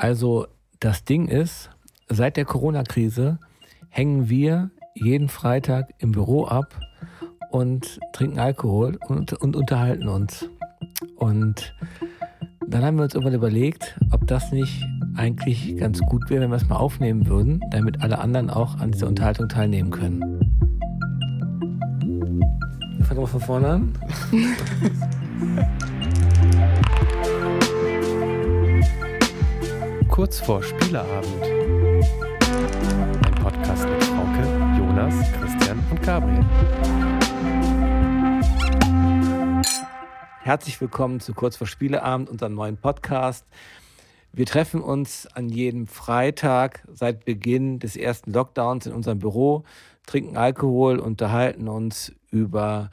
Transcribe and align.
Also 0.00 0.46
das 0.80 1.04
Ding 1.04 1.28
ist, 1.28 1.68
seit 2.08 2.38
der 2.38 2.46
Corona-Krise 2.46 3.38
hängen 3.90 4.30
wir 4.30 4.70
jeden 4.94 5.28
Freitag 5.28 5.92
im 5.98 6.12
Büro 6.12 6.46
ab 6.46 6.80
und 7.50 8.00
trinken 8.14 8.38
Alkohol 8.38 8.98
und, 9.08 9.34
und 9.34 9.56
unterhalten 9.56 10.08
uns. 10.08 10.48
Und 11.16 11.74
dann 12.66 12.82
haben 12.82 12.96
wir 12.96 13.04
uns 13.04 13.14
irgendwann 13.14 13.34
überlegt, 13.34 14.00
ob 14.10 14.26
das 14.26 14.52
nicht 14.52 14.82
eigentlich 15.16 15.76
ganz 15.76 16.00
gut 16.00 16.30
wäre, 16.30 16.44
wenn 16.44 16.50
wir 16.50 16.56
es 16.56 16.66
mal 16.66 16.76
aufnehmen 16.76 17.26
würden, 17.26 17.60
damit 17.70 18.00
alle 18.00 18.20
anderen 18.20 18.48
auch 18.48 18.78
an 18.78 18.92
dieser 18.92 19.06
Unterhaltung 19.06 19.50
teilnehmen 19.50 19.90
können. 19.90 20.22
Wir 22.96 23.04
fangen 23.04 23.20
mal 23.20 23.26
von 23.26 23.40
vorne 23.40 23.68
an. 23.68 23.92
Kurz 30.20 30.38
vor 30.38 30.62
Spieleabend. 30.62 31.42
Ein 33.24 33.34
Podcast 33.42 33.88
mit 33.88 34.04
Frauke, 34.04 34.42
Jonas, 34.76 35.14
Christian 35.32 35.82
und 35.90 36.02
Gabriel. 36.02 36.44
Herzlich 40.42 40.78
willkommen 40.78 41.20
zu 41.20 41.32
Kurz 41.32 41.56
vor 41.56 41.66
Spieleabend, 41.66 42.28
unserem 42.28 42.52
neuen 42.52 42.76
Podcast. 42.76 43.46
Wir 44.30 44.44
treffen 44.44 44.82
uns 44.82 45.26
an 45.26 45.48
jedem 45.48 45.86
Freitag 45.86 46.86
seit 46.92 47.24
Beginn 47.24 47.78
des 47.78 47.96
ersten 47.96 48.34
Lockdowns 48.34 48.84
in 48.84 48.92
unserem 48.92 49.20
Büro, 49.20 49.64
trinken 50.04 50.36
Alkohol, 50.36 50.98
unterhalten 50.98 51.66
uns 51.66 52.12
über 52.30 52.90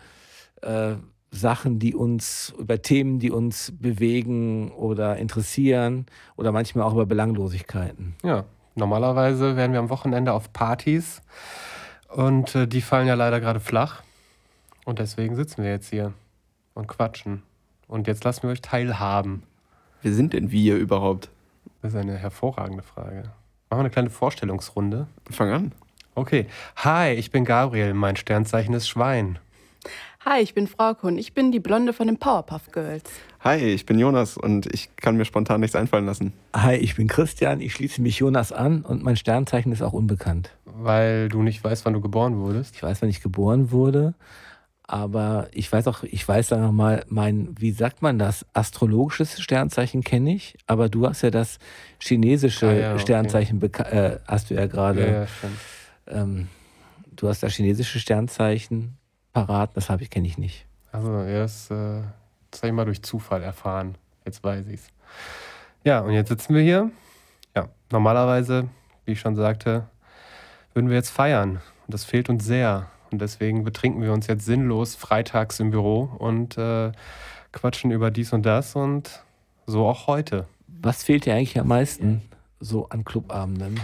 äh, 0.62 0.96
Sachen, 1.38 1.80
die 1.80 1.96
uns, 1.96 2.54
über 2.58 2.82
Themen, 2.82 3.20
die 3.20 3.32
uns 3.32 3.74
bewegen 3.80 4.72
oder 4.72 5.18
interessieren 5.18 6.06
oder 6.36 6.52
manchmal 6.52 6.86
auch 6.86 6.94
über 6.94 7.06
Belanglosigkeiten. 7.06 8.16
Ja, 8.24 8.46
normalerweise 8.76 9.56
wären 9.56 9.72
wir 9.72 9.80
am 9.80 9.90
Wochenende 9.90 10.34
auf 10.34 10.52
Partys 10.52 11.22
und 12.10 12.56
äh, 12.56 12.68
die 12.68 12.82
fallen 12.82 13.08
ja 13.08 13.14
leider 13.14 13.40
gerade 13.40 13.60
flach. 13.60 14.04
Und 14.86 15.00
deswegen 15.00 15.36
sitzen 15.36 15.64
wir 15.64 15.72
jetzt 15.72 15.90
hier 15.90 16.14
und 16.74 16.88
quatschen. 16.88 17.44
Und 17.88 18.08
jetzt 18.08 18.24
lassen 18.24 18.44
wir 18.44 18.52
euch 18.52 18.62
teilhaben. 18.62 19.44
Wer 20.02 20.14
sind 20.14 20.34
denn 20.34 20.52
wir 20.52 20.78
überhaupt? 20.78 21.30
Das 21.82 21.94
ist 21.94 22.00
eine 22.00 22.16
hervorragende 22.16 22.84
Frage. 22.84 23.24
Machen 23.70 23.80
wir 23.80 23.80
eine 23.80 23.90
kleine 23.90 24.10
Vorstellungsrunde. 24.10 25.08
Fang 25.30 25.52
an. 25.52 25.72
Okay. 26.16 26.48
Hi, 26.78 27.14
ich 27.14 27.32
bin 27.32 27.46
Gabriel. 27.46 27.94
Mein 27.94 28.16
Sternzeichen 28.16 28.74
ist 28.74 28.88
Schwein. 28.88 29.40
Hi, 30.30 30.42
ich 30.42 30.54
bin 30.54 30.68
Frauke 30.68 31.08
und 31.08 31.18
ich 31.18 31.34
bin 31.34 31.54
die 31.54 31.62
Blonde 31.62 31.94
von 31.94 32.08
den 32.08 32.18
Powerpuff 32.18 32.74
Girls. 32.74 33.10
Hi, 33.40 33.60
ich 33.60 33.86
bin 33.86 33.98
Jonas 33.98 34.36
und 34.36 34.66
ich 34.74 34.94
kann 34.98 35.16
mir 35.16 35.24
spontan 35.24 35.62
nichts 35.62 35.74
einfallen 35.74 36.06
lassen. 36.06 36.34
Hi, 36.54 36.76
ich 36.76 36.98
bin 36.98 37.08
Christian, 37.08 37.62
ich 37.62 37.74
schließe 37.74 38.02
mich 38.02 38.18
Jonas 38.18 38.52
an 38.52 38.82
und 38.82 39.04
mein 39.04 39.16
Sternzeichen 39.16 39.72
ist 39.72 39.82
auch 39.82 39.94
unbekannt. 39.94 40.52
Weil 40.66 41.30
du 41.30 41.44
nicht 41.44 41.64
weißt, 41.64 41.86
wann 41.86 41.94
du 41.94 42.02
geboren 42.02 42.40
wurdest? 42.40 42.76
Ich 42.76 42.84
weiß, 42.84 43.02
wann 43.02 43.08
ich 43.08 43.22
geboren 43.22 43.72
wurde, 43.72 44.16
aber 44.84 45.48
ich 45.54 45.72
weiß 45.72 45.88
auch, 45.88 46.04
ich 46.04 46.28
weiß 46.28 46.50
dann 46.50 46.60
nochmal, 46.60 47.06
mein, 47.08 47.56
wie 47.58 47.72
sagt 47.72 48.02
man 48.02 48.20
das, 48.20 48.46
astrologisches 48.52 49.40
Sternzeichen 49.40 50.04
kenne 50.04 50.34
ich, 50.34 50.58
aber 50.68 50.90
du 50.90 51.08
hast 51.08 51.22
ja 51.22 51.32
das 51.32 51.58
chinesische 52.00 52.68
Ah, 52.68 52.74
ja, 52.74 52.92
okay. 52.92 53.00
Sternzeichen, 53.00 53.62
äh, 53.62 54.18
hast 54.28 54.50
du 54.50 54.56
ja 54.56 54.66
gerade. 54.66 55.00
Ja, 55.00 55.12
ja, 55.22 55.28
stimmt. 55.28 55.58
Ähm, 56.08 56.48
du 57.16 57.30
hast 57.30 57.44
das 57.44 57.54
chinesische 57.54 58.02
Sternzeichen 58.02 58.98
parat, 59.46 59.76
das 59.76 59.90
habe 59.90 60.02
ich, 60.02 60.10
kenne 60.10 60.28
ich 60.28 60.38
nicht. 60.38 60.66
Also, 60.92 61.12
ja, 61.22 61.40
das, 61.40 61.70
äh, 61.70 62.02
das 62.50 62.62
habe 62.62 62.68
ich 62.68 62.74
mal 62.74 62.86
durch 62.86 63.04
Zufall 63.04 63.44
erfahren. 63.44 63.96
Jetzt 64.26 64.44
weiß 64.44 64.66
ich's. 64.68 64.88
Ja, 65.84 66.00
und 66.00 66.12
jetzt 66.12 66.30
sitzen 66.30 66.56
wir 66.56 66.62
hier. 66.64 66.90
Ja, 67.56 67.70
normalerweise, 67.92 68.68
wie 69.06 69.12
ich 69.12 69.20
schon 69.20 69.36
sagte, 69.36 69.88
würden 70.74 70.90
wir 70.90 70.96
jetzt 70.96 71.12
feiern. 71.12 71.62
Und 71.86 71.94
das 71.94 72.04
fehlt 72.04 72.30
uns 72.30 72.46
sehr. 72.46 72.88
Und 73.12 73.22
deswegen 73.22 73.64
betrinken 73.64 74.02
wir 74.02 74.12
uns 74.12 74.26
jetzt 74.26 74.46
sinnlos 74.46 74.96
freitags 74.96 75.60
im 75.60 75.70
Büro 75.70 76.10
und 76.18 76.58
äh, 76.58 76.92
quatschen 77.52 77.92
über 77.92 78.10
dies 78.10 78.34
und 78.34 78.44
das 78.44 78.76
und 78.76 79.24
so 79.68 79.86
auch 79.86 80.08
heute. 80.08 80.48
Was 80.68 81.04
fehlt 81.04 81.26
dir 81.26 81.36
eigentlich 81.36 81.60
am 81.60 81.68
meisten 81.68 82.24
so 82.60 82.90
an 82.90 83.06
Clubabenden? 83.06 83.80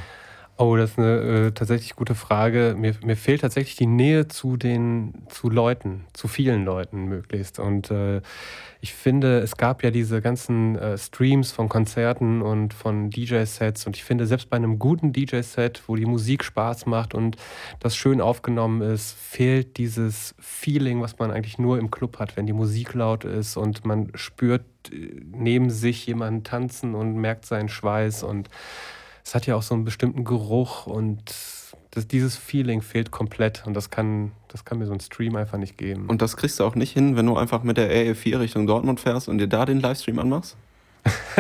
Oh, 0.56 0.78
das 0.78 0.92
ist 0.92 1.00
eine 1.00 1.48
äh, 1.48 1.52
tatsächlich 1.52 1.96
gute 1.96 2.14
Frage. 2.14 2.76
Mir, 2.78 2.94
mir 3.04 3.18
fehlt 3.18 3.42
tatsächlich 3.42 3.76
die 3.76 3.88
Nähe 3.88 4.28
zu 4.28 4.56
den 4.56 5.24
zu 5.28 5.50
Leuten, 5.50 6.06
zu 6.14 6.28
vielen 6.28 6.64
Leuten 6.64 7.06
möglichst. 7.06 7.58
Und 7.58 7.90
äh, 7.90 8.22
ich 8.80 8.94
finde, 8.94 9.40
es 9.40 9.58
gab 9.58 9.84
ja 9.84 9.90
diese 9.90 10.22
ganzen 10.22 10.76
äh, 10.76 10.96
Streams 10.96 11.52
von 11.52 11.70
Konzerten 11.70 12.44
und 12.44 12.76
von 12.76 13.10
DJ-Sets. 13.10 13.88
Und 13.88 13.96
ich 13.96 14.04
finde, 14.04 14.28
selbst 14.28 14.52
bei 14.52 14.58
einem 14.58 14.78
guten 14.78 15.12
DJ-Set, 15.12 15.82
wo 15.88 15.96
die 15.96 16.06
Musik 16.06 16.44
Spaß 16.44 16.86
macht 16.86 17.16
und 17.16 17.36
das 17.80 17.96
schön 17.96 18.22
aufgenommen 18.22 18.82
ist, 18.84 19.18
fehlt 19.18 19.78
dieses 19.78 20.36
Feeling, 20.38 21.02
was 21.02 21.18
man 21.18 21.32
eigentlich 21.32 21.58
nur 21.58 21.80
im 21.80 21.90
Club 21.90 22.20
hat, 22.20 22.38
wenn 22.38 22.46
die 22.46 22.54
Musik 22.54 22.94
laut 22.94 23.26
ist 23.26 23.58
und 23.58 23.86
man 23.86 24.12
spürt 24.14 24.66
äh, 24.92 25.20
neben 25.32 25.72
sich 25.72 26.06
jemanden 26.06 26.44
tanzen 26.44 26.94
und 26.94 27.16
merkt 27.16 27.48
seinen 27.48 27.70
Schweiß 27.70 28.22
und 28.22 28.50
es 29.24 29.36
hat 29.36 29.46
ja 29.46 29.56
auch 29.56 29.62
so 29.62 29.74
einen 29.74 29.86
bestimmten 29.86 30.24
Geruch 30.24 30.88
und 30.88 31.34
das, 31.92 32.08
dieses 32.08 32.36
Feeling 32.36 32.82
fehlt 32.82 33.12
komplett 33.12 33.66
und 33.66 33.74
das 33.74 33.90
kann, 33.90 34.32
das 34.48 34.66
kann 34.66 34.80
mir 34.80 34.86
so 34.86 34.94
ein 34.94 35.00
Stream 35.00 35.36
einfach 35.36 35.58
nicht 35.58 35.78
geben. 35.78 36.08
Und 36.08 36.22
das 36.22 36.38
kriegst 36.38 36.60
du 36.60 36.64
auch 36.64 36.76
nicht 36.76 36.92
hin, 36.92 37.16
wenn 37.16 37.26
du 37.26 37.38
einfach 37.38 37.64
mit 37.64 37.78
der 37.78 37.92
RE4 37.92 38.40
Richtung 38.40 38.68
Dortmund 38.68 39.00
fährst 39.00 39.30
und 39.30 39.38
dir 39.38 39.48
da 39.48 39.66
den 39.66 39.80
Livestream 39.80 40.20
anmachst? 40.20 40.58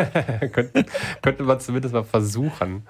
könnte, 0.52 0.86
könnte 1.22 1.44
man 1.44 1.60
zumindest 1.60 1.94
mal 1.94 2.04
versuchen. 2.04 2.84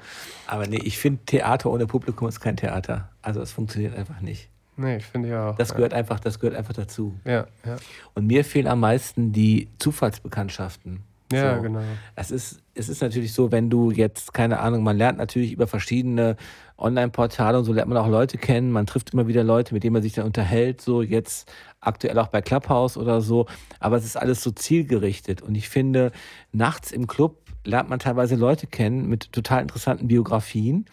Aber 0.47 0.67
nee, 0.67 0.81
ich 0.83 0.97
finde, 0.97 1.23
Theater 1.25 1.69
ohne 1.69 1.85
Publikum 1.85 2.27
ist 2.27 2.39
kein 2.39 2.57
Theater. 2.57 3.09
Also 3.21 3.41
es 3.41 3.51
funktioniert 3.51 3.95
einfach 3.95 4.21
nicht. 4.21 4.49
Nee, 4.75 4.97
ich 4.97 5.05
finde 5.05 5.29
ja 5.29 5.51
auch. 5.51 5.55
Das 5.55 5.75
gehört 5.75 5.93
einfach, 5.93 6.19
das 6.19 6.39
gehört 6.39 6.57
einfach 6.57 6.73
dazu. 6.73 7.13
Ja, 7.25 7.45
ja. 7.65 7.77
Und 8.15 8.25
mir 8.25 8.43
fehlen 8.43 8.67
am 8.67 8.79
meisten 8.79 9.31
die 9.31 9.69
Zufallsbekanntschaften. 9.77 11.03
Ja, 11.33 11.57
So. 11.57 11.61
genau. 11.61 11.81
Es 12.15 12.31
ist, 12.31 12.61
es 12.73 12.89
ist 12.89 13.01
natürlich 13.01 13.33
so, 13.33 13.51
wenn 13.51 13.69
du 13.69 13.91
jetzt, 13.91 14.33
keine 14.33 14.59
Ahnung, 14.59 14.83
man 14.83 14.97
lernt 14.97 15.17
natürlich 15.17 15.51
über 15.51 15.67
verschiedene 15.67 16.35
Online-Portale 16.77 17.57
und 17.57 17.65
so 17.65 17.73
lernt 17.73 17.89
man 17.89 17.97
auch 17.97 18.07
Leute 18.07 18.37
kennen, 18.37 18.71
man 18.71 18.85
trifft 18.85 19.13
immer 19.13 19.27
wieder 19.27 19.43
Leute, 19.43 19.73
mit 19.73 19.83
denen 19.83 19.93
man 19.93 20.01
sich 20.01 20.13
dann 20.13 20.25
unterhält, 20.25 20.81
so 20.81 21.01
jetzt 21.01 21.51
aktuell 21.79 22.17
auch 22.19 22.27
bei 22.27 22.41
Clubhouse 22.41 22.97
oder 22.97 23.21
so, 23.21 23.45
aber 23.79 23.97
es 23.97 24.05
ist 24.05 24.17
alles 24.17 24.41
so 24.41 24.51
zielgerichtet 24.51 25.41
und 25.41 25.55
ich 25.55 25.69
finde, 25.69 26.11
nachts 26.51 26.91
im 26.91 27.07
Club 27.07 27.37
lernt 27.65 27.89
man 27.89 27.99
teilweise 27.99 28.35
Leute 28.35 28.67
kennen 28.67 29.07
mit 29.07 29.31
total 29.31 29.61
interessanten 29.61 30.07
Biografien 30.07 30.85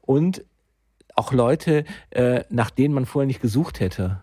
und 0.00 0.44
auch 1.14 1.32
Leute, 1.32 1.84
äh, 2.10 2.44
nach 2.50 2.70
denen 2.70 2.94
man 2.94 3.06
vorher 3.06 3.26
nicht 3.26 3.42
gesucht 3.42 3.80
hätte. 3.80 4.22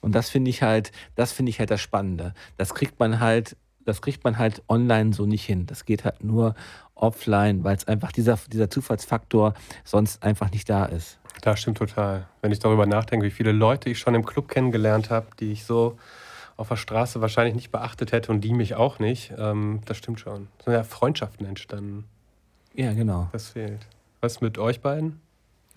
Und 0.00 0.14
das 0.14 0.28
finde 0.28 0.50
ich 0.50 0.62
halt, 0.62 0.92
das 1.14 1.32
finde 1.32 1.50
ich 1.50 1.58
halt 1.58 1.70
das 1.70 1.80
Spannende. 1.80 2.34
Das 2.58 2.74
kriegt 2.74 3.00
man 3.00 3.20
halt, 3.20 3.56
das 3.84 4.02
kriegt 4.02 4.24
man 4.24 4.38
halt 4.38 4.62
online 4.68 5.12
so 5.12 5.26
nicht 5.26 5.44
hin. 5.44 5.66
Das 5.66 5.84
geht 5.84 6.04
halt 6.04 6.22
nur 6.24 6.54
offline, 6.94 7.64
weil 7.64 7.76
es 7.76 7.86
einfach 7.86 8.12
dieser, 8.12 8.38
dieser 8.50 8.70
Zufallsfaktor 8.70 9.54
sonst 9.84 10.22
einfach 10.22 10.50
nicht 10.50 10.68
da 10.70 10.84
ist. 10.86 11.18
Das 11.42 11.60
stimmt 11.60 11.78
total. 11.78 12.26
Wenn 12.42 12.52
ich 12.52 12.60
darüber 12.60 12.86
nachdenke, 12.86 13.26
wie 13.26 13.30
viele 13.30 13.52
Leute 13.52 13.90
ich 13.90 13.98
schon 13.98 14.14
im 14.14 14.24
Club 14.24 14.48
kennengelernt 14.48 15.10
habe, 15.10 15.26
die 15.40 15.52
ich 15.52 15.64
so 15.64 15.98
auf 16.56 16.68
der 16.68 16.76
Straße 16.76 17.20
wahrscheinlich 17.20 17.54
nicht 17.56 17.72
beachtet 17.72 18.12
hätte 18.12 18.30
und 18.30 18.42
die 18.42 18.52
mich 18.52 18.76
auch 18.76 19.00
nicht, 19.00 19.32
ähm, 19.36 19.80
das 19.86 19.96
stimmt 19.96 20.20
schon. 20.20 20.48
Es 20.58 20.64
sind 20.66 20.74
ja 20.74 20.84
Freundschaften 20.84 21.44
entstanden. 21.46 22.04
Ja, 22.74 22.92
genau. 22.92 23.28
Das 23.32 23.48
fehlt. 23.48 23.86
Was 24.20 24.40
mit 24.40 24.58
euch 24.58 24.80
beiden? 24.80 25.20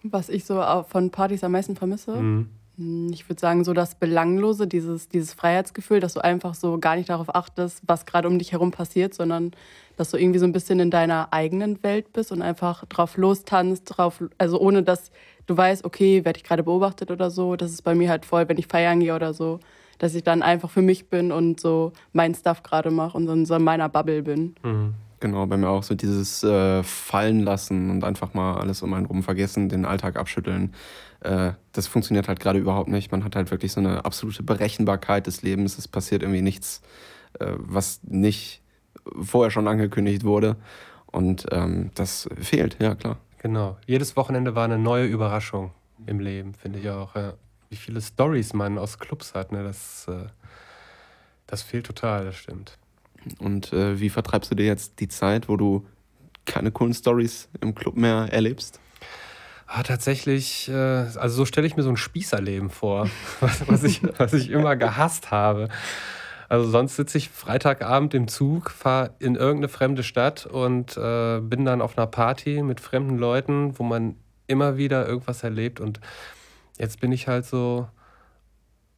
Was 0.03 0.29
ich 0.29 0.45
so 0.45 0.63
von 0.87 1.09
Partys 1.09 1.43
am 1.43 1.51
meisten 1.51 1.75
vermisse, 1.75 2.15
Mhm. 2.15 2.49
Hm, 2.77 3.09
ich 3.11 3.27
würde 3.27 3.39
sagen, 3.39 3.63
so 3.63 3.73
das 3.73 3.95
Belanglose, 3.95 4.67
dieses, 4.67 5.09
dieses 5.09 5.33
Freiheitsgefühl, 5.33 5.99
dass 5.99 6.13
du 6.13 6.23
einfach 6.23 6.53
so 6.53 6.77
gar 6.77 6.95
nicht 6.95 7.09
darauf 7.09 7.33
achtest, 7.33 7.81
was 7.87 8.05
gerade 8.05 8.27
um 8.27 8.39
dich 8.39 8.51
herum 8.51 8.71
passiert, 8.71 9.13
sondern 9.13 9.51
dass 9.97 10.11
du 10.11 10.17
irgendwie 10.17 10.39
so 10.39 10.45
ein 10.45 10.51
bisschen 10.51 10.79
in 10.79 10.91
deiner 10.91 11.33
eigenen 11.33 11.81
Welt 11.83 12.13
bist 12.13 12.31
und 12.31 12.41
einfach 12.41 12.85
drauf 12.85 13.17
lostanzt, 13.17 13.85
drauf, 13.85 14.23
also 14.37 14.59
ohne 14.59 14.83
dass 14.83 15.11
du 15.47 15.57
weißt, 15.57 15.85
okay, 15.85 16.23
werde 16.23 16.37
ich 16.37 16.43
gerade 16.43 16.63
beobachtet 16.63 17.09
oder 17.09 17.31
so. 17.31 17.55
Das 17.55 17.71
ist 17.71 17.81
bei 17.81 17.95
mir 17.95 18.09
halt 18.09 18.25
voll, 18.25 18.47
wenn 18.47 18.57
ich 18.57 18.67
feiern 18.67 18.99
gehe 18.99 19.15
oder 19.15 19.33
so, 19.33 19.59
dass 19.97 20.13
ich 20.13 20.23
dann 20.23 20.43
einfach 20.43 20.69
für 20.69 20.83
mich 20.83 21.09
bin 21.09 21.31
und 21.31 21.59
so 21.59 21.93
mein 22.13 22.35
Stuff 22.35 22.61
gerade 22.61 22.91
mache 22.91 23.17
und 23.17 23.25
so 23.25 23.33
in 23.33 23.45
so 23.45 23.57
meiner 23.57 23.89
Bubble 23.89 24.21
bin. 24.21 24.55
Mhm. 24.63 24.93
Genau, 25.19 25.47
bei 25.47 25.57
mir 25.57 25.69
auch 25.69 25.81
so 25.81 25.95
dieses 25.95 26.43
äh, 26.43 26.83
Fallen 26.83 27.39
lassen 27.39 27.89
und 27.89 28.03
einfach 28.03 28.35
mal 28.35 28.57
alles 28.57 28.83
um 28.83 28.93
einen 28.93 29.07
rum 29.07 29.23
vergessen, 29.23 29.67
den 29.67 29.83
Alltag 29.83 30.15
abschütteln. 30.15 30.75
Äh, 31.21 31.53
das 31.71 31.87
funktioniert 31.87 32.27
halt 32.27 32.39
gerade 32.39 32.59
überhaupt 32.59 32.89
nicht. 32.89 33.11
Man 33.11 33.23
hat 33.23 33.35
halt 33.35 33.51
wirklich 33.51 33.71
so 33.71 33.79
eine 33.79 34.05
absolute 34.05 34.43
Berechenbarkeit 34.43 35.27
des 35.27 35.41
Lebens. 35.41 35.77
Es 35.77 35.87
passiert 35.87 36.21
irgendwie 36.21 36.41
nichts, 36.41 36.81
äh, 37.39 37.53
was 37.57 38.01
nicht 38.03 38.61
vorher 39.21 39.51
schon 39.51 39.67
angekündigt 39.67 40.23
wurde. 40.23 40.57
Und 41.07 41.45
ähm, 41.51 41.91
das 41.95 42.29
fehlt, 42.39 42.77
ja 42.81 42.95
klar. 42.95 43.17
Genau. 43.39 43.77
Jedes 43.85 44.15
Wochenende 44.15 44.55
war 44.55 44.65
eine 44.65 44.77
neue 44.77 45.05
Überraschung 45.05 45.71
im 46.05 46.19
Leben, 46.19 46.53
finde 46.53 46.79
ich 46.79 46.89
auch. 46.89 47.15
Ja. 47.15 47.33
Wie 47.69 47.75
viele 47.75 48.01
Stories 48.01 48.53
man 48.53 48.77
aus 48.77 48.99
Clubs 48.99 49.33
hat, 49.33 49.51
ne? 49.51 49.63
das, 49.63 50.07
äh, 50.07 50.27
das 51.47 51.61
fehlt 51.61 51.85
total, 51.85 52.25
das 52.25 52.35
stimmt. 52.35 52.77
Und 53.39 53.73
äh, 53.73 53.99
wie 53.99 54.09
vertreibst 54.09 54.51
du 54.51 54.55
dir 54.55 54.65
jetzt 54.65 54.99
die 54.99 55.07
Zeit, 55.07 55.49
wo 55.49 55.57
du 55.57 55.85
keine 56.45 56.71
coolen 56.71 56.93
Stories 56.93 57.49
im 57.61 57.75
Club 57.75 57.95
mehr 57.95 58.27
erlebst? 58.31 58.79
Ah, 59.69 59.83
tatsächlich, 59.83 60.69
äh, 60.69 60.73
also 60.73 61.29
so 61.29 61.45
stelle 61.45 61.67
ich 61.67 61.75
mir 61.75 61.83
so 61.83 61.89
ein 61.89 61.97
Spießerleben 61.97 62.69
vor, 62.69 63.09
was, 63.41 63.67
was, 63.67 63.83
ich, 63.83 64.01
was 64.17 64.31
ich 64.33 64.49
immer 64.49 64.77
gehasst 64.77 65.29
habe. 65.29 65.67
Also 66.47 66.69
sonst 66.69 66.95
sitze 66.95 67.17
ich 67.17 67.29
Freitagabend 67.29 68.13
im 68.13 68.29
Zug, 68.29 68.71
fahre 68.71 69.13
in 69.19 69.35
irgendeine 69.35 69.67
fremde 69.67 70.03
Stadt 70.03 70.45
und 70.45 70.95
äh, 70.95 71.41
bin 71.41 71.65
dann 71.65 71.81
auf 71.81 71.97
einer 71.97 72.07
Party 72.07 72.63
mit 72.63 72.79
fremden 72.79 73.17
Leuten, 73.17 73.77
wo 73.77 73.83
man 73.83 74.15
immer 74.47 74.77
wieder 74.77 75.05
irgendwas 75.05 75.43
erlebt. 75.43 75.81
Und 75.81 75.99
jetzt 76.77 77.01
bin 77.01 77.11
ich 77.11 77.27
halt 77.27 77.45
so 77.45 77.89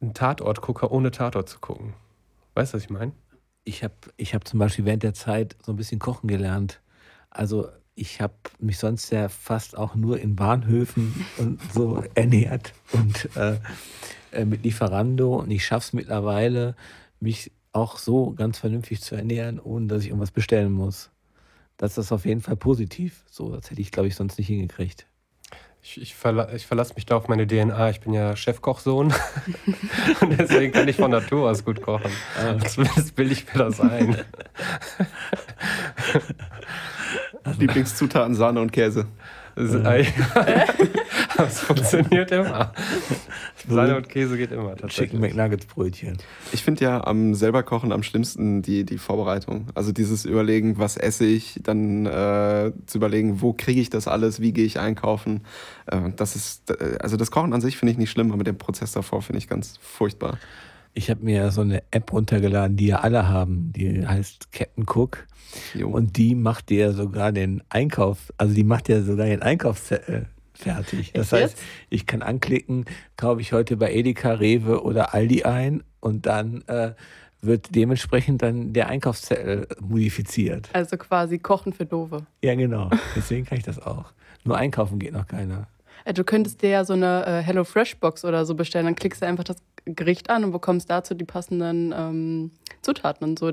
ein 0.00 0.14
Tatortgucker, 0.14 0.92
ohne 0.92 1.10
Tatort 1.10 1.48
zu 1.48 1.58
gucken. 1.58 1.94
Weißt 2.54 2.72
du, 2.72 2.76
was 2.76 2.84
ich 2.84 2.90
meine? 2.90 3.10
Ich 3.64 3.82
habe 3.82 3.94
ich 4.16 4.34
hab 4.34 4.46
zum 4.46 4.60
Beispiel 4.60 4.84
während 4.84 5.02
der 5.02 5.14
Zeit 5.14 5.56
so 5.64 5.72
ein 5.72 5.76
bisschen 5.76 5.98
kochen 5.98 6.28
gelernt. 6.28 6.80
Also 7.30 7.68
ich 8.00 8.20
habe 8.20 8.34
mich 8.58 8.78
sonst 8.78 9.10
ja 9.10 9.28
fast 9.28 9.76
auch 9.76 9.94
nur 9.94 10.18
in 10.18 10.34
Bahnhöfen 10.34 11.26
und 11.36 11.60
so 11.72 12.02
ernährt 12.14 12.72
und 12.92 13.28
äh, 13.36 13.58
äh 14.32 14.46
mit 14.46 14.64
Lieferando. 14.64 15.36
Und 15.36 15.50
ich 15.50 15.66
schaffe 15.66 15.84
es 15.88 15.92
mittlerweile, 15.92 16.74
mich 17.20 17.52
auch 17.72 17.98
so 17.98 18.32
ganz 18.32 18.58
vernünftig 18.58 19.02
zu 19.02 19.14
ernähren, 19.14 19.60
ohne 19.60 19.86
dass 19.86 20.02
ich 20.02 20.08
irgendwas 20.08 20.30
bestellen 20.30 20.72
muss. 20.72 21.10
Das 21.76 21.98
ist 21.98 22.10
auf 22.10 22.24
jeden 22.24 22.40
Fall 22.40 22.56
positiv. 22.56 23.22
So, 23.30 23.54
das 23.54 23.70
hätte 23.70 23.80
ich, 23.80 23.92
glaube 23.92 24.08
ich, 24.08 24.16
sonst 24.16 24.38
nicht 24.38 24.48
hingekriegt. 24.48 25.06
Ich, 25.82 26.00
ich, 26.00 26.14
verla 26.14 26.52
ich 26.52 26.66
verlasse 26.66 26.94
mich 26.94 27.06
da 27.06 27.16
auf 27.16 27.28
meine 27.28 27.46
DNA. 27.46 27.90
Ich 27.90 28.00
bin 28.00 28.12
ja 28.12 28.34
Chefkochsohn. 28.36 29.14
und 30.20 30.38
deswegen 30.38 30.72
kann 30.72 30.88
ich 30.88 30.96
von 30.96 31.10
Natur 31.10 31.50
aus 31.50 31.64
gut 31.64 31.80
kochen. 31.82 32.10
Ah. 32.38 32.58
Zumindest 32.66 33.14
bilde 33.14 33.32
ich 33.32 33.46
mir 33.52 33.58
das 33.58 33.80
ein. 33.80 34.16
Lieblingszutaten 37.58 38.34
Sahne 38.34 38.60
und 38.60 38.72
Käse. 38.72 39.06
Das, 41.36 41.60
funktioniert 41.60 42.30
immer. 42.30 42.72
Sahne 43.68 43.96
und 43.96 44.08
Käse 44.08 44.36
geht 44.36 44.52
immer. 44.52 44.76
Chicken 44.88 45.20
McNuggets 45.20 45.66
Brötchen. 45.66 46.16
Ich 46.52 46.62
finde 46.62 46.84
ja 46.84 47.04
am 47.04 47.34
selber 47.34 47.62
kochen 47.62 47.92
am 47.92 48.02
schlimmsten 48.02 48.62
die, 48.62 48.84
die 48.84 48.98
Vorbereitung. 48.98 49.66
Also 49.74 49.92
dieses 49.92 50.24
Überlegen, 50.24 50.78
was 50.78 50.96
esse 50.96 51.24
ich, 51.26 51.60
dann 51.62 52.06
äh, 52.06 52.72
zu 52.86 52.98
überlegen, 52.98 53.40
wo 53.40 53.52
kriege 53.52 53.80
ich 53.80 53.90
das 53.90 54.08
alles, 54.08 54.40
wie 54.40 54.52
gehe 54.52 54.64
ich 54.64 54.78
einkaufen. 54.78 55.42
Äh, 55.86 56.10
das 56.16 56.36
ist, 56.36 56.70
äh, 56.70 56.98
also 57.00 57.16
das 57.16 57.30
Kochen 57.30 57.52
an 57.52 57.60
sich 57.60 57.76
finde 57.76 57.92
ich 57.92 57.98
nicht 57.98 58.10
schlimm, 58.10 58.32
aber 58.32 58.44
den 58.44 58.58
Prozess 58.58 58.92
davor 58.92 59.22
finde 59.22 59.38
ich 59.38 59.48
ganz 59.48 59.78
furchtbar. 59.80 60.38
Ich 60.94 61.10
habe 61.10 61.24
mir 61.24 61.50
so 61.50 61.60
eine 61.60 61.82
App 61.90 62.12
runtergeladen, 62.12 62.76
die 62.76 62.88
ja 62.88 63.00
alle 63.00 63.28
haben. 63.28 63.72
Die 63.74 64.06
heißt 64.06 64.52
Captain 64.52 64.84
Cook. 64.88 65.26
Jo. 65.74 65.88
Und 65.88 66.16
die 66.16 66.34
macht 66.34 66.68
dir 66.68 66.92
sogar 66.92 67.32
den 67.32 67.62
Einkauf, 67.68 68.32
also 68.38 68.54
die 68.54 68.64
macht 68.64 68.88
dir 68.88 69.02
sogar 69.02 69.26
den 69.26 69.42
Einkaufszettel 69.42 70.26
fertig. 70.54 71.12
Das 71.12 71.32
heißt, 71.32 71.58
ich 71.88 72.06
kann 72.06 72.22
anklicken, 72.22 72.84
kaufe 73.16 73.40
ich 73.40 73.52
heute 73.52 73.76
bei 73.76 73.92
Edeka, 73.92 74.32
Rewe 74.32 74.82
oder 74.82 75.14
Aldi 75.14 75.44
ein 75.44 75.82
und 76.00 76.26
dann 76.26 76.62
äh, 76.68 76.92
wird 77.40 77.74
dementsprechend 77.74 78.42
dann 78.42 78.72
der 78.72 78.88
Einkaufszettel 78.88 79.66
modifiziert. 79.80 80.68
Also 80.72 80.96
quasi 80.96 81.38
Kochen 81.38 81.72
für 81.72 81.86
Dove. 81.86 82.26
Ja, 82.42 82.54
genau. 82.54 82.90
Deswegen 83.16 83.46
kann 83.46 83.58
ich 83.58 83.64
das 83.64 83.80
auch. 83.80 84.12
Nur 84.44 84.56
einkaufen 84.56 84.98
geht 84.98 85.12
noch 85.12 85.26
keiner. 85.26 85.66
Äh, 86.04 86.14
du 86.14 86.24
könntest 86.24 86.62
dir 86.62 86.70
ja 86.70 86.84
so 86.84 86.92
eine 86.92 87.24
äh, 87.26 87.42
Hello 87.42 87.64
Fresh 87.64 87.96
Box 87.96 88.24
oder 88.24 88.44
so 88.44 88.54
bestellen. 88.54 88.86
Dann 88.86 88.94
klickst 88.94 89.22
du 89.22 89.26
einfach 89.26 89.44
das 89.44 89.56
Gericht 89.84 90.30
an 90.30 90.44
und 90.44 90.52
bekommst 90.52 90.90
dazu 90.90 91.14
die 91.14 91.24
passenden 91.24 91.94
ähm, 91.96 92.50
Zutaten 92.82 93.28
und 93.28 93.38
so 93.38 93.50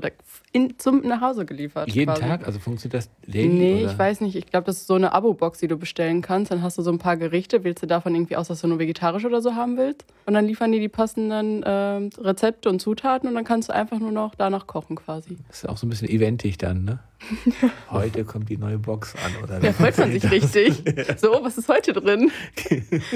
in, 0.52 0.78
zum 0.78 1.00
nach 1.02 1.20
Hause 1.20 1.44
geliefert. 1.44 1.88
Jeden 1.90 2.06
quasi. 2.06 2.22
Tag? 2.22 2.46
Also 2.46 2.58
funktioniert 2.58 2.94
das 2.94 3.10
daily? 3.26 3.48
Nee, 3.48 3.82
oder? 3.82 3.92
ich 3.92 3.98
weiß 3.98 4.20
nicht. 4.22 4.36
Ich 4.36 4.46
glaube, 4.46 4.64
das 4.64 4.78
ist 4.78 4.86
so 4.86 4.94
eine 4.94 5.12
Abo-Box, 5.12 5.58
die 5.58 5.68
du 5.68 5.76
bestellen 5.76 6.22
kannst. 6.22 6.50
Dann 6.50 6.62
hast 6.62 6.78
du 6.78 6.82
so 6.82 6.90
ein 6.90 6.98
paar 6.98 7.16
Gerichte. 7.16 7.62
Wählst 7.62 7.82
du 7.82 7.86
davon 7.86 8.14
irgendwie 8.14 8.36
aus, 8.36 8.48
dass 8.48 8.62
du 8.62 8.68
nur 8.68 8.78
vegetarisch 8.78 9.24
oder 9.24 9.42
so 9.42 9.54
haben 9.54 9.76
willst. 9.76 10.06
Und 10.24 10.34
dann 10.34 10.46
liefern 10.46 10.72
die 10.72 10.80
die 10.80 10.88
passenden 10.88 11.62
äh, 11.62 12.10
Rezepte 12.20 12.68
und 12.68 12.80
Zutaten 12.80 13.28
und 13.28 13.34
dann 13.34 13.44
kannst 13.44 13.68
du 13.68 13.74
einfach 13.74 13.98
nur 13.98 14.12
noch 14.12 14.34
danach 14.34 14.66
kochen 14.66 14.96
quasi. 14.96 15.36
Das 15.48 15.58
ist 15.64 15.68
auch 15.68 15.76
so 15.76 15.86
ein 15.86 15.90
bisschen 15.90 16.08
eventig 16.08 16.58
dann, 16.58 16.84
ne? 16.84 16.98
heute 17.90 18.24
kommt 18.24 18.48
die 18.48 18.56
neue 18.56 18.78
Box 18.78 19.14
an, 19.16 19.42
oder? 19.42 19.62
Ja, 19.62 19.72
freut 19.72 19.98
man 19.98 20.12
sich 20.12 20.30
richtig. 20.30 20.82
So, 21.18 21.40
was 21.42 21.58
ist 21.58 21.68
heute 21.68 21.92
drin? 21.92 22.30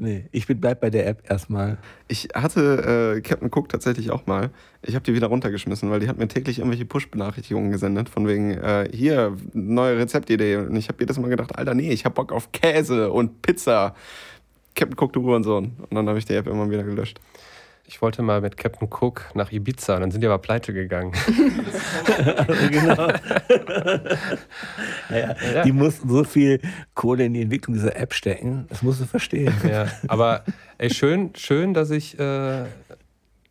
Nee, 0.00 0.28
ich 0.30 0.46
bin, 0.46 0.60
bleib 0.60 0.80
bei 0.80 0.90
der 0.90 1.08
App 1.08 1.28
erstmal. 1.28 1.76
Ich 2.06 2.28
hatte 2.32 3.16
äh, 3.16 3.20
Captain 3.20 3.50
Cook 3.52 3.68
tatsächlich 3.68 4.12
auch 4.12 4.26
mal. 4.26 4.50
Ich 4.82 4.94
habe 4.94 5.04
die 5.04 5.12
wieder 5.12 5.26
runtergeschmissen, 5.26 5.90
weil 5.90 5.98
die 5.98 6.08
hat 6.08 6.18
mir 6.18 6.28
täglich 6.28 6.58
irgendwelche 6.58 6.84
Push-Benachrichtigungen 6.84 7.72
gesendet, 7.72 8.08
von 8.08 8.28
wegen, 8.28 8.52
äh, 8.52 8.88
hier, 8.92 9.36
neue 9.54 9.98
Rezeptidee. 9.98 10.56
Und 10.56 10.76
ich 10.76 10.88
habe 10.88 10.98
jedes 11.00 11.18
Mal 11.18 11.28
gedacht, 11.28 11.58
Alter, 11.58 11.74
nee, 11.74 11.90
ich 11.90 12.04
habe 12.04 12.14
Bock 12.14 12.30
auf 12.30 12.52
Käse 12.52 13.10
und 13.10 13.42
Pizza. 13.42 13.96
Captain 14.76 14.96
Cook, 14.96 15.12
du 15.12 15.22
Hurensohn. 15.22 15.72
Und 15.78 15.92
dann 15.92 16.08
habe 16.08 16.18
ich 16.18 16.24
die 16.24 16.34
App 16.34 16.46
immer 16.46 16.70
wieder 16.70 16.84
gelöscht. 16.84 17.18
Ich 17.90 18.02
wollte 18.02 18.20
mal 18.20 18.42
mit 18.42 18.58
Captain 18.58 18.86
Cook 18.86 19.30
nach 19.32 19.50
Ibiza, 19.50 19.98
dann 19.98 20.10
sind 20.10 20.20
die 20.20 20.26
aber 20.26 20.36
pleite 20.36 20.74
gegangen. 20.74 21.14
also 22.36 22.68
genau. 22.70 23.08
ja, 25.08 25.34
ja. 25.54 25.62
Die 25.62 25.72
mussten 25.72 26.06
so 26.06 26.22
viel 26.22 26.60
Kohle 26.92 27.24
in 27.24 27.32
die 27.32 27.40
Entwicklung 27.40 27.74
dieser 27.74 27.96
App 27.96 28.12
stecken, 28.12 28.66
das 28.68 28.82
musst 28.82 29.00
du 29.00 29.06
verstehen. 29.06 29.54
Ja, 29.66 29.86
aber 30.06 30.44
ey, 30.76 30.90
schön, 30.90 31.30
schön 31.34 31.72
dass, 31.72 31.88
ich, 31.88 32.18
äh, 32.18 32.66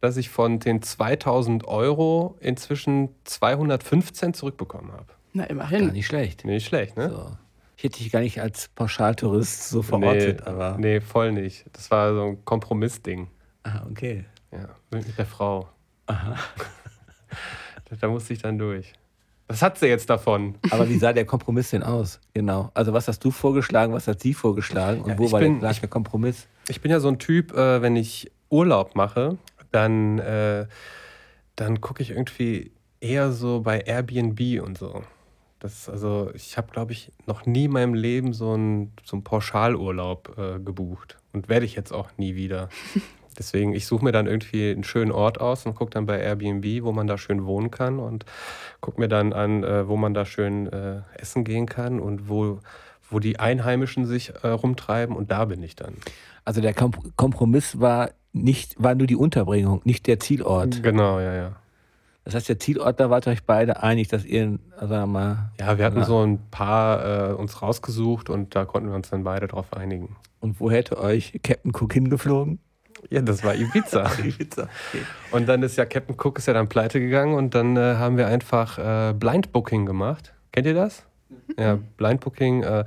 dass 0.01 0.17
ich 0.17 0.29
von 0.29 0.59
den 0.59 0.83
2000 0.83 1.67
Euro 1.67 2.37
inzwischen 2.39 3.09
215 3.23 4.35
zurückbekommen 4.35 4.91
habe. 4.91 5.07
Na, 5.33 5.45
immerhin. 5.45 5.87
Gar 5.87 5.93
nicht 5.93 6.05
schlecht. 6.05 6.45
Nicht 6.45 6.67
schlecht, 6.67 6.95
ne? 6.95 7.09
So. 7.09 7.31
Ich 7.75 7.83
hätte 7.83 7.97
dich 7.97 8.11
gar 8.11 8.19
nicht 8.19 8.39
als 8.39 8.67
Pauschaltourist 8.67 9.69
so 9.69 9.81
verortet, 9.81 10.41
nee, 10.41 10.45
aber. 10.45 10.77
Nee, 10.77 11.01
voll 11.01 11.31
nicht. 11.31 11.65
Das 11.73 11.89
war 11.89 12.13
so 12.13 12.23
ein 12.25 12.45
Kompromissding. 12.45 13.29
Ah, 13.67 13.85
okay. 13.89 14.23
Ja, 14.51 14.69
mit 14.91 15.17
der 15.17 15.25
Frau. 15.25 15.67
Aha. 16.05 16.35
da 17.99 18.07
musste 18.07 18.31
ich 18.33 18.41
dann 18.41 18.57
durch. 18.57 18.93
Was 19.47 19.61
hat 19.61 19.77
sie 19.77 19.87
jetzt 19.87 20.09
davon? 20.09 20.55
Aber 20.71 20.87
wie 20.87 20.97
sah 20.97 21.11
der 21.11 21.25
Kompromiss 21.25 21.71
denn 21.71 21.83
aus? 21.83 22.19
Genau. 22.33 22.71
Also 22.73 22.93
was 22.93 23.07
hast 23.07 23.23
du 23.23 23.31
vorgeschlagen, 23.31 23.93
was 23.93 24.07
hat 24.07 24.21
sie 24.21 24.33
vorgeschlagen 24.33 25.01
und 25.01 25.11
ja, 25.11 25.19
wo 25.19 25.31
war 25.31 25.39
bin, 25.41 25.59
der, 25.59 25.73
der 25.73 25.89
Kompromiss? 25.89 26.47
Ich 26.69 26.81
bin 26.81 26.91
ja 26.91 26.99
so 26.99 27.09
ein 27.09 27.19
Typ, 27.19 27.53
äh, 27.53 27.81
wenn 27.81 27.95
ich 27.97 28.31
Urlaub 28.49 28.95
mache, 28.95 29.37
dann, 29.71 30.19
äh, 30.19 30.67
dann 31.57 31.81
gucke 31.81 32.03
ich 32.03 32.11
irgendwie 32.11 32.71
eher 33.01 33.31
so 33.31 33.61
bei 33.61 33.81
Airbnb 33.81 34.61
und 34.61 34.77
so. 34.77 35.03
Das, 35.59 35.89
also 35.89 36.31
ich 36.35 36.57
habe, 36.57 36.71
glaube 36.71 36.93
ich, 36.93 37.11
noch 37.25 37.45
nie 37.45 37.65
in 37.65 37.71
meinem 37.71 37.93
Leben 37.93 38.31
so 38.31 38.53
einen, 38.53 38.93
so 39.03 39.15
einen 39.17 39.23
Pauschalurlaub 39.23 40.37
äh, 40.37 40.59
gebucht 40.59 41.17
und 41.33 41.49
werde 41.49 41.65
ich 41.65 41.75
jetzt 41.75 41.91
auch 41.91 42.09
nie 42.17 42.35
wieder. 42.35 42.69
Deswegen, 43.37 43.73
ich 43.73 43.85
suche 43.85 44.03
mir 44.03 44.11
dann 44.11 44.27
irgendwie 44.27 44.71
einen 44.71 44.83
schönen 44.83 45.11
Ort 45.11 45.39
aus 45.39 45.65
und 45.65 45.75
gucke 45.75 45.91
dann 45.91 46.05
bei 46.05 46.19
Airbnb, 46.19 46.83
wo 46.83 46.91
man 46.91 47.07
da 47.07 47.17
schön 47.17 47.45
wohnen 47.45 47.71
kann 47.71 47.99
und 47.99 48.25
gucke 48.81 48.99
mir 48.99 49.07
dann 49.07 49.33
an, 49.33 49.63
äh, 49.63 49.87
wo 49.87 49.97
man 49.97 50.13
da 50.13 50.25
schön 50.25 50.67
äh, 50.71 51.01
essen 51.15 51.43
gehen 51.43 51.65
kann 51.65 51.99
und 51.99 52.29
wo, 52.29 52.59
wo 53.09 53.19
die 53.19 53.39
Einheimischen 53.39 54.05
sich 54.05 54.33
äh, 54.43 54.47
rumtreiben 54.47 55.15
und 55.15 55.31
da 55.31 55.45
bin 55.45 55.61
ich 55.61 55.75
dann. 55.75 55.93
Also 56.45 56.61
der 56.61 56.73
Kompromiss 56.73 57.79
war 57.79 58.11
nicht, 58.33 58.81
war 58.81 58.95
nur 58.95 59.07
die 59.07 59.15
Unterbringung, 59.15 59.81
nicht 59.83 60.07
der 60.07 60.19
Zielort. 60.19 60.81
Genau, 60.81 61.19
ja, 61.19 61.33
ja. 61.33 61.55
Das 62.23 62.35
heißt, 62.35 62.49
der 62.49 62.59
Zielort, 62.59 62.99
da 62.99 63.09
wart 63.09 63.25
ihr 63.25 63.31
euch 63.31 63.45
beide 63.45 63.81
einig, 63.83 64.09
dass 64.09 64.25
ihr, 64.25 64.59
wir 64.81 65.05
mal. 65.05 65.51
Ja, 65.59 65.77
wir 65.77 65.85
hatten 65.85 66.03
so 66.03 66.21
ein 66.25 66.39
paar 66.51 67.31
äh, 67.31 67.33
uns 67.33 67.61
rausgesucht 67.61 68.29
und 68.29 68.53
da 68.53 68.65
konnten 68.65 68.89
wir 68.89 68.95
uns 68.95 69.09
dann 69.09 69.23
beide 69.23 69.47
drauf 69.47 69.71
einigen. 69.71 70.17
Und 70.41 70.59
wo 70.59 70.69
hätte 70.69 70.99
euch 70.99 71.39
Captain 71.41 71.71
Cook 71.73 71.93
hingeflogen? 71.93 72.59
Ja, 73.09 73.21
das 73.21 73.43
war 73.43 73.55
Ibiza. 73.55 74.09
Ibiza. 74.19 74.63
Okay. 74.63 75.03
Und 75.31 75.47
dann 75.47 75.63
ist 75.63 75.77
ja 75.77 75.85
Captain 75.85 76.15
Cook 76.17 76.37
ist 76.37 76.47
ja 76.47 76.53
dann 76.53 76.69
pleite 76.69 76.99
gegangen 76.99 77.35
und 77.35 77.55
dann 77.55 77.77
äh, 77.77 77.95
haben 77.95 78.17
wir 78.17 78.27
einfach 78.27 78.77
äh, 78.77 79.13
Blind 79.13 79.51
Booking 79.51 79.85
gemacht. 79.85 80.33
Kennt 80.51 80.67
ihr 80.67 80.73
das? 80.73 81.03
Mhm. 81.29 81.35
Ja, 81.57 81.79
Blind 81.97 82.21
Booking, 82.21 82.63
äh, 82.63 82.79
äh, 82.79 82.85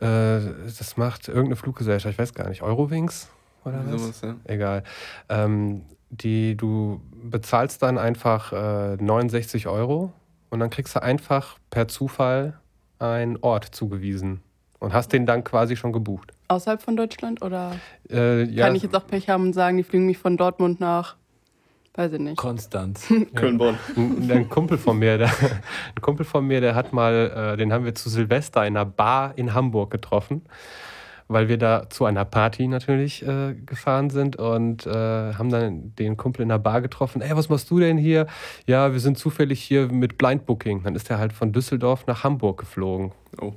das 0.00 0.96
macht 0.96 1.28
irgendeine 1.28 1.56
Fluggesellschaft, 1.56 2.14
ich 2.14 2.18
weiß 2.18 2.34
gar 2.34 2.48
nicht, 2.48 2.62
Eurowings 2.62 3.28
oder 3.64 3.82
was? 3.86 4.00
Sowas, 4.00 4.20
ja. 4.22 4.34
Egal. 4.44 4.82
Ähm, 5.28 5.82
die, 6.10 6.56
du 6.56 7.00
bezahlst 7.24 7.82
dann 7.82 7.96
einfach 7.96 8.52
69 8.52 9.64
äh, 9.64 9.68
Euro 9.68 10.12
und 10.50 10.60
dann 10.60 10.68
kriegst 10.68 10.94
du 10.94 11.02
einfach 11.02 11.58
per 11.70 11.88
Zufall 11.88 12.60
einen 12.98 13.38
Ort 13.38 13.64
zugewiesen 13.64 14.42
und 14.82 14.92
hast 14.92 15.12
den 15.12 15.26
dann 15.26 15.44
quasi 15.44 15.76
schon 15.76 15.92
gebucht. 15.92 16.32
Außerhalb 16.48 16.82
von 16.82 16.96
Deutschland 16.96 17.40
oder 17.42 17.76
äh, 18.10 18.42
ja. 18.42 18.66
kann 18.66 18.74
ich 18.74 18.82
jetzt 18.82 18.96
auch 18.96 19.06
Pech 19.06 19.28
haben 19.28 19.44
und 19.44 19.52
sagen, 19.52 19.76
die 19.76 19.84
fliegen 19.84 20.06
mich 20.06 20.18
von 20.18 20.36
Dortmund 20.36 20.80
nach, 20.80 21.16
weiß 21.94 22.12
ich 22.14 22.18
nicht. 22.18 22.36
Konstanz. 22.36 23.06
Köln-Bonn. 23.34 23.78
Ein, 23.96 24.30
ein, 24.30 24.48
Kumpel 24.48 24.78
von 24.78 24.98
mir, 24.98 25.18
der, 25.18 25.28
ein 25.28 26.02
Kumpel 26.02 26.26
von 26.26 26.46
mir, 26.46 26.60
der 26.60 26.74
hat 26.74 26.92
mal, 26.92 27.52
äh, 27.52 27.56
den 27.56 27.72
haben 27.72 27.84
wir 27.84 27.94
zu 27.94 28.10
Silvester 28.10 28.66
in 28.66 28.76
einer 28.76 28.84
Bar 28.84 29.38
in 29.38 29.54
Hamburg 29.54 29.90
getroffen 29.90 30.42
weil 31.32 31.48
wir 31.48 31.58
da 31.58 31.88
zu 31.90 32.04
einer 32.04 32.24
Party 32.24 32.68
natürlich 32.68 33.26
äh, 33.26 33.54
gefahren 33.54 34.10
sind 34.10 34.36
und 34.36 34.86
äh, 34.86 34.90
haben 35.34 35.50
dann 35.50 35.94
den 35.96 36.16
Kumpel 36.16 36.42
in 36.42 36.48
der 36.48 36.58
Bar 36.58 36.80
getroffen. 36.80 37.22
Ey, 37.22 37.36
was 37.36 37.48
machst 37.48 37.70
du 37.70 37.80
denn 37.80 37.98
hier? 37.98 38.26
Ja, 38.66 38.92
wir 38.92 39.00
sind 39.00 39.18
zufällig 39.18 39.62
hier 39.62 39.92
mit 39.92 40.18
Blind 40.18 40.46
Booking. 40.46 40.82
Dann 40.82 40.94
ist 40.94 41.10
er 41.10 41.18
halt 41.18 41.32
von 41.32 41.52
Düsseldorf 41.52 42.06
nach 42.06 42.24
Hamburg 42.24 42.60
geflogen. 42.60 43.12
Oh. 43.40 43.52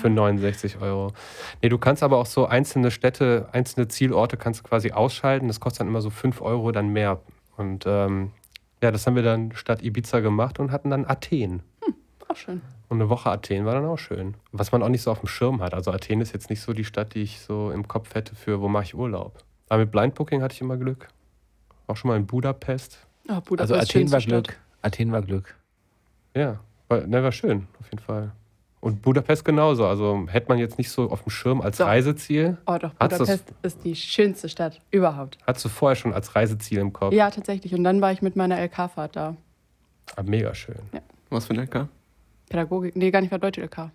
Für 0.00 0.10
69 0.10 0.80
Euro. 0.80 1.12
Nee, 1.62 1.68
du 1.68 1.78
kannst 1.78 2.02
aber 2.02 2.18
auch 2.18 2.26
so 2.26 2.46
einzelne 2.46 2.90
Städte, 2.90 3.48
einzelne 3.52 3.88
Zielorte 3.88 4.36
kannst 4.36 4.60
du 4.60 4.64
quasi 4.64 4.92
ausschalten. 4.92 5.48
Das 5.48 5.60
kostet 5.60 5.80
dann 5.80 5.88
immer 5.88 6.00
so 6.00 6.10
5 6.10 6.40
Euro 6.42 6.72
dann 6.72 6.88
mehr. 6.88 7.20
Und 7.56 7.84
ähm, 7.86 8.32
ja, 8.82 8.90
das 8.90 9.06
haben 9.06 9.14
wir 9.14 9.22
dann 9.22 9.52
statt 9.52 9.82
Ibiza 9.82 10.20
gemacht 10.20 10.58
und 10.58 10.72
hatten 10.72 10.90
dann 10.90 11.04
Athen. 11.06 11.62
Auch 12.28 12.36
schön. 12.36 12.62
Und 12.92 13.00
eine 13.00 13.08
Woche 13.08 13.30
Athen 13.30 13.64
war 13.64 13.72
dann 13.72 13.86
auch 13.86 13.96
schön. 13.96 14.34
Was 14.52 14.70
man 14.70 14.82
auch 14.82 14.90
nicht 14.90 15.00
so 15.00 15.10
auf 15.10 15.20
dem 15.20 15.26
Schirm 15.26 15.62
hat. 15.62 15.72
Also 15.72 15.90
Athen 15.92 16.20
ist 16.20 16.34
jetzt 16.34 16.50
nicht 16.50 16.60
so 16.60 16.74
die 16.74 16.84
Stadt, 16.84 17.14
die 17.14 17.22
ich 17.22 17.40
so 17.40 17.70
im 17.70 17.88
Kopf 17.88 18.14
hätte 18.14 18.34
für, 18.34 18.60
wo 18.60 18.68
mache 18.68 18.84
ich 18.84 18.94
Urlaub. 18.94 19.42
Aber 19.70 19.78
mit 19.80 19.90
Blind 19.90 20.14
Booking 20.14 20.42
hatte 20.42 20.54
ich 20.54 20.60
immer 20.60 20.76
Glück. 20.76 21.08
Auch 21.86 21.96
schon 21.96 22.10
mal 22.10 22.18
in 22.18 22.26
Budapest. 22.26 22.98
Oh, 23.30 23.40
Budapest, 23.40 23.60
Also 23.60 23.74
Athen 23.76 24.12
war 24.12 24.20
Stadt. 24.20 24.44
Glück. 24.48 24.58
Athen 24.82 25.10
war 25.10 25.22
Glück. 25.22 25.54
Ja, 26.36 26.60
war, 26.88 27.06
ne, 27.06 27.22
war 27.22 27.32
schön, 27.32 27.66
auf 27.80 27.86
jeden 27.86 28.00
Fall. 28.04 28.32
Und 28.80 29.00
Budapest 29.00 29.42
genauso. 29.46 29.86
Also 29.86 30.26
hätte 30.28 30.48
man 30.50 30.58
jetzt 30.58 30.76
nicht 30.76 30.90
so 30.90 31.10
auf 31.10 31.22
dem 31.22 31.30
Schirm 31.30 31.62
als 31.62 31.78
Doch. 31.78 31.86
Reiseziel. 31.86 32.58
Oh 32.66 32.76
doch, 32.78 32.90
Hat's 33.00 33.16
das- 33.16 33.18
Budapest 33.20 33.44
ist 33.62 33.84
die 33.84 33.96
schönste 33.96 34.50
Stadt 34.50 34.82
überhaupt. 34.90 35.38
Hattest 35.46 35.64
du 35.64 35.68
vorher 35.70 35.96
schon 35.96 36.12
als 36.12 36.36
Reiseziel 36.36 36.80
im 36.80 36.92
Kopf. 36.92 37.14
Ja, 37.14 37.30
tatsächlich. 37.30 37.74
Und 37.74 37.84
dann 37.84 38.02
war 38.02 38.12
ich 38.12 38.20
mit 38.20 38.36
meiner 38.36 38.58
LK-Fahrt 38.60 39.16
da. 39.16 39.34
Aber 40.14 40.28
mega 40.28 40.54
schön. 40.54 40.76
Was 41.30 41.46
für 41.46 41.54
ein 41.54 41.60
LK? 41.60 41.88
Pädagogik, 42.52 42.94
nee, 42.96 43.10
gar 43.10 43.20
nicht, 43.20 43.30
war 43.32 43.38
Deutsche 43.38 43.62
LK. 43.62 43.90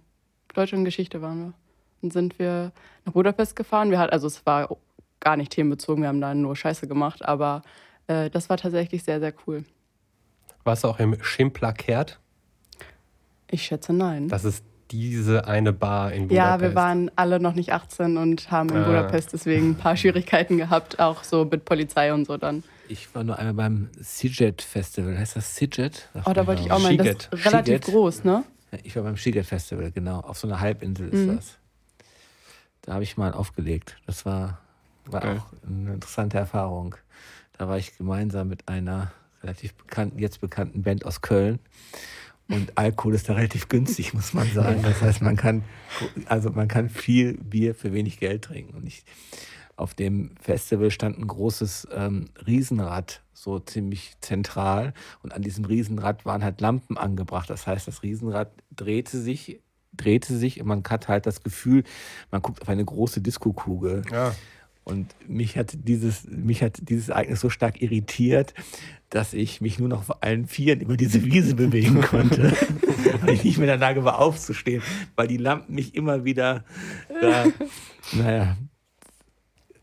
Deutsche 0.53 0.75
und 0.75 0.85
Geschichte 0.85 1.21
waren 1.21 1.39
wir. 1.39 1.53
Dann 2.01 2.11
sind 2.11 2.39
wir 2.39 2.71
nach 3.05 3.13
Budapest 3.13 3.55
gefahren. 3.55 3.91
Wir 3.91 3.99
hatten, 3.99 4.11
also 4.13 4.27
es 4.27 4.45
war 4.45 4.75
gar 5.19 5.37
nicht 5.37 5.51
themenbezogen, 5.51 6.01
wir 6.03 6.09
haben 6.09 6.21
da 6.21 6.33
nur 6.35 6.55
Scheiße 6.55 6.87
gemacht, 6.87 7.23
aber 7.25 7.61
äh, 8.07 8.29
das 8.29 8.49
war 8.49 8.57
tatsächlich 8.57 9.03
sehr, 9.03 9.19
sehr 9.19 9.33
cool. 9.45 9.63
Warst 10.63 10.83
du 10.83 10.87
auch 10.89 10.99
im 10.99 11.21
Schimplakert? 11.23 12.19
Ich 13.49 13.63
schätze 13.63 13.93
nein. 13.93 14.27
Das 14.27 14.43
ist 14.43 14.63
diese 14.91 15.47
eine 15.47 15.73
Bar 15.73 16.11
in 16.13 16.27
Budapest. 16.27 16.61
ja, 16.61 16.61
wir 16.61 16.75
waren 16.75 17.11
alle 17.15 17.39
noch 17.39 17.53
nicht 17.53 17.73
18 17.73 18.17
und 18.17 18.51
haben 18.51 18.69
in 18.69 18.77
Ah. 18.77 18.85
Budapest 18.85 19.33
deswegen 19.33 19.71
ein 19.71 19.75
paar 19.75 19.95
Schwierigkeiten 19.97 20.57
gehabt, 20.57 20.99
auch 20.99 21.23
so 21.23 21.45
mit 21.45 21.65
Polizei 21.65 22.13
und 22.13 22.25
so 22.25 22.37
dann. 22.37 22.63
Ich 22.89 23.13
war 23.13 23.23
nur 23.23 23.37
einmal 23.37 23.53
beim 23.53 23.89
Siget 23.99 24.61
Festival. 24.61 25.17
Heißt 25.17 25.35
das 25.35 25.55
Siget? 25.55 26.09
Oh, 26.25 26.33
da 26.33 26.47
wollte 26.47 26.61
ich 26.63 26.71
auch 26.71 26.79
mal. 26.79 26.95
Das 26.97 27.07
ist 27.07 27.45
relativ 27.45 27.77
Sziget. 27.77 27.85
groß, 27.85 28.23
ne? 28.23 28.43
Ich 28.83 28.95
war 28.95 29.03
beim 29.03 29.17
Sziget 29.17 29.45
Festival, 29.45 29.91
genau. 29.91 30.19
Auf 30.21 30.37
so 30.37 30.47
einer 30.47 30.59
Halbinsel 30.59 31.09
ist 31.09 31.25
Mhm. 31.27 31.35
das. 31.37 31.57
Da 32.81 32.93
habe 32.93 33.03
ich 33.03 33.17
mal 33.17 33.33
aufgelegt. 33.33 33.97
Das 34.05 34.25
war, 34.25 34.59
war 35.05 35.21
Geil. 35.21 35.37
auch 35.39 35.67
eine 35.67 35.93
interessante 35.95 36.37
Erfahrung. 36.37 36.95
Da 37.57 37.67
war 37.67 37.77
ich 37.77 37.97
gemeinsam 37.97 38.47
mit 38.47 38.67
einer 38.67 39.11
relativ 39.43 39.73
bekannten, 39.75 40.19
jetzt 40.19 40.39
bekannten 40.41 40.83
Band 40.83 41.05
aus 41.05 41.21
Köln. 41.21 41.59
Und 42.49 42.77
Alkohol 42.77 43.13
ist 43.15 43.27
da 43.27 43.33
relativ 43.33 43.67
günstig, 43.67 44.13
muss 44.13 44.33
man 44.33 44.49
sagen. 44.53 44.81
Das 44.83 45.01
heißt, 45.01 45.21
man 45.21 45.35
kann, 45.35 45.63
also 46.27 46.49
man 46.51 46.69
kann 46.69 46.89
viel 46.89 47.33
Bier 47.33 47.75
für 47.75 47.91
wenig 47.91 48.19
Geld 48.19 48.43
trinken. 48.45 48.75
Und 48.77 48.87
ich, 48.87 49.03
auf 49.77 49.93
dem 49.93 50.31
Festival 50.41 50.91
stand 50.91 51.17
ein 51.17 51.27
großes 51.27 51.87
ähm, 51.93 52.25
Riesenrad, 52.45 53.21
so 53.33 53.59
ziemlich 53.59 54.13
zentral. 54.21 54.93
Und 55.23 55.33
an 55.33 55.41
diesem 55.41 55.65
Riesenrad 55.65 56.25
waren 56.25 56.43
halt 56.43 56.59
Lampen 56.59 56.97
angebracht. 56.97 57.49
Das 57.49 57.67
heißt, 57.67 57.87
das 57.87 58.03
Riesenrad 58.03 58.51
drehte 58.75 59.19
sich, 59.19 59.61
drehte 59.93 60.35
sich 60.35 60.59
und 60.59 60.67
man 60.67 60.83
hat 60.89 61.07
halt 61.07 61.25
das 61.25 61.43
Gefühl, 61.43 61.83
man 62.31 62.41
guckt 62.41 62.61
auf 62.61 62.69
eine 62.69 62.83
große 62.83 63.21
Diskokugel. 63.21 64.01
Ja. 64.11 64.35
Und 64.83 65.13
mich 65.27 65.57
hat 65.57 65.73
dieses, 65.73 66.25
mich 66.25 66.63
hat 66.63 66.79
dieses 66.89 67.09
Ereignis 67.09 67.41
so 67.41 67.49
stark 67.49 67.81
irritiert, 67.81 68.53
dass 69.09 69.33
ich 69.33 69.61
mich 69.61 69.79
nur 69.79 69.89
noch 69.89 70.09
auf 70.09 70.23
allen 70.23 70.47
Vieren 70.47 70.81
über 70.81 70.97
diese 70.97 71.23
Wiese 71.23 71.55
bewegen 71.55 72.01
konnte. 72.01 72.53
weil 73.21 73.33
ich 73.33 73.43
nicht 73.43 73.57
mehr 73.57 73.73
in 73.73 73.79
der 73.79 73.87
Lage 73.87 74.03
war, 74.03 74.19
aufzustehen, 74.19 74.81
weil 75.15 75.27
die 75.27 75.37
Lampen 75.37 75.75
mich 75.75 75.95
immer 75.95 76.25
wieder 76.25 76.63
da, 77.21 77.45
naja, 78.13 78.57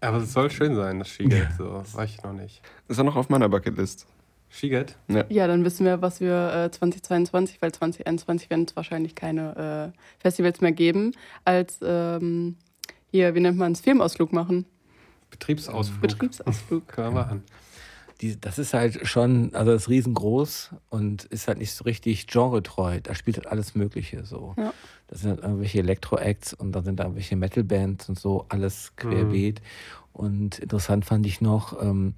Aber 0.04 0.18
es 0.18 0.32
soll 0.32 0.50
schön 0.50 0.74
sein, 0.74 0.98
das 0.98 1.08
Skigeld. 1.08 1.48
So, 1.56 1.82
weiß 1.92 2.10
ich 2.10 2.22
noch 2.22 2.32
nicht. 2.32 2.60
Ist 2.88 2.98
ja 2.98 3.04
noch 3.04 3.16
auf 3.16 3.28
meiner 3.28 3.48
Bucketlist. 3.48 4.06
Skigeld? 4.50 4.96
Ja, 5.30 5.46
dann 5.46 5.64
wissen 5.64 5.84
wir, 5.84 6.00
was 6.00 6.20
wir 6.20 6.66
äh, 6.66 6.70
2022, 6.70 7.60
weil 7.60 7.72
2021 7.72 8.50
werden 8.50 8.66
es 8.68 8.76
wahrscheinlich 8.76 9.14
keine 9.14 9.92
äh, 9.94 9.98
Festivals 10.20 10.60
mehr 10.60 10.72
geben, 10.72 11.12
als 11.44 11.78
ähm, 11.82 12.56
hier, 13.10 13.34
wie 13.34 13.40
nennt 13.40 13.58
man 13.58 13.72
es, 13.72 13.80
Filmausflug 13.80 14.32
machen. 14.32 14.66
Betriebsausflug. 15.30 16.00
Betriebsausflug. 16.02 16.86
Können 16.88 17.14
wir 17.14 17.22
machen. 17.22 17.42
die, 18.20 18.40
das 18.40 18.58
ist 18.58 18.74
halt 18.74 19.06
schon, 19.08 19.54
also 19.54 19.72
das 19.72 19.82
ist 19.82 19.88
riesengroß 19.88 20.70
und 20.88 21.24
ist 21.24 21.48
halt 21.48 21.58
nicht 21.58 21.72
so 21.72 21.82
richtig 21.84 22.28
genretreu. 22.28 23.00
Da 23.02 23.14
spielt 23.14 23.38
halt 23.38 23.48
alles 23.48 23.74
Mögliche 23.74 24.24
so. 24.24 24.54
Ja. 24.56 24.72
Das 25.14 25.20
sind 25.20 25.30
halt 25.30 25.42
irgendwelche 25.44 25.78
Elektro-Acts 25.78 26.54
und 26.54 26.72
dann 26.72 26.82
sind 26.82 26.98
da 26.98 27.04
irgendwelche 27.04 27.36
Metal-Bands 27.36 28.08
und 28.08 28.18
so, 28.18 28.46
alles 28.48 28.96
querbeet. 28.96 29.62
Und 30.12 30.58
interessant 30.58 31.04
fand 31.04 31.24
ich 31.24 31.40
noch, 31.40 31.80
ähm, 31.80 32.14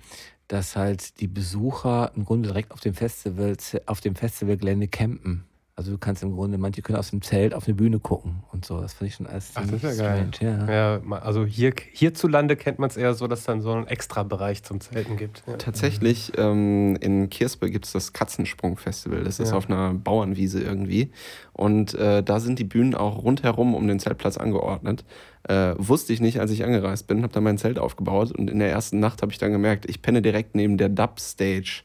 dass 0.49 0.77
halt 0.77 1.21
die 1.21 1.27
Besucher 1.27 2.11
im 2.17 2.25
Grunde 2.25 2.49
direkt 2.49 2.73
auf 2.73 2.81
dem 2.81 2.95
Festival, 2.95 3.55
auf 3.85 4.01
dem 4.01 4.15
Festivalgelände 4.15 4.89
campen. 4.89 5.45
Also 5.75 5.91
du 5.91 5.99
kannst 5.99 6.23
im 6.23 6.33
Grunde, 6.33 6.57
manche 6.57 6.81
können 6.81 6.97
aus 6.97 7.11
dem 7.11 7.21
Zelt 7.21 7.53
auf 7.53 7.67
eine 7.67 7.75
Bühne 7.75 8.01
gucken 8.01 8.43
und 8.57 8.65
so. 8.65 8.81
Das 8.81 8.95
fand 8.95 9.09
ich 9.11 9.15
schon 9.17 9.27
alles 9.27 9.53
Ach, 9.55 9.63
das 9.63 9.73
ist 9.73 9.81
ziemlich 9.81 9.99
ja 9.99 10.05
geil. 10.05 10.29
strange. 10.35 10.67
Ja. 10.69 10.73
Ja, 10.95 11.01
ma- 11.05 11.19
also 11.19 11.45
hier, 11.45 11.73
hierzulande 11.93 12.57
kennt 12.57 12.79
man 12.79 12.91
es 12.91 12.97
eher 12.97 13.15
so, 13.15 13.27
dass 13.29 13.45
dann 13.45 13.61
so 13.61 13.71
einen 13.73 13.87
Extra-Bereich 13.87 14.63
zum 14.65 14.81
Zelten 14.81 15.17
gibt. 15.17 15.43
Ja. 15.47 15.57
Tatsächlich, 15.57 16.33
ähm, 16.37 16.97
in 17.01 17.31
Kirspe 17.31 17.71
gibt 17.71 17.85
es 17.87 17.93
das 17.93 18.13
Katzensprung-Festival. 18.13 19.23
Das 19.25 19.39
ist 19.41 19.51
Ja. 19.51 19.57
auf 19.57 19.69
einer 19.71 19.95
Bauernwiese 19.95 20.61
irgendwie. 20.63 21.11
Und 21.53 21.95
äh, 21.95 22.23
da 22.23 22.41
sind 22.41 22.59
die 22.59 22.65
Bühnen 22.65 22.95
auch 22.95 23.23
rundherum 23.23 23.75
um 23.75 23.87
den 23.89 23.99
Zeltplatz 24.01 24.37
angeordnet. 24.37 25.05
Äh, 25.49 25.75
wusste 25.79 26.13
ich 26.13 26.21
nicht, 26.21 26.41
als 26.41 26.51
ich 26.51 26.65
angereist 26.65 27.07
bin, 27.07 27.23
habe 27.23 27.33
da 27.33 27.41
mein 27.41 27.57
Zelt 27.57 27.79
aufgebaut 27.79 28.33
und 28.33 28.51
in 28.51 28.59
der 28.59 28.71
ersten 28.71 28.99
Nacht 28.99 29.23
habe 29.23 29.31
ich 29.31 29.39
dann 29.39 29.53
gemerkt, 29.53 29.89
ich 29.89 30.03
penne 30.03 30.21
direkt 30.21 30.57
neben 30.57 30.77
der 30.77 30.89
Dub-Stage. 30.89 31.83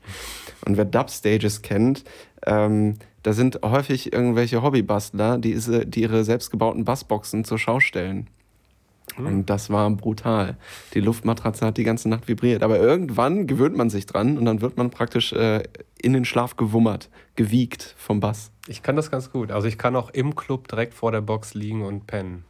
Und 0.66 0.78
wer 0.78 0.86
Dub-Stages 0.86 1.62
kennt, 1.62 2.04
ähm, 2.46 2.96
da 3.24 3.34
sind 3.34 3.60
häufig 3.64 4.12
irgendwelche 4.14 4.64
Hobbybastler, 4.64 5.38
die, 5.38 5.56
die 5.86 6.02
ihre 6.02 6.24
selbstgebauten 6.62 6.86
Bassboxen 6.86 7.44
zur 7.44 7.58
Schau 7.58 7.80
stellen. 7.80 8.28
Und 9.18 9.50
das 9.50 9.70
war 9.70 9.90
brutal. 9.90 10.58
Die 10.94 11.02
Luftmatratze 11.02 11.66
hat 11.66 11.78
die 11.78 11.84
ganze 11.84 12.08
Nacht 12.08 12.30
vibriert. 12.30 12.64
Aber 12.64 12.80
irgendwann 12.80 13.46
gewöhnt 13.46 13.76
man 13.76 13.90
sich 13.90 14.06
dran 14.06 14.38
und 14.38 14.46
dann 14.46 14.62
wird 14.62 14.78
man 14.78 14.90
praktisch 14.90 15.34
äh, 15.34 15.64
in 16.02 16.14
den 16.14 16.24
Schlaf 16.24 16.56
gewummert, 16.56 17.10
gewiegt 17.36 17.96
vom 17.98 18.22
Bass. 18.22 18.52
Ich 18.68 18.84
kann 18.84 18.96
das 18.96 19.12
ganz 19.12 19.32
gut. 19.32 19.52
Also 19.52 19.68
ich 19.68 19.78
kann 19.78 19.96
auch 19.96 20.12
im 20.12 20.36
Club 20.36 20.70
direkt 20.70 20.94
vor 20.94 21.12
der 21.12 21.22
Box 21.22 21.56
liegen 21.56 21.82
und 21.82 22.08
pennen. 22.08 22.46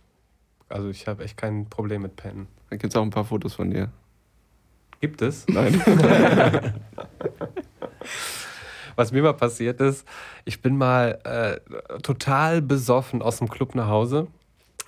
Also 0.69 0.89
ich 0.89 1.07
habe 1.07 1.23
echt 1.23 1.35
kein 1.35 1.67
Problem 1.67 2.03
mit 2.03 2.15
Pennen. 2.15 2.47
Da 2.69 2.75
gibt 2.77 2.93
es 2.93 2.97
auch 2.97 3.01
ein 3.01 3.09
paar 3.09 3.25
Fotos 3.25 3.55
von 3.55 3.71
dir. 3.71 3.91
Gibt 4.99 5.21
es? 5.21 5.47
Nein. 5.47 5.81
Was 9.01 9.11
mir 9.11 9.23
mal 9.23 9.33
passiert 9.33 9.81
ist, 9.81 10.07
ich 10.45 10.61
bin 10.61 10.77
mal 10.77 11.17
äh, 11.23 12.01
total 12.01 12.61
besoffen 12.61 13.23
aus 13.23 13.39
dem 13.39 13.49
Club 13.49 13.73
nach 13.73 13.87
Hause. 13.87 14.27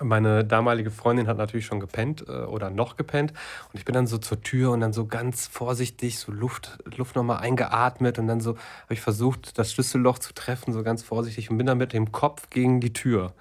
Meine 0.00 0.44
damalige 0.44 0.92
Freundin 0.92 1.26
hat 1.26 1.36
natürlich 1.36 1.66
schon 1.66 1.80
gepennt 1.80 2.24
äh, 2.28 2.44
oder 2.44 2.70
noch 2.70 2.96
gepennt. 2.96 3.32
Und 3.32 3.80
ich 3.80 3.84
bin 3.84 3.92
dann 3.92 4.06
so 4.06 4.18
zur 4.18 4.40
Tür 4.40 4.70
und 4.70 4.82
dann 4.82 4.92
so 4.92 5.06
ganz 5.06 5.48
vorsichtig 5.48 6.20
so 6.20 6.30
Luft, 6.30 6.78
Luft 6.96 7.16
nochmal 7.16 7.38
eingeatmet 7.38 8.20
und 8.20 8.28
dann 8.28 8.38
so 8.38 8.50
habe 8.50 8.94
ich 8.94 9.00
versucht, 9.00 9.58
das 9.58 9.72
Schlüsselloch 9.72 10.20
zu 10.20 10.32
treffen, 10.32 10.72
so 10.72 10.84
ganz 10.84 11.02
vorsichtig 11.02 11.50
und 11.50 11.58
bin 11.58 11.66
dann 11.66 11.78
mit 11.78 11.92
dem 11.92 12.12
Kopf 12.12 12.50
gegen 12.50 12.80
die 12.80 12.92
Tür. 12.92 13.32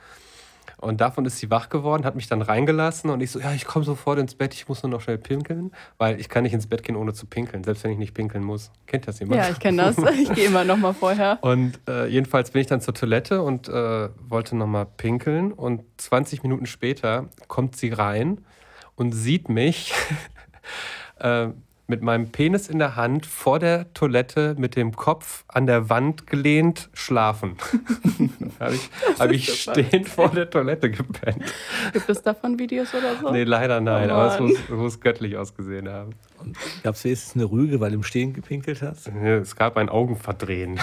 Und 0.83 0.99
davon 0.99 1.25
ist 1.25 1.37
sie 1.37 1.49
wach 1.49 1.69
geworden, 1.69 2.05
hat 2.05 2.15
mich 2.15 2.27
dann 2.27 2.41
reingelassen 2.41 3.09
und 3.09 3.21
ich 3.21 3.31
so, 3.31 3.39
ja, 3.39 3.53
ich 3.53 3.65
komme 3.65 3.85
sofort 3.85 4.19
ins 4.19 4.35
Bett, 4.35 4.53
ich 4.53 4.67
muss 4.67 4.83
nur 4.83 4.89
noch 4.89 5.01
schnell 5.01 5.17
pinkeln, 5.17 5.71
weil 5.97 6.19
ich 6.19 6.27
kann 6.27 6.43
nicht 6.43 6.53
ins 6.53 6.67
Bett 6.67 6.83
gehen, 6.83 6.97
ohne 6.97 7.13
zu 7.13 7.25
pinkeln, 7.25 7.63
selbst 7.63 7.83
wenn 7.85 7.91
ich 7.91 7.97
nicht 7.97 8.13
pinkeln 8.13 8.43
muss. 8.43 8.69
Kennt 8.85 9.07
das 9.07 9.19
jemand? 9.19 9.41
Ja, 9.41 9.49
ich 9.49 9.59
kenne 9.59 9.83
das. 9.83 9.97
Ich 10.23 10.31
gehe 10.33 10.47
immer 10.47 10.63
noch 10.63 10.77
mal 10.77 10.93
vorher. 10.93 11.39
Und 11.41 11.79
äh, 11.87 12.07
jedenfalls 12.07 12.51
bin 12.51 12.61
ich 12.61 12.67
dann 12.67 12.81
zur 12.81 12.93
Toilette 12.93 13.41
und 13.41 13.67
äh, 13.67 14.09
wollte 14.27 14.55
nochmal 14.55 14.85
pinkeln. 14.85 15.51
Und 15.51 15.83
20 15.97 16.43
Minuten 16.43 16.65
später 16.65 17.29
kommt 17.47 17.75
sie 17.75 17.89
rein 17.89 18.41
und 18.95 19.13
sieht 19.13 19.49
mich 19.49 19.93
äh, 21.19 21.47
mit 21.87 22.01
meinem 22.01 22.31
Penis 22.31 22.69
in 22.69 22.79
der 22.79 22.95
Hand 22.95 23.25
vor 23.25 23.59
der 23.59 23.93
Toilette 23.93 24.55
mit 24.57 24.75
dem 24.75 24.95
Kopf 24.95 25.43
an 25.47 25.67
der 25.67 25.89
Wand 25.89 26.27
gelehnt 26.27 26.89
schlafen. 26.93 27.57
habe 28.59 28.75
ich, 28.75 28.89
hab 29.19 29.31
ich 29.31 29.61
stehend 29.61 30.07
vor 30.07 30.29
der 30.29 30.49
Toilette 30.49 30.89
gepennt. 30.89 31.43
Gibt 31.91 32.09
es 32.09 32.21
davon 32.21 32.57
Videos 32.57 32.93
oder 32.93 33.17
so? 33.17 33.31
Nee, 33.31 33.43
leider 33.43 33.81
nein, 33.81 34.09
Oh 34.09 34.13
aber 34.13 34.33
es 34.33 34.39
muss, 34.39 34.69
muss 34.69 34.99
göttlich 35.01 35.35
ausgesehen 35.35 35.89
haben. 35.89 36.15
Und 36.39 36.57
gab 36.83 36.95
es 36.95 37.03
wenigstens 37.03 37.35
eine 37.35 37.51
Rüge, 37.51 37.79
weil 37.79 37.91
du 37.91 37.97
im 37.97 38.03
Stehen 38.03 38.33
gepinkelt 38.33 38.81
hast? 38.81 39.07
Es 39.07 39.55
gab 39.55 39.77
ein 39.77 39.89
Augenverdrehen. 39.89 40.79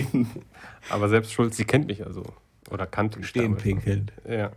aber 0.90 1.08
selbst 1.08 1.32
schuld, 1.32 1.54
sie 1.54 1.64
kennt 1.64 1.88
mich 1.88 2.06
also. 2.06 2.22
Oder 2.70 2.86
kannte 2.86 3.18
mich 3.18 3.28
Stehen 3.28 3.56
pinkeln. 3.56 4.10
Ja. 4.26 4.52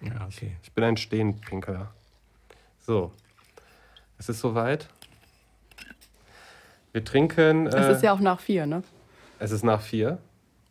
Ja, 0.00 0.26
okay. 0.26 0.56
Ich 0.62 0.72
bin 0.72 0.84
ein 0.84 0.96
Stehenpinkeler. 0.96 1.90
So. 2.80 3.12
Es 4.18 4.28
ist 4.28 4.40
soweit. 4.40 4.88
Wir 6.94 7.04
trinken. 7.04 7.66
Äh, 7.66 7.76
Es 7.76 7.96
ist 7.96 8.02
ja 8.04 8.12
auch 8.12 8.20
nach 8.20 8.38
vier, 8.38 8.66
ne? 8.66 8.84
es 9.40 9.50
ist 9.50 9.64
nach 9.64 9.80
vier. 9.80 10.18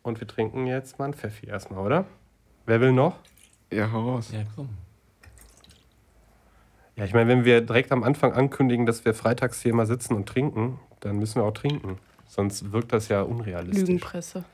Und 0.02 0.20
wir 0.20 0.26
trinken 0.26 0.66
jetzt 0.66 0.98
mal 0.98 1.04
ein 1.06 1.14
Pfeffi 1.14 1.46
erstmal, 1.46 1.84
oder? 1.84 2.06
Wer 2.66 2.80
will 2.80 2.92
noch? 2.92 3.16
Ja, 3.70 3.92
hau 3.92 4.12
raus. 4.12 4.30
Ja, 4.32 4.40
komm. 4.56 4.70
Ja, 6.96 7.04
ich 7.04 7.12
meine, 7.12 7.28
wenn 7.28 7.44
wir 7.44 7.60
direkt 7.60 7.92
am 7.92 8.02
Anfang 8.02 8.32
ankündigen, 8.32 8.86
dass 8.86 9.04
wir 9.04 9.12
freitags 9.12 9.60
hier 9.60 9.74
mal 9.74 9.86
sitzen 9.86 10.14
und 10.14 10.26
trinken, 10.26 10.78
dann 11.00 11.18
müssen 11.18 11.36
wir 11.36 11.44
auch 11.44 11.52
trinken. 11.52 11.98
Sonst 12.26 12.72
wirkt 12.72 12.92
das 12.92 13.08
ja 13.08 13.20
unrealistisch. 13.22 13.80
Lügenpresse. 13.82 14.44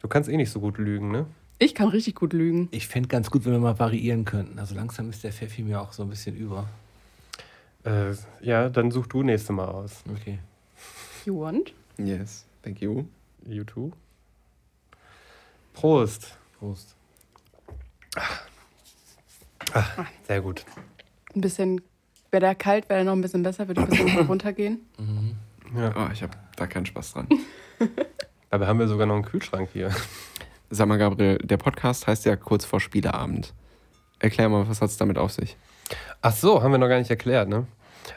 Du 0.00 0.08
kannst 0.08 0.28
eh 0.28 0.36
nicht 0.36 0.50
so 0.50 0.60
gut 0.60 0.78
lügen, 0.78 1.10
ne? 1.10 1.26
Ich 1.58 1.74
kann 1.74 1.88
richtig 1.88 2.14
gut 2.14 2.32
lügen. 2.32 2.68
Ich 2.70 2.86
fände 2.86 3.08
ganz 3.08 3.30
gut, 3.30 3.44
wenn 3.44 3.52
wir 3.52 3.58
mal 3.58 3.78
variieren 3.78 4.24
könnten. 4.24 4.58
Also 4.58 4.74
langsam 4.76 5.10
ist 5.10 5.24
der 5.24 5.32
Pfeffi 5.32 5.62
mir 5.62 5.80
auch 5.80 5.92
so 5.92 6.04
ein 6.04 6.10
bisschen 6.10 6.36
über. 6.36 6.68
Äh, 7.84 8.14
ja, 8.40 8.68
dann 8.68 8.92
such 8.92 9.08
du 9.08 9.22
nächste 9.24 9.52
Mal 9.52 9.66
aus. 9.68 10.04
Okay. 10.08 10.38
You 11.24 11.40
want? 11.40 11.72
Yes, 11.98 12.44
thank 12.62 12.80
you. 12.80 13.04
YouTube. 13.46 13.92
Prost. 15.74 16.36
Prost. 16.58 16.94
Sehr 20.26 20.40
gut. 20.40 20.64
Ein 21.34 21.40
bisschen, 21.40 21.80
wäre 22.30 22.40
der 22.40 22.54
kalt, 22.54 22.88
wäre 22.88 22.98
der 22.98 23.04
noch 23.04 23.12
ein 23.12 23.20
bisschen 23.20 23.42
besser, 23.42 23.66
würde 23.68 23.82
ein 23.82 23.88
bisschen 23.88 24.26
runtergehen. 24.26 24.80
Ja. 25.74 25.90
Oh, 25.96 26.12
ich 26.12 26.22
habe 26.22 26.36
da 26.56 26.66
keinen 26.66 26.84
Spaß 26.84 27.14
dran. 27.14 27.28
Dabei 28.50 28.66
haben 28.66 28.78
wir 28.78 28.88
sogar 28.88 29.06
noch 29.06 29.14
einen 29.14 29.24
Kühlschrank 29.24 29.70
hier. 29.72 29.90
Sag 30.68 30.86
mal, 30.86 30.98
Gabriel, 30.98 31.38
der 31.38 31.56
Podcast 31.56 32.06
heißt 32.06 32.26
ja 32.26 32.36
kurz 32.36 32.66
vor 32.66 32.78
Spieleabend. 32.78 33.54
Erklär 34.18 34.50
mal, 34.50 34.68
was 34.68 34.82
hat 34.82 34.90
es 34.90 34.98
damit 34.98 35.16
auf 35.16 35.32
sich? 35.32 35.56
Ach 36.20 36.34
so, 36.36 36.62
haben 36.62 36.72
wir 36.72 36.78
noch 36.78 36.88
gar 36.88 36.98
nicht 36.98 37.08
erklärt, 37.08 37.48
ne? 37.48 37.66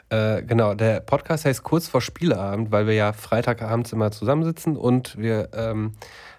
Äh, 0.08 0.42
genau, 0.42 0.74
der 0.74 1.00
Podcast 1.00 1.44
heißt 1.44 1.62
kurz 1.62 1.88
vor 1.88 2.00
Spieleabend, 2.00 2.70
weil 2.70 2.86
wir 2.86 2.94
ja 2.94 3.12
Freitagabends 3.12 3.92
immer 3.92 4.10
zusammensitzen 4.10 4.76
und 4.76 5.16
wir 5.18 5.50
ähm, 5.54 5.92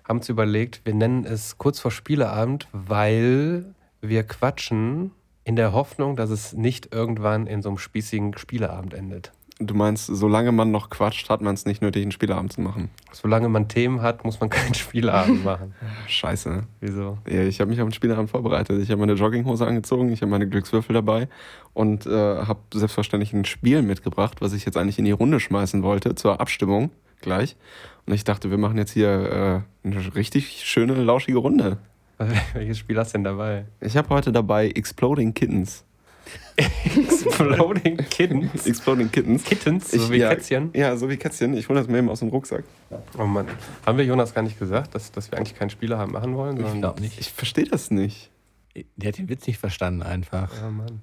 haben 0.08 0.20
uns 0.20 0.30
überlegt, 0.30 0.82
wir 0.86 0.94
nennen 0.94 1.26
es 1.26 1.58
kurz 1.58 1.80
vor 1.80 1.92
Spieleabend, 1.92 2.68
weil 2.72 3.66
wir 4.02 4.24
quatschen 4.24 5.12
in 5.44 5.56
der 5.56 5.74
Hoffnung, 5.74 6.16
dass 6.16 6.30
es 6.30 6.54
nicht 6.54 6.94
irgendwann 6.94 7.48
in 7.48 7.62
so 7.62 7.70
einem 7.70 7.78
spießigen 7.78 8.38
Spieleabend 8.38 8.94
endet. 8.94 9.32
Du 9.60 9.74
meinst, 9.74 10.06
solange 10.06 10.52
man 10.52 10.70
noch 10.70 10.92
quatscht, 10.92 11.30
hat 11.32 11.42
man 11.42 11.56
es 11.56 11.66
nicht 11.66 11.82
nötig, 11.82 12.04
einen 12.04 12.12
Spieleabend 12.12 12.54
zu 12.54 12.62
machen. 12.62 12.92
Solange 13.12 13.50
man 13.50 13.68
Themen 13.68 14.04
hat, 14.04 14.24
muss 14.24 14.40
man 14.40 14.50
keinen 14.52 14.76
Spieleabend 14.76 15.44
machen. 15.44 15.74
Scheiße. 16.08 16.64
Wieso? 16.80 17.18
Ja, 17.28 17.42
ich 17.42 17.60
habe 17.60 17.70
mich 17.72 17.82
auf 17.82 17.88
den 17.88 17.94
Spieleabend 17.94 18.30
vorbereitet. 18.30 18.80
Ich 18.82 18.92
habe 18.92 19.00
meine 19.00 19.14
Jogginghose 19.14 19.66
angezogen, 19.66 20.12
ich 20.12 20.22
habe 20.22 20.30
meine 20.30 20.48
Glückswürfel 20.48 20.94
dabei 20.94 21.28
und 21.74 22.06
äh, 22.06 22.12
habe 22.12 22.60
selbstverständlich 22.72 23.34
ein 23.34 23.46
Spiel 23.46 23.82
mitgebracht, 23.82 24.42
was 24.42 24.54
ich 24.54 24.64
jetzt 24.66 24.78
eigentlich 24.78 25.00
in 25.00 25.06
die 25.06 25.12
Runde 25.12 25.40
schmeißen 25.40 25.82
wollte, 25.82 26.14
zur 26.14 26.40
Abstimmung 26.40 26.92
gleich. 27.22 27.56
Und 28.06 28.14
ich 28.14 28.24
dachte, 28.24 28.52
wir 28.52 28.60
machen 28.60 28.78
jetzt 28.78 28.92
hier 28.92 29.64
äh, 29.84 29.88
eine 29.88 30.16
richtig 30.16 30.62
schöne, 30.66 30.94
lauschige 30.94 31.40
Runde. 31.40 31.80
Welches 32.54 32.78
Spiel 32.78 32.98
hast 32.98 33.14
du 33.14 33.18
denn 33.18 33.24
dabei? 33.24 33.66
Ich 33.82 33.98
habe 33.98 34.10
heute 34.10 34.32
dabei 34.32 34.70
Exploding 34.70 35.34
Kittens. 35.34 35.84
Exploding 36.58 37.98
Kittens. 38.10 38.66
Exploding 38.66 39.12
Kittens. 39.12 39.44
Kittens, 39.44 39.92
so 39.92 39.98
Ich- 39.98 40.10
wie 40.12 40.18
ja, 40.18 40.30
Kätzchen. 40.30 40.72
Ja, 40.74 40.96
so 40.98 41.10
wie 41.10 41.18
Kätzchen. 41.18 41.56
Ich 41.56 41.70
hole 41.70 41.80
das 41.80 41.88
mir 41.88 41.98
eben 42.00 42.10
aus 42.10 42.20
dem 42.20 42.30
Rucksack. 42.30 42.64
Oh 43.18 43.26
Mann. 43.26 43.48
Haben 43.86 43.98
wir 43.98 44.06
Jonas 44.06 44.34
gar 44.34 44.42
nicht 44.42 44.58
gesagt, 44.60 44.96
dass, 44.96 45.12
dass 45.12 45.32
wir 45.32 45.38
eigentlich 45.38 45.56
keinen 45.58 45.70
Spieler 45.70 45.98
haben 45.98 46.12
machen 46.14 46.36
wollen? 46.36 46.58
Ich 46.64 46.80
glaube 46.80 47.02
nicht. 47.02 47.20
Ich 47.20 47.32
verstehe 47.32 47.66
das 47.66 47.92
nicht. 47.92 48.32
Der 48.96 49.10
hat 49.10 49.18
den 49.18 49.28
Witz 49.30 49.48
nicht 49.48 49.60
verstanden 49.60 50.04
einfach. 50.04 50.52
Ja, 50.62 50.70
Mann. 50.70 51.02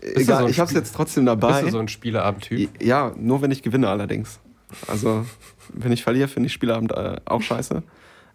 Egal, 0.00 0.42
so 0.44 0.48
ich 0.48 0.58
habe 0.58 0.64
es 0.66 0.70
Spiel- 0.70 0.78
jetzt 0.80 0.94
trotzdem 0.94 1.24
Bist 1.26 1.42
dabei. 1.42 1.62
du 1.62 1.70
so 1.70 1.78
ein 1.78 1.88
Spieleabend-Typ? 1.88 2.82
Ja, 2.82 3.12
nur 3.18 3.42
wenn 3.42 3.50
ich 3.50 3.62
gewinne 3.62 3.88
allerdings. 3.88 4.40
Also, 4.88 5.26
wenn 5.72 5.92
ich 5.92 6.02
verliere, 6.02 6.28
finde 6.28 6.46
ich 6.48 6.52
Spieleabend 6.52 6.92
äh, 6.92 7.16
auch 7.24 7.42
scheiße. 7.42 7.82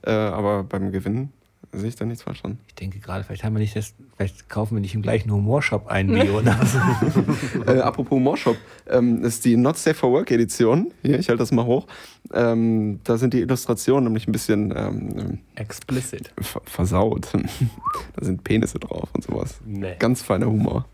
Äh, 0.03 0.11
aber 0.11 0.63
beim 0.63 0.91
Gewinnen 0.91 1.31
sehe 1.71 1.89
ich 1.89 1.95
da 1.95 2.05
nichts 2.05 2.23
falsch 2.23 2.41
dran. 2.41 2.57
Ich 2.67 2.75
denke 2.75 2.99
gerade, 2.99 3.23
vielleicht 3.23 3.43
haben 3.43 3.53
wir 3.53 3.59
nicht 3.59 3.75
das, 3.75 3.93
vielleicht 4.15 4.49
kaufen 4.49 4.75
wir 4.75 4.81
nicht 4.81 4.95
im 4.95 5.01
gleichen 5.01 5.31
Humorshop 5.31 5.87
ein 5.87 6.13
wie 6.13 6.19
Jonas. 6.19 6.75
äh, 7.67 7.79
apropos 7.79 8.19
Morshop, 8.19 8.57
ähm, 8.87 9.21
das 9.21 9.35
ist 9.35 9.45
die 9.45 9.55
Not 9.55 9.77
Safe 9.77 9.95
for 9.95 10.11
Work 10.11 10.31
Edition. 10.31 10.91
Hier, 11.01 11.19
ich 11.19 11.29
halte 11.29 11.39
das 11.39 11.51
mal 11.51 11.65
hoch. 11.65 11.87
Ähm, 12.33 12.99
da 13.03 13.17
sind 13.17 13.33
die 13.33 13.41
Illustrationen 13.41 14.05
nämlich 14.05 14.27
ein 14.27 14.31
bisschen 14.31 14.73
ähm, 14.75 15.39
Explicit. 15.55 16.33
ver 16.39 16.61
versaut. 16.65 17.29
da 18.15 18.25
sind 18.25 18.43
Penisse 18.43 18.79
drauf 18.79 19.09
und 19.13 19.23
sowas. 19.23 19.59
Nee. 19.65 19.95
Ganz 19.99 20.21
feiner 20.21 20.47
Humor. 20.47 20.85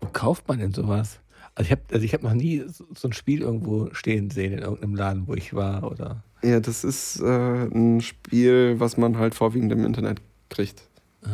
Wo 0.00 0.08
kauft 0.12 0.48
man 0.48 0.58
denn 0.58 0.72
sowas? 0.72 1.20
Also 1.56 1.66
ich 1.66 1.72
habe 1.72 1.82
also 1.90 2.04
ich 2.04 2.14
hab 2.14 2.22
noch 2.22 2.34
nie 2.34 2.64
so, 2.68 3.08
ein 3.08 3.12
Spiel 3.12 3.40
irgendwo 3.40 3.88
stehen 3.92 4.30
sehen 4.30 4.52
in 4.52 4.60
irgendeinem 4.60 4.94
Laden, 4.94 5.26
wo 5.26 5.34
ich 5.34 5.54
war 5.54 5.90
oder. 5.90 6.22
Ja, 6.42 6.60
das 6.60 6.84
ist 6.84 7.20
äh, 7.20 7.64
ein 7.66 8.00
Spiel, 8.00 8.78
was 8.78 8.96
man 8.96 9.18
halt 9.18 9.34
vorwiegend 9.34 9.72
im 9.72 9.84
Internet 9.84 10.20
kriegt. 10.50 10.82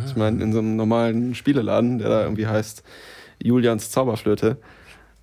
Ich 0.06 0.16
meine, 0.16 0.42
in 0.42 0.52
so 0.52 0.61
einem 0.61 0.76
normalen 0.76 1.35
Spieleladen, 1.35 1.98
der 1.98 2.08
da 2.08 2.22
irgendwie 2.22 2.46
heißt 2.46 2.82
Julians 3.42 3.90
Zauberflöte, 3.90 4.56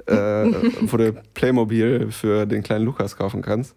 äh, 0.05 0.13
wo 0.81 0.97
du 0.97 1.13
Playmobil 1.33 2.12
für 2.12 2.45
den 2.45 2.62
kleinen 2.62 2.85
Lukas 2.85 3.15
kaufen 3.15 3.41
kannst, 3.41 3.75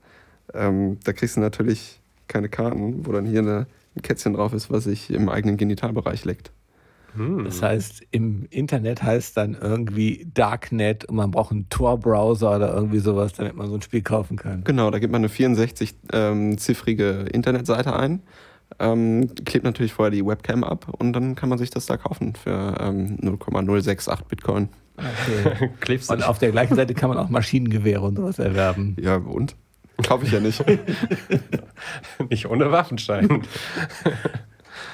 ähm, 0.53 0.99
da 1.05 1.13
kriegst 1.13 1.37
du 1.37 1.41
natürlich 1.41 2.01
keine 2.29 2.49
Karten, 2.49 3.07
wo 3.07 3.13
dann 3.13 3.27
hier 3.27 3.41
eine, 3.41 3.67
ein 3.97 4.03
Kätzchen 4.03 4.35
drauf 4.35 4.53
ist, 4.53 4.71
was 4.71 4.85
sich 4.85 5.11
im 5.11 5.29
eigenen 5.29 5.57
Genitalbereich 5.57 6.25
leckt. 6.25 6.53
Hm. 7.15 7.45
Das 7.45 7.63
heißt, 7.63 8.03
im 8.11 8.47
Internet 8.51 9.03
heißt 9.03 9.37
dann 9.37 9.57
irgendwie 9.61 10.27
Darknet 10.33 11.05
und 11.05 11.17
man 11.17 11.31
braucht 11.31 11.53
einen 11.53 11.69
Tor-Browser 11.69 12.57
oder 12.57 12.75
irgendwie 12.75 13.01
sowas, 13.01 13.35
damit 13.35 13.55
man 13.55 13.69
so 13.69 13.75
ein 13.75 13.83
Spiel 13.83 14.03
kaufen 14.03 14.37
kann. 14.37 14.65
Genau, 14.65 14.91
da 14.91 14.99
gibt 14.99 15.13
man 15.13 15.21
eine 15.21 15.29
64-ziffrige 15.29 17.27
Internetseite 17.27 17.95
ein, 17.95 18.23
ähm, 18.79 19.35
klebt 19.45 19.65
natürlich 19.65 19.93
vorher 19.93 20.11
die 20.11 20.25
Webcam 20.25 20.65
ab 20.65 20.87
und 20.99 21.13
dann 21.13 21.35
kann 21.35 21.49
man 21.49 21.59
sich 21.59 21.71
das 21.71 21.87
da 21.87 21.97
kaufen 21.97 22.35
für 22.35 22.77
ähm, 22.81 23.19
0,068 23.21 24.27
Bitcoin. 24.27 24.69
Okay. 24.97 25.71
Klebst 25.81 26.11
Und 26.11 26.27
auf 26.27 26.39
der 26.39 26.51
gleichen 26.53 26.77
Seite 26.77 26.95
kann 26.95 27.09
man 27.09 27.19
auch 27.19 27.29
Maschinengewehre 27.29 28.03
und 28.03 28.17
sowas 28.17 28.39
erwerben. 28.39 28.97
Ja, 29.01 29.17
und? 29.17 29.57
Kaufe 30.03 30.25
ich 30.25 30.33
ja 30.33 30.41
nicht. 30.41 30.65
nicht 32.31 32.47
ohne 32.47 32.73
Waffenschein. 32.73 33.43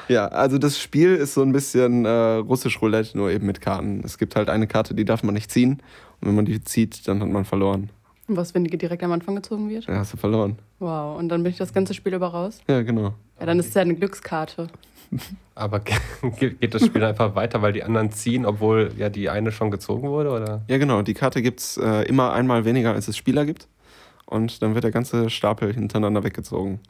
ja, 0.09 0.27
also 0.29 0.59
das 0.59 0.79
Spiel 0.81 1.15
ist 1.15 1.35
so 1.35 1.43
ein 1.43 1.53
bisschen 1.53 2.05
äh, 2.05 2.09
russisch 2.11 2.81
Roulette, 2.83 3.17
nur 3.17 3.31
eben 3.31 3.47
mit 3.47 3.61
Karten. 3.61 4.03
Es 4.05 4.19
gibt 4.19 4.37
halt 4.37 4.49
eine 4.49 4.67
Karte, 4.67 4.95
die 4.95 5.05
darf 5.05 5.23
man 5.23 5.35
nicht 5.35 5.51
ziehen. 5.51 5.81
Und 6.21 6.29
wenn 6.29 6.35
man 6.35 6.45
die 6.45 6.61
zieht, 6.63 7.07
dann 7.07 7.21
hat 7.21 7.29
man 7.29 7.45
verloren. 7.45 7.91
Und 8.27 8.37
was, 8.37 8.55
wenn 8.55 8.65
die 8.65 8.77
direkt 8.77 9.03
am 9.03 9.13
Anfang 9.13 9.35
gezogen 9.37 9.71
wird? 9.71 9.89
Dann 9.89 9.97
hast 9.97 10.13
du 10.13 10.17
verloren. 10.17 10.57
Wow, 10.81 11.19
und 11.19 11.29
dann 11.31 11.43
bin 11.43 11.51
ich 11.53 11.59
das 11.59 11.73
ganze 11.73 11.95
Spiel 11.95 12.13
über 12.15 12.27
raus? 12.29 12.61
Ja, 12.69 12.83
genau. 12.83 13.15
Ja, 13.41 13.47
dann 13.47 13.59
ist 13.59 13.69
es 13.69 13.75
ja 13.75 13.83
eine 13.83 13.95
Glückskarte. 13.95 14.69
Aber 15.55 15.81
ge- 15.81 16.51
geht 16.61 16.75
das 16.75 16.85
Spiel 16.85 17.03
einfach 17.03 17.35
weiter, 17.35 17.63
weil 17.63 17.73
die 17.73 17.83
anderen 17.83 18.13
ziehen, 18.13 18.45
obwohl 18.45 18.91
ja 18.99 19.09
die 19.09 19.31
eine 19.31 19.51
schon 19.53 19.71
gezogen 19.71 20.09
wurde? 20.09 20.31
Oder? 20.31 20.63
Ja, 20.69 20.77
genau. 20.79 21.03
Die 21.03 21.15
Karte 21.15 21.41
gibt 21.43 21.61
es 21.61 21.77
äh, 21.79 22.03
immer 22.03 22.33
einmal 22.33 22.65
weniger, 22.65 22.93
als 22.93 23.09
es 23.09 23.17
Spieler 23.17 23.45
gibt. 23.47 23.67
Und 24.27 24.61
dann 24.63 24.75
wird 24.75 24.85
der 24.85 24.91
ganze 24.91 25.31
Stapel 25.31 25.73
hintereinander 25.73 26.23
weggezogen. 26.23 26.81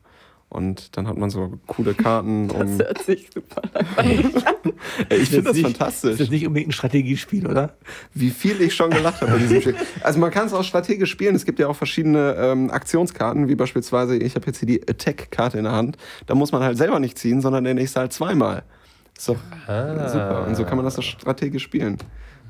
Und 0.50 0.96
dann 0.96 1.06
hat 1.06 1.18
man 1.18 1.28
so 1.28 1.58
coole 1.66 1.92
Karten. 1.94 2.48
Das 2.52 2.56
Um, 2.70 2.78
hört 2.78 3.02
sich 3.02 3.28
super 3.34 3.60
langweilig 3.74 4.46
an. 4.46 4.54
Ich 5.10 5.28
finde 5.28 5.42
das 5.44 5.52
nicht- 5.56 5.62
fantastisch. 5.64 6.12
Das 6.12 6.20
ist 6.20 6.30
nicht 6.30 6.46
unbedingt 6.46 6.70
ein 6.70 6.72
Strategiespiel, 6.72 7.46
oder? 7.46 7.76
wie 8.14 8.30
viel 8.30 8.60
ich 8.62 8.74
schon 8.74 8.90
gelacht 8.90 9.20
habe 9.20 9.32
bei 9.32 9.38
diesem 9.38 9.60
Spiel. 9.60 9.74
Also 10.02 10.18
man 10.18 10.30
kann 10.30 10.46
es 10.46 10.54
auch 10.54 10.64
strategisch 10.64 11.10
spielen. 11.10 11.34
Es 11.34 11.44
gibt 11.44 11.58
ja 11.58 11.68
auch 11.68 11.76
verschiedene 11.76 12.34
ähm, 12.38 12.70
Aktionskarten, 12.70 13.48
wie 13.48 13.54
beispielsweise, 13.56 14.16
ich 14.16 14.34
habe 14.36 14.46
jetzt 14.46 14.58
hier 14.58 14.66
die 14.68 14.82
Attack-Karte 14.88 15.58
in 15.58 15.64
der 15.64 15.72
Hand. 15.74 15.96
Da 16.26 16.34
muss 16.34 16.50
man 16.52 16.62
halt 16.62 16.78
selber 16.78 16.98
nicht 17.00 17.18
ziehen, 17.18 17.40
sondern 17.42 17.64
der 17.64 17.74
nächste 17.74 18.00
halt 18.00 18.12
zweimal. 18.14 18.62
Doch 19.26 19.36
Ah. 19.66 20.08
super. 20.08 20.46
Und 20.46 20.54
so 20.56 20.64
kann 20.64 20.76
man 20.76 20.84
das 20.84 20.94
so 20.94 21.02
strategisch 21.02 21.62
spielen. 21.64 21.98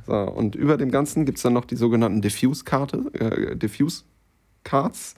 So, 0.06 0.12
und 0.14 0.54
über 0.54 0.76
dem 0.76 0.90
Ganzen 0.90 1.24
gibt 1.24 1.38
es 1.38 1.42
dann 1.42 1.52
noch 1.54 1.64
die 1.64 1.76
sogenannten 1.76 2.20
Diffuse-Karte, 2.22 3.04
äh, 3.14 3.56
Diffuse-Cards. 3.56 5.14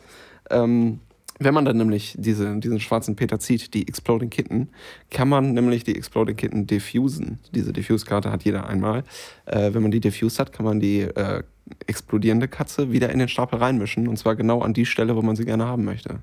Ähm, 0.51 1.01
wenn 1.41 1.55
man 1.55 1.65
dann 1.65 1.79
nämlich 1.79 2.15
diese, 2.19 2.55
diesen 2.59 2.81
schwarzen 2.81 3.17
Peter 3.17 3.41
zieht, 3.41 3.73
die 3.73 3.89
Exploding 3.89 4.29
Kitten, 4.29 4.69
kann 5.11 5.29
man 5.29 5.55
nämlich 5.55 5.85
die 5.85 5.97
Exploding 5.97 6.37
Kitten 6.37 6.67
diffusen. 6.67 7.39
Diese 7.55 7.73
Diffuse-Karte 7.73 8.31
hat 8.31 8.45
jeder 8.45 8.69
einmal. 8.69 9.05
Äh, 9.47 9.73
wenn 9.73 9.81
man 9.81 9.91
die 9.91 10.01
diffused 10.01 10.39
hat, 10.39 10.53
kann 10.53 10.67
man 10.67 10.81
die 10.81 11.01
äh, 11.01 11.43
explodierende 11.87 12.47
Katze 12.47 12.93
wieder 12.93 13.11
in 13.11 13.19
den 13.19 13.29
Stapel 13.29 13.59
reinmischen. 13.59 14.07
Und 14.07 14.19
zwar 14.19 14.37
genau 14.37 14.61
an 14.61 14.75
die 14.75 14.85
Stelle, 14.85 15.17
wo 15.17 15.23
man 15.23 15.35
sie 15.35 15.47
gerne 15.47 15.65
haben 15.67 15.85
möchte. 15.85 16.21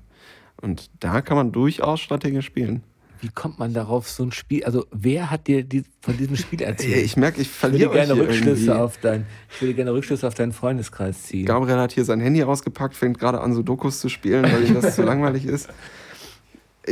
Und 0.62 0.88
da 1.00 1.20
kann 1.20 1.36
man 1.36 1.50
durchaus 1.50 2.00
strategisch 2.00 2.46
spielen. 2.46 2.84
Wie 3.20 3.28
kommt 3.28 3.58
man 3.58 3.74
darauf, 3.74 4.08
so 4.08 4.22
ein 4.22 4.32
Spiel? 4.32 4.64
Also, 4.64 4.86
wer 4.90 5.30
hat 5.30 5.46
dir 5.46 5.64
die, 5.64 5.84
von 6.00 6.16
diesem 6.16 6.36
Spiel 6.36 6.62
erzählt? 6.62 7.04
Ich 7.04 7.16
merke, 7.16 7.40
ich 7.40 7.48
Ich 7.48 7.52
verliere 7.52 7.90
würde 7.90 8.00
euch 8.00 8.06
gerne 8.06 8.14
hier 8.20 8.28
Rückschlüsse 8.28 8.64
irgendwie. 8.66 8.80
auf 8.80 8.98
dein, 8.98 9.26
ich 9.52 9.60
würde 9.62 9.74
gerne 9.74 9.92
Rückschlüsse 9.92 10.26
auf 10.26 10.34
deinen 10.34 10.52
Freundeskreis 10.52 11.24
ziehen. 11.24 11.46
Gabriel 11.46 11.78
hat 11.78 11.92
hier 11.92 12.04
sein 12.04 12.20
Handy 12.20 12.42
ausgepackt, 12.42 12.94
fängt 12.94 13.18
gerade 13.18 13.40
an, 13.40 13.52
Sudokus 13.54 14.00
zu 14.00 14.08
spielen, 14.08 14.44
weil 14.44 14.64
ihm 14.64 14.74
das 14.74 14.94
zu 14.94 15.02
langweilig 15.02 15.44
ist. 15.44 15.68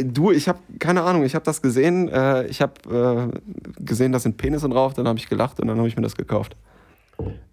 Du, 0.05 0.31
ich 0.31 0.49
habe 0.49 0.59
keine 0.79 1.03
Ahnung, 1.03 1.25
ich 1.25 1.35
habe 1.35 1.45
das 1.45 1.63
gesehen. 1.63 2.09
Äh, 2.09 2.47
ich 2.49 2.61
habe 2.61 3.33
äh, 3.33 3.83
gesehen, 3.83 4.13
da 4.13 4.19
sind 4.19 4.37
Penisse 4.37 4.69
drauf, 4.69 4.93
dann 4.95 5.09
habe 5.09 5.19
ich 5.19 5.29
gelacht 5.29 5.59
und 5.61 5.69
dann 5.69 5.79
habe 5.79 5.89
ich 5.89 5.97
mir 5.97 6.03
das 6.03 6.17
gekauft. 6.17 6.55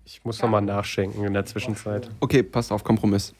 Ich 0.06 0.26
muss 0.26 0.42
nochmal 0.42 0.62
nachschenken 0.62 1.24
in 1.24 1.34
der 1.34 1.46
Zwischenzeit. 1.46 2.10
Okay, 2.20 2.44
passt 2.44 2.72
auf, 2.74 2.84
Kompromiss. 2.84 3.34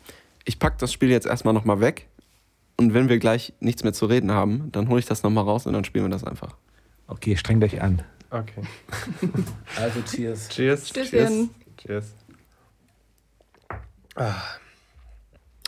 Ich 0.46 0.58
pack 0.60 0.78
das 0.78 0.94
Spiel 0.94 1.10
jetzt 1.10 1.28
erstmal 1.28 1.54
nochmal 1.54 1.82
weg 1.82 2.08
und 2.78 2.94
wenn 2.94 3.10
wir 3.10 3.20
gleich 3.20 3.54
nichts 3.60 3.84
mehr 3.84 3.94
zu 3.94 4.06
reden 4.06 4.32
haben, 4.32 4.72
dann 4.72 4.90
hole 4.90 5.00
ich 5.00 5.06
das 5.06 5.24
nochmal 5.24 5.44
raus 5.44 5.66
und 5.68 5.74
dann 5.74 5.84
spielen 5.86 6.06
wir 6.06 6.10
das 6.10 6.24
einfach. 6.24 6.56
Okay, 7.08 7.36
strengt 7.38 7.64
euch 7.64 7.82
an. 7.82 8.02
Okay. 8.30 8.62
Also, 9.80 10.02
cheers. 10.02 10.50
Cheers. 10.50 10.90
Stößchen. 10.90 11.50
Cheers. 11.78 12.14
Ah. 14.16 14.34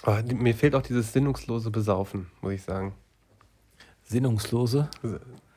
Ah, 0.04 0.22
die- 0.22 0.36
mir 0.36 0.54
fehlt 0.54 0.76
auch 0.76 0.82
dieses 0.84 1.12
sinnungslose 1.14 1.72
Besaufen, 1.72 2.28
muss 2.42 2.54
ich 2.54 2.62
sagen. 2.64 2.94
Sinnungslose. 4.04 4.90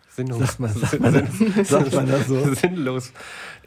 Sinnungs 0.08 0.38
Sagt 0.56 0.60
man, 0.60 0.72
sagt 0.74 1.00
man, 1.00 1.12
das, 1.14 1.68
sagt 1.68 1.92
man 1.94 2.06
das 2.08 2.26
so? 2.26 2.54
sinnlos. 2.54 3.12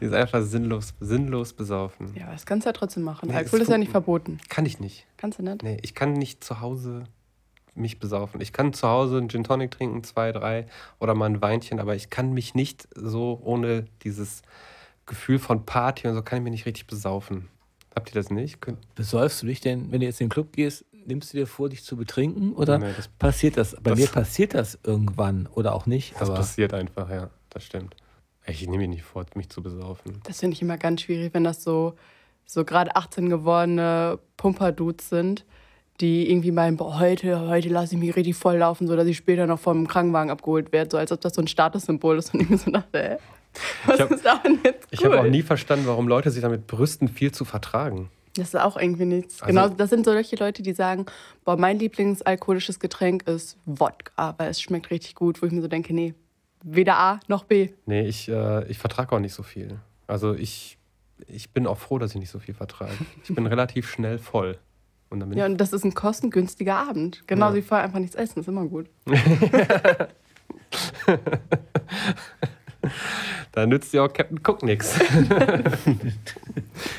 Die 0.00 0.04
ist 0.06 0.12
einfach 0.12 0.42
sinnlos, 0.42 0.92
sinnlos 1.00 1.52
besaufen. 1.52 2.12
Ja, 2.14 2.24
aber 2.24 2.32
das 2.32 2.44
kannst 2.44 2.66
du 2.66 2.68
ja 2.68 2.72
trotzdem 2.72 3.04
machen. 3.04 3.28
Nee, 3.28 3.36
Alkohol 3.36 3.60
das 3.60 3.68
ist 3.68 3.72
ja 3.72 3.78
nicht 3.78 3.90
verboten. 3.92 4.38
Kann 4.48 4.66
ich 4.66 4.78
nicht. 4.80 5.06
Kannst 5.16 5.38
du 5.38 5.42
nicht? 5.44 5.62
Nee, 5.62 5.78
ich 5.82 5.94
kann 5.94 6.12
nicht 6.14 6.42
zu 6.44 6.60
Hause 6.60 7.04
mich 7.74 7.98
besaufen. 7.98 8.40
Ich 8.40 8.52
kann 8.52 8.72
zu 8.72 8.86
Hause 8.88 9.16
einen 9.18 9.28
Gin 9.30 9.44
Tonic 9.44 9.70
trinken, 9.70 10.04
zwei, 10.04 10.32
drei 10.32 10.66
oder 10.98 11.14
mal 11.14 11.26
ein 11.26 11.40
Weinchen, 11.40 11.80
aber 11.80 11.94
ich 11.94 12.10
kann 12.10 12.32
mich 12.32 12.54
nicht 12.54 12.86
so 12.94 13.40
ohne 13.42 13.86
dieses 14.04 14.42
Gefühl 15.06 15.38
von 15.38 15.64
Party 15.64 16.06
und 16.08 16.14
so 16.14 16.22
kann 16.22 16.38
ich 16.38 16.42
mich 16.44 16.50
nicht 16.52 16.66
richtig 16.66 16.86
besaufen. 16.86 17.48
Habt 17.94 18.10
ihr 18.10 18.14
das 18.14 18.30
nicht? 18.30 18.60
Könnt, 18.60 18.78
Besäufst 18.94 19.42
du 19.42 19.46
dich 19.46 19.60
denn, 19.60 19.90
wenn 19.92 20.00
du 20.00 20.06
jetzt 20.06 20.20
in 20.20 20.26
den 20.26 20.30
Club 20.32 20.52
gehst, 20.52 20.84
nimmst 21.06 21.32
du 21.32 21.38
dir 21.38 21.46
vor, 21.46 21.68
dich 21.68 21.82
zu 21.84 21.96
betrinken? 21.96 22.52
Oder 22.54 22.78
Nee, 22.78 22.92
das- 22.96 23.08
passiert 23.08 23.56
das? 23.56 23.74
Bei 23.82 23.90
das- 23.90 23.98
mir 23.98 24.06
passiert 24.06 24.54
das 24.54 24.78
irgendwann 24.84 25.46
oder 25.48 25.74
auch 25.74 25.86
nicht. 25.86 26.14
das 26.14 26.28
aber 26.28 26.38
passiert 26.38 26.72
einfach, 26.74 27.10
ja, 27.10 27.30
das 27.50 27.64
stimmt. 27.64 27.96
Ich 28.46 28.62
nehme 28.62 28.78
mir 28.78 28.88
nicht 28.88 29.02
vor, 29.02 29.24
mich 29.34 29.48
zu 29.50 29.62
besaufen. 29.62 30.20
Das 30.24 30.40
finde 30.40 30.54
ich 30.54 30.62
immer 30.62 30.76
ganz 30.78 31.02
schwierig, 31.02 31.32
wenn 31.34 31.44
das 31.44 31.62
so, 31.62 31.94
so 32.44 32.64
gerade 32.64 32.96
18 32.96 33.28
gewordene 33.28 34.18
Pumperdudes 34.36 35.08
sind, 35.08 35.44
die 36.02 36.30
irgendwie 36.30 36.50
meinen, 36.50 36.76
boah, 36.76 36.98
heute, 37.00 37.48
heute 37.48 37.68
lasse 37.70 37.94
ich 37.94 38.00
mich 38.00 38.14
richtig 38.16 38.36
voll 38.36 38.56
laufen, 38.58 38.86
so 38.86 38.96
dass 38.96 39.06
ich 39.06 39.16
später 39.16 39.46
noch 39.46 39.58
vom 39.60 39.86
Krankenwagen 39.88 40.30
abgeholt 40.30 40.72
werde, 40.72 40.90
so 40.90 40.98
als 40.98 41.12
ob 41.12 41.20
das 41.22 41.34
so 41.34 41.40
ein 41.40 41.46
Statussymbol 41.48 42.18
ist. 42.18 42.34
Und 42.34 42.42
ich 42.42 42.50
mir 42.50 42.58
so 42.58 42.70
dachte, 42.70 43.02
hä? 43.02 43.16
Was 43.86 44.00
hab- 44.00 44.10
ist 44.10 44.24
daran 44.24 44.58
jetzt 44.64 44.82
cool? 44.84 44.88
Ich 44.90 45.04
habe 45.04 45.20
auch 45.20 45.24
nie 45.26 45.42
verstanden, 45.42 45.86
warum 45.86 46.08
Leute 46.08 46.30
sich 46.30 46.42
damit 46.42 46.66
brüsten, 46.66 47.08
viel 47.08 47.32
zu 47.32 47.44
vertragen. 47.44 48.10
Das 48.34 48.48
ist 48.48 48.56
auch 48.60 48.76
irgendwie 48.78 49.04
nichts. 49.04 49.42
Also- 49.42 49.52
genau, 49.54 49.68
das 49.74 49.90
sind 49.90 50.04
solche 50.04 50.36
Leute, 50.36 50.62
die 50.62 50.72
sagen, 50.72 51.06
boah, 51.44 51.56
mein 51.56 51.78
Lieblingsalkoholisches 51.78 52.80
Getränk 52.80 53.24
ist 53.28 53.56
Wodka, 53.66 54.34
weil 54.38 54.50
es 54.50 54.60
schmeckt 54.60 54.90
richtig 54.90 55.14
gut, 55.14 55.40
wo 55.42 55.46
ich 55.46 55.52
mir 55.52 55.60
so 55.62 55.68
denke, 55.68 55.94
nee, 55.94 56.14
weder 56.64 56.96
A 56.96 57.20
noch 57.28 57.44
B. 57.44 57.68
Nee, 57.86 58.06
ich, 58.08 58.28
äh, 58.28 58.66
ich 58.70 58.78
vertrage 58.78 59.14
auch 59.14 59.20
nicht 59.20 59.34
so 59.34 59.42
viel. 59.42 59.78
Also 60.06 60.34
ich, 60.34 60.78
ich 61.26 61.50
bin 61.50 61.66
auch 61.66 61.78
froh, 61.78 61.98
dass 61.98 62.12
ich 62.14 62.20
nicht 62.20 62.30
so 62.30 62.38
viel 62.38 62.54
vertrage. 62.54 62.92
Ich 63.24 63.34
bin 63.34 63.46
relativ 63.48 63.90
schnell 63.90 64.18
voll. 64.18 64.58
Und 65.12 65.20
dann 65.20 65.28
bin 65.28 65.38
Ja, 65.38 65.44
ich 65.46 65.52
und 65.52 65.58
das 65.60 65.72
ist 65.72 65.84
ein 65.84 65.94
kostengünstiger 65.94 66.74
Abend. 66.76 67.22
Genauso 67.26 67.56
Ja. 67.56 67.62
wie 67.62 67.66
vorher 67.66 67.84
einfach 67.84 67.98
nichts 67.98 68.16
essen, 68.16 68.40
ist 68.40 68.48
immer 68.48 68.64
gut. 68.66 68.88
Da 73.52 73.66
nützt 73.66 73.92
ja 73.92 74.04
auch 74.04 74.12
Captain 74.12 74.40
Cook 74.44 74.62
nichts. 74.62 74.98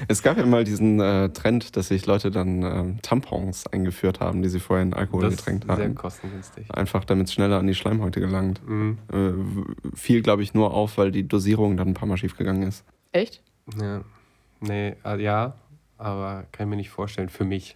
Es 0.07 0.21
gab 0.21 0.37
ja 0.37 0.45
mal 0.45 0.63
diesen 0.63 0.99
äh, 0.99 1.29
Trend, 1.29 1.75
dass 1.75 1.87
sich 1.87 2.05
Leute 2.05 2.29
dann 2.31 2.61
ähm, 2.63 2.99
Tampons 3.01 3.65
eingeführt 3.67 4.19
haben, 4.19 4.41
die 4.43 4.49
sie 4.49 4.59
vorher 4.59 4.83
in 4.85 4.93
Alkohol 4.93 5.23
Das 5.23 5.37
getränkt 5.37 5.65
sehr 5.65 5.75
haben. 5.77 5.95
kostengünstig. 5.95 6.65
Einfach 6.73 7.03
damit 7.05 7.27
es 7.27 7.33
schneller 7.33 7.57
an 7.57 7.67
die 7.67 7.73
Schleimhäute 7.73 8.19
gelangt. 8.21 8.61
Mhm. 8.67 8.97
Äh, 9.11 9.95
fiel, 9.95 10.21
glaube 10.21 10.43
ich, 10.43 10.53
nur 10.53 10.73
auf, 10.73 10.97
weil 10.97 11.11
die 11.11 11.27
Dosierung 11.27 11.75
dann 11.75 11.89
ein 11.89 11.93
paar 11.95 12.07
Mal 12.07 12.17
schief 12.17 12.37
gegangen 12.37 12.63
ist. 12.63 12.85
Echt? 13.11 13.41
Ja. 13.81 14.01
Nee, 14.61 14.95
äh, 15.03 15.21
ja, 15.21 15.55
aber 15.97 16.43
kann 16.51 16.67
ich 16.67 16.69
mir 16.69 16.75
nicht 16.77 16.89
vorstellen, 16.89 17.29
für 17.29 17.45
mich. 17.45 17.75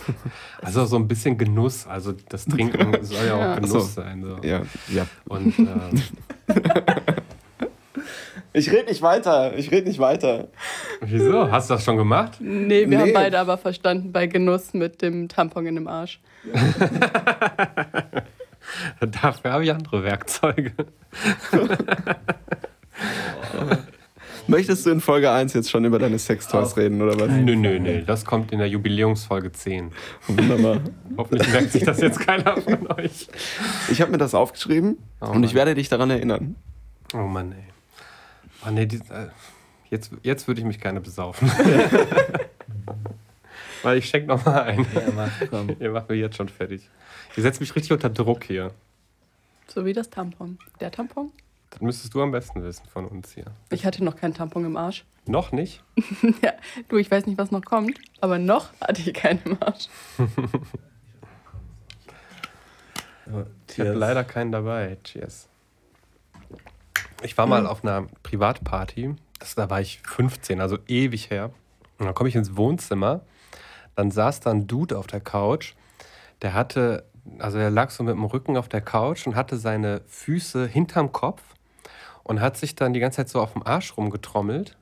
also 0.62 0.84
so 0.86 0.96
ein 0.96 1.06
bisschen 1.08 1.36
Genuss. 1.38 1.86
Also 1.86 2.12
das 2.28 2.44
Trinken 2.46 2.96
soll 3.04 3.26
ja 3.26 3.34
auch 3.34 3.40
Ja. 3.40 3.54
Genuss 3.56 3.70
so. 3.72 3.80
sein. 3.80 4.22
So. 4.24 4.38
Ja, 4.42 4.62
ja. 4.88 5.06
Und 5.28 5.58
ähm, 5.58 6.02
Ich 8.54 8.70
rede 8.72 8.86
nicht 8.86 9.02
weiter. 9.02 9.56
Ich 9.56 9.70
rede 9.70 9.86
nicht 9.86 9.98
weiter. 10.00 10.48
wieso? 11.02 11.50
Hast 11.50 11.68
du 11.70 11.74
das 11.74 11.84
schon 11.84 11.96
gemacht? 11.98 12.38
Nee, 12.40 12.80
wir 12.80 12.86
Nee. 12.88 12.96
haben 12.96 13.12
beide 13.12 13.38
aber 13.38 13.58
verstanden 13.58 14.10
bei 14.10 14.26
Genuss 14.26 14.72
mit 14.74 15.02
dem 15.02 15.28
Tampon 15.28 15.66
in 15.66 15.74
dem 15.76 15.86
Arsch. 15.86 16.18
Dafür 19.00 19.52
habe 19.52 19.64
ich 19.64 19.70
andere 19.72 20.02
Werkzeuge. 20.02 20.72
Möchtest 24.48 24.86
du 24.86 24.90
in 24.90 25.00
Folge 25.00 25.30
1 25.30 25.52
jetzt 25.52 25.70
schon 25.70 25.84
über 25.84 25.98
deine 25.98 26.18
Sextoys 26.18 26.76
reden, 26.76 27.00
oder 27.02 27.18
was? 27.20 27.30
Nö, 27.30 27.54
nö, 27.54 27.78
nö. 27.78 28.02
Das 28.02 28.24
kommt 28.24 28.50
in 28.50 28.58
der 28.58 28.68
Jubiläumsfolge 28.68 29.52
10. 29.52 29.92
Wunderbar. 30.26 30.80
Hoffentlich 31.16 31.48
merkt 31.52 31.72
sich 31.72 31.84
das 31.84 32.00
jetzt 32.00 32.18
keiner 32.20 32.56
von 32.60 32.90
euch. 32.92 33.28
Ich 33.90 34.00
habe 34.00 34.10
mir 34.10 34.18
das 34.18 34.34
aufgeschrieben 34.34 34.96
Oh 35.20 35.26
und 35.26 35.44
ich 35.44 35.50
Mann. 35.50 35.56
werde 35.56 35.74
dich 35.74 35.88
daran 35.90 36.10
erinnern. 36.10 36.56
Oh 37.14 37.18
Mann, 37.26 37.52
ey. 37.52 37.58
Oh, 38.66 38.70
nee, 38.70 38.86
die, 38.86 38.96
äh, 38.96 39.28
jetzt, 39.90 40.10
jetzt 40.22 40.48
würde 40.48 40.60
ich 40.60 40.66
mich 40.66 40.80
gerne 40.80 41.00
besaufen. 41.00 41.50
Weil 43.82 43.98
ich 43.98 44.08
schenke 44.08 44.28
noch 44.28 44.44
mal 44.44 44.62
ein. 44.62 44.86
Ja, 44.94 45.02
mach, 45.14 45.30
komm. 45.50 45.76
Ihr 45.80 45.90
macht 45.90 46.08
mich 46.08 46.20
jetzt 46.20 46.36
schon 46.36 46.48
fertig. 46.48 46.88
Ihr 47.36 47.42
setzt 47.42 47.60
mich 47.60 47.74
richtig 47.76 47.92
unter 47.92 48.10
Druck 48.10 48.44
hier. 48.44 48.72
So 49.68 49.84
wie 49.84 49.92
das 49.92 50.10
Tampon. 50.10 50.58
Der 50.80 50.90
Tampon? 50.90 51.30
Das 51.70 51.80
müsstest 51.80 52.14
du 52.14 52.22
am 52.22 52.30
besten 52.30 52.62
wissen 52.62 52.86
von 52.88 53.06
uns 53.06 53.32
hier. 53.32 53.46
Ich 53.70 53.84
hatte 53.84 54.02
noch 54.02 54.16
keinen 54.16 54.34
Tampon 54.34 54.64
im 54.64 54.76
Arsch. 54.76 55.04
Noch 55.26 55.52
nicht? 55.52 55.84
ja, 56.42 56.54
du, 56.88 56.96
ich 56.96 57.10
weiß 57.10 57.26
nicht, 57.26 57.36
was 57.36 57.50
noch 57.50 57.62
kommt, 57.62 58.00
aber 58.22 58.38
noch 58.38 58.72
hatte 58.80 59.02
ich 59.02 59.12
keinen 59.12 59.42
im 59.44 59.58
Arsch. 59.62 59.88
Ich 63.70 63.80
habe 63.80 63.92
leider 63.92 64.24
keinen 64.24 64.52
dabei. 64.52 64.96
Cheers. 65.04 65.48
Ich 67.22 67.36
war 67.36 67.46
mal 67.46 67.66
auf 67.66 67.84
einer 67.84 68.06
Privatparty. 68.22 69.14
Das, 69.38 69.54
da 69.54 69.70
war 69.70 69.80
ich 69.80 70.00
15, 70.00 70.60
also 70.60 70.78
ewig 70.86 71.30
her. 71.30 71.50
Und 71.98 72.06
dann 72.06 72.14
komme 72.14 72.28
ich 72.28 72.36
ins 72.36 72.56
Wohnzimmer. 72.56 73.20
Dann 73.96 74.10
saß 74.10 74.40
da 74.40 74.50
ein 74.50 74.66
Dude 74.66 74.96
auf 74.96 75.06
der 75.06 75.20
Couch. 75.20 75.74
Der 76.42 76.54
hatte, 76.54 77.04
also 77.38 77.58
er 77.58 77.70
lag 77.70 77.90
so 77.90 78.02
mit 78.04 78.14
dem 78.14 78.24
Rücken 78.24 78.56
auf 78.56 78.68
der 78.68 78.80
Couch 78.80 79.26
und 79.26 79.34
hatte 79.34 79.56
seine 79.56 80.02
Füße 80.06 80.66
hinterm 80.66 81.12
Kopf 81.12 81.42
und 82.28 82.40
hat 82.40 82.56
sich 82.56 82.76
dann 82.76 82.92
die 82.92 83.00
ganze 83.00 83.16
Zeit 83.16 83.28
so 83.28 83.40
auf 83.40 83.54
dem 83.54 83.66
Arsch 83.66 83.96
rumgetrommelt 83.96 84.76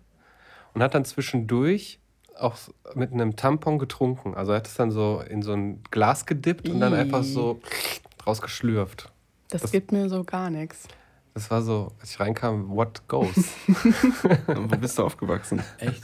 und 0.75 0.83
hat 0.83 0.95
dann 0.95 1.05
zwischendurch 1.07 1.99
auch 2.39 2.57
mit 2.95 3.13
einem 3.13 3.35
Tampon 3.37 3.79
getrunken. 3.79 4.35
Also 4.35 4.53
er 4.53 4.59
hat 4.59 4.67
es 4.67 4.75
dann 4.75 4.91
so 4.91 5.23
in 5.27 5.41
so 5.41 5.55
ein 5.55 5.83
Glas 5.91 6.27
gedippt 6.27 6.69
und 6.69 6.81
dann 6.81 6.93
einfach 6.93 7.23
so 7.25 7.61
draus 8.19 8.43
geschlürft. 8.43 9.11
Das, 9.49 9.63
Das- 9.63 9.71
gibt 9.73 9.93
mir 9.93 10.09
so 10.11 10.23
gar 10.25 10.51
nichts. 10.51 10.87
Das 11.33 11.51
war 11.51 11.61
so, 11.63 11.93
als 12.01 12.13
ich 12.13 12.21
reinkam, 12.21 12.71
what 12.71 13.03
goes? 13.09 13.29
Wo 14.47 14.77
bist 14.79 14.99
du 14.99 15.05
aufgewachsen? 15.05 15.63
Echt? 15.79 16.03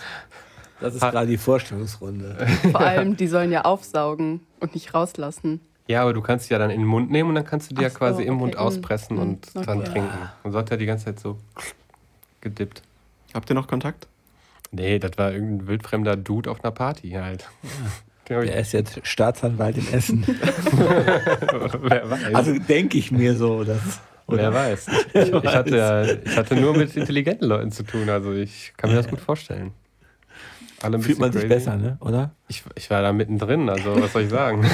Das 0.79 0.95
ist 0.95 1.01
gerade 1.01 1.27
die 1.27 1.39
Vorstellungsrunde. 1.39 2.47
Vor 2.71 2.81
allem, 2.81 3.17
die 3.17 3.29
sollen 3.29 3.51
ja 3.51 3.63
aufsaugen 3.63 4.41
und 4.61 4.75
nicht 4.75 4.93
rauslassen. 4.93 5.61
Ja, 5.88 6.03
aber 6.03 6.12
du 6.14 6.21
kannst 6.23 6.49
die 6.49 6.53
ja 6.55 6.59
dann 6.59 6.71
in 6.71 6.81
den 6.81 6.87
Mund 6.87 7.11
nehmen 7.11 7.29
und 7.31 7.35
dann 7.35 7.45
kannst 7.45 7.71
du 7.71 7.75
die 7.75 7.83
ja 7.83 7.88
Ach 7.88 7.92
so, 7.92 7.99
quasi 7.99 8.23
im 8.23 8.35
Mund 8.35 8.55
okay, 8.55 8.64
auspressen 8.64 9.16
mm, 9.16 9.21
und 9.21 9.47
okay. 9.55 9.66
dann 9.66 9.85
trinken. 9.85 10.09
Ja. 10.21 10.33
Und 10.42 10.53
so 10.53 10.59
hat 10.59 10.71
er 10.71 10.77
die 10.77 10.87
ganze 10.87 11.07
Zeit 11.07 11.21
so 11.21 11.38
gedippt. 12.40 12.83
Habt 13.35 13.51
ihr 13.51 13.55
noch 13.55 13.66
Kontakt? 13.66 14.07
Nee, 14.71 14.99
das 14.99 15.12
war 15.18 15.33
irgendein 15.33 15.66
wildfremder 15.68 16.16
Dude 16.16 16.51
auf 16.51 16.62
einer 16.64 16.71
Party 16.73 17.11
halt. 17.11 17.49
Den 18.29 18.37
hab 18.37 18.45
ich- 18.45 18.51
Er 18.51 18.61
ist 18.61 18.73
jetzt 18.73 19.01
Staatsanwalt 19.07 19.77
in 19.77 19.92
Essen. 19.92 20.25
Wer 21.83 22.09
weiß. 22.11 22.35
Also 22.35 22.59
denke 22.59 22.97
ich 22.99 23.11
mir 23.11 23.35
so. 23.35 23.64
Dass, 23.64 24.01
Wer 24.29 24.55
weiß. 24.55 24.87
Ich, 24.88 25.14
ich, 25.14 25.33
ich, 25.33 25.55
hatte, 25.55 25.77
ja- 25.77 26.05
ich 26.05 26.37
hatte 26.37 26.55
nur 26.57 26.77
mit 26.77 26.97
intelligenten 26.97 27.47
Leuten 27.49 27.73
zu 27.73 27.83
tun, 27.83 28.09
also 28.09 28.33
ich 28.33 28.73
kann 28.77 28.90
mir 28.90 28.97
das 28.97 29.09
gut 29.09 29.21
vorstellen. 29.21 29.73
Alle 30.81 30.99
Fühlt 31.01 31.18
man 31.18 31.33
sich 31.33 31.42
crazy. 31.42 31.55
besser, 31.55 31.77
ne? 31.77 31.97
oder? 32.01 32.31
Ich, 32.49 32.62
ich 32.77 32.90
war 32.90 33.03
da 33.03 33.12
mittendrin, 33.12 33.68
also 33.68 34.01
was 34.01 34.12
soll 34.12 34.23
ich 34.23 34.31
sagen? 34.31 34.64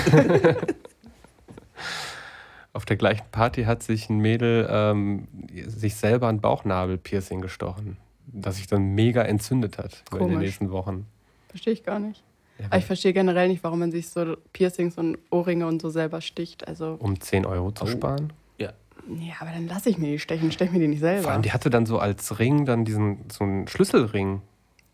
Auf 2.72 2.84
der 2.84 2.96
gleichen 2.96 3.24
Party 3.32 3.64
hat 3.64 3.82
sich 3.82 4.08
ein 4.10 4.18
Mädel 4.18 4.68
ähm, 4.70 5.26
sich 5.66 5.94
selber 5.96 6.28
ein 6.28 6.40
Bauchnabel-Piercing 6.40 7.40
gestochen, 7.40 7.96
das 8.26 8.56
sich 8.56 8.66
dann 8.66 8.94
mega 8.94 9.22
entzündet 9.22 9.78
hat 9.78 10.04
über 10.10 10.18
in 10.20 10.24
den 10.26 10.32
Komisch. 10.34 10.46
nächsten 10.46 10.70
Wochen. 10.70 11.06
Verstehe 11.48 11.72
ich 11.72 11.82
gar 11.84 11.98
nicht. 11.98 12.22
Ja, 12.58 12.66
Aber 12.66 12.78
ich 12.78 12.84
verstehe 12.84 13.12
generell 13.12 13.48
nicht, 13.48 13.62
warum 13.64 13.78
man 13.78 13.90
sich 13.90 14.08
so 14.08 14.36
Piercings 14.52 14.98
und 14.98 15.16
Ohrringe 15.30 15.66
und 15.66 15.80
so 15.80 15.90
selber 15.90 16.20
sticht. 16.20 16.66
Also, 16.68 16.96
um 16.98 17.20
10 17.20 17.46
Euro 17.46 17.70
zu 17.72 17.84
Oh. 17.84 17.86
sparen. 17.86 18.32
Ja. 18.58 18.72
ja, 19.08 19.34
aber 19.40 19.50
dann 19.52 19.66
lasse 19.68 19.88
ich 19.90 19.96
mir 19.98 20.08
die 20.12 20.18
stechen, 20.18 20.52
stech 20.52 20.70
mir 20.72 20.80
die 20.80 20.88
nicht 20.88 21.00
Vor 21.00 21.08
selber. 21.08 21.30
allem, 21.30 21.42
die 21.42 21.52
hatte 21.52 21.70
dann 21.70 21.86
so 21.86 21.98
als 21.98 22.38
Ring 22.38 22.64
dann 22.66 22.84
diesen 22.84 23.24
so 23.30 23.44
einen 23.44 23.66
Schlüsselring. 23.68 24.42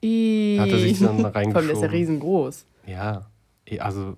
Ih. 0.03 0.59
Hat 0.61 0.69
er 0.69 0.79
sich 0.79 1.01
dann 1.01 1.19
Vor 1.21 1.35
allem, 1.35 1.53
der 1.53 1.61
ist 1.63 1.67
ja 1.67 1.71
reingeschoben. 1.73 1.91
riesengroß. 1.91 2.67
Ja, 2.87 3.27
eh, 3.67 3.81
also 3.81 4.17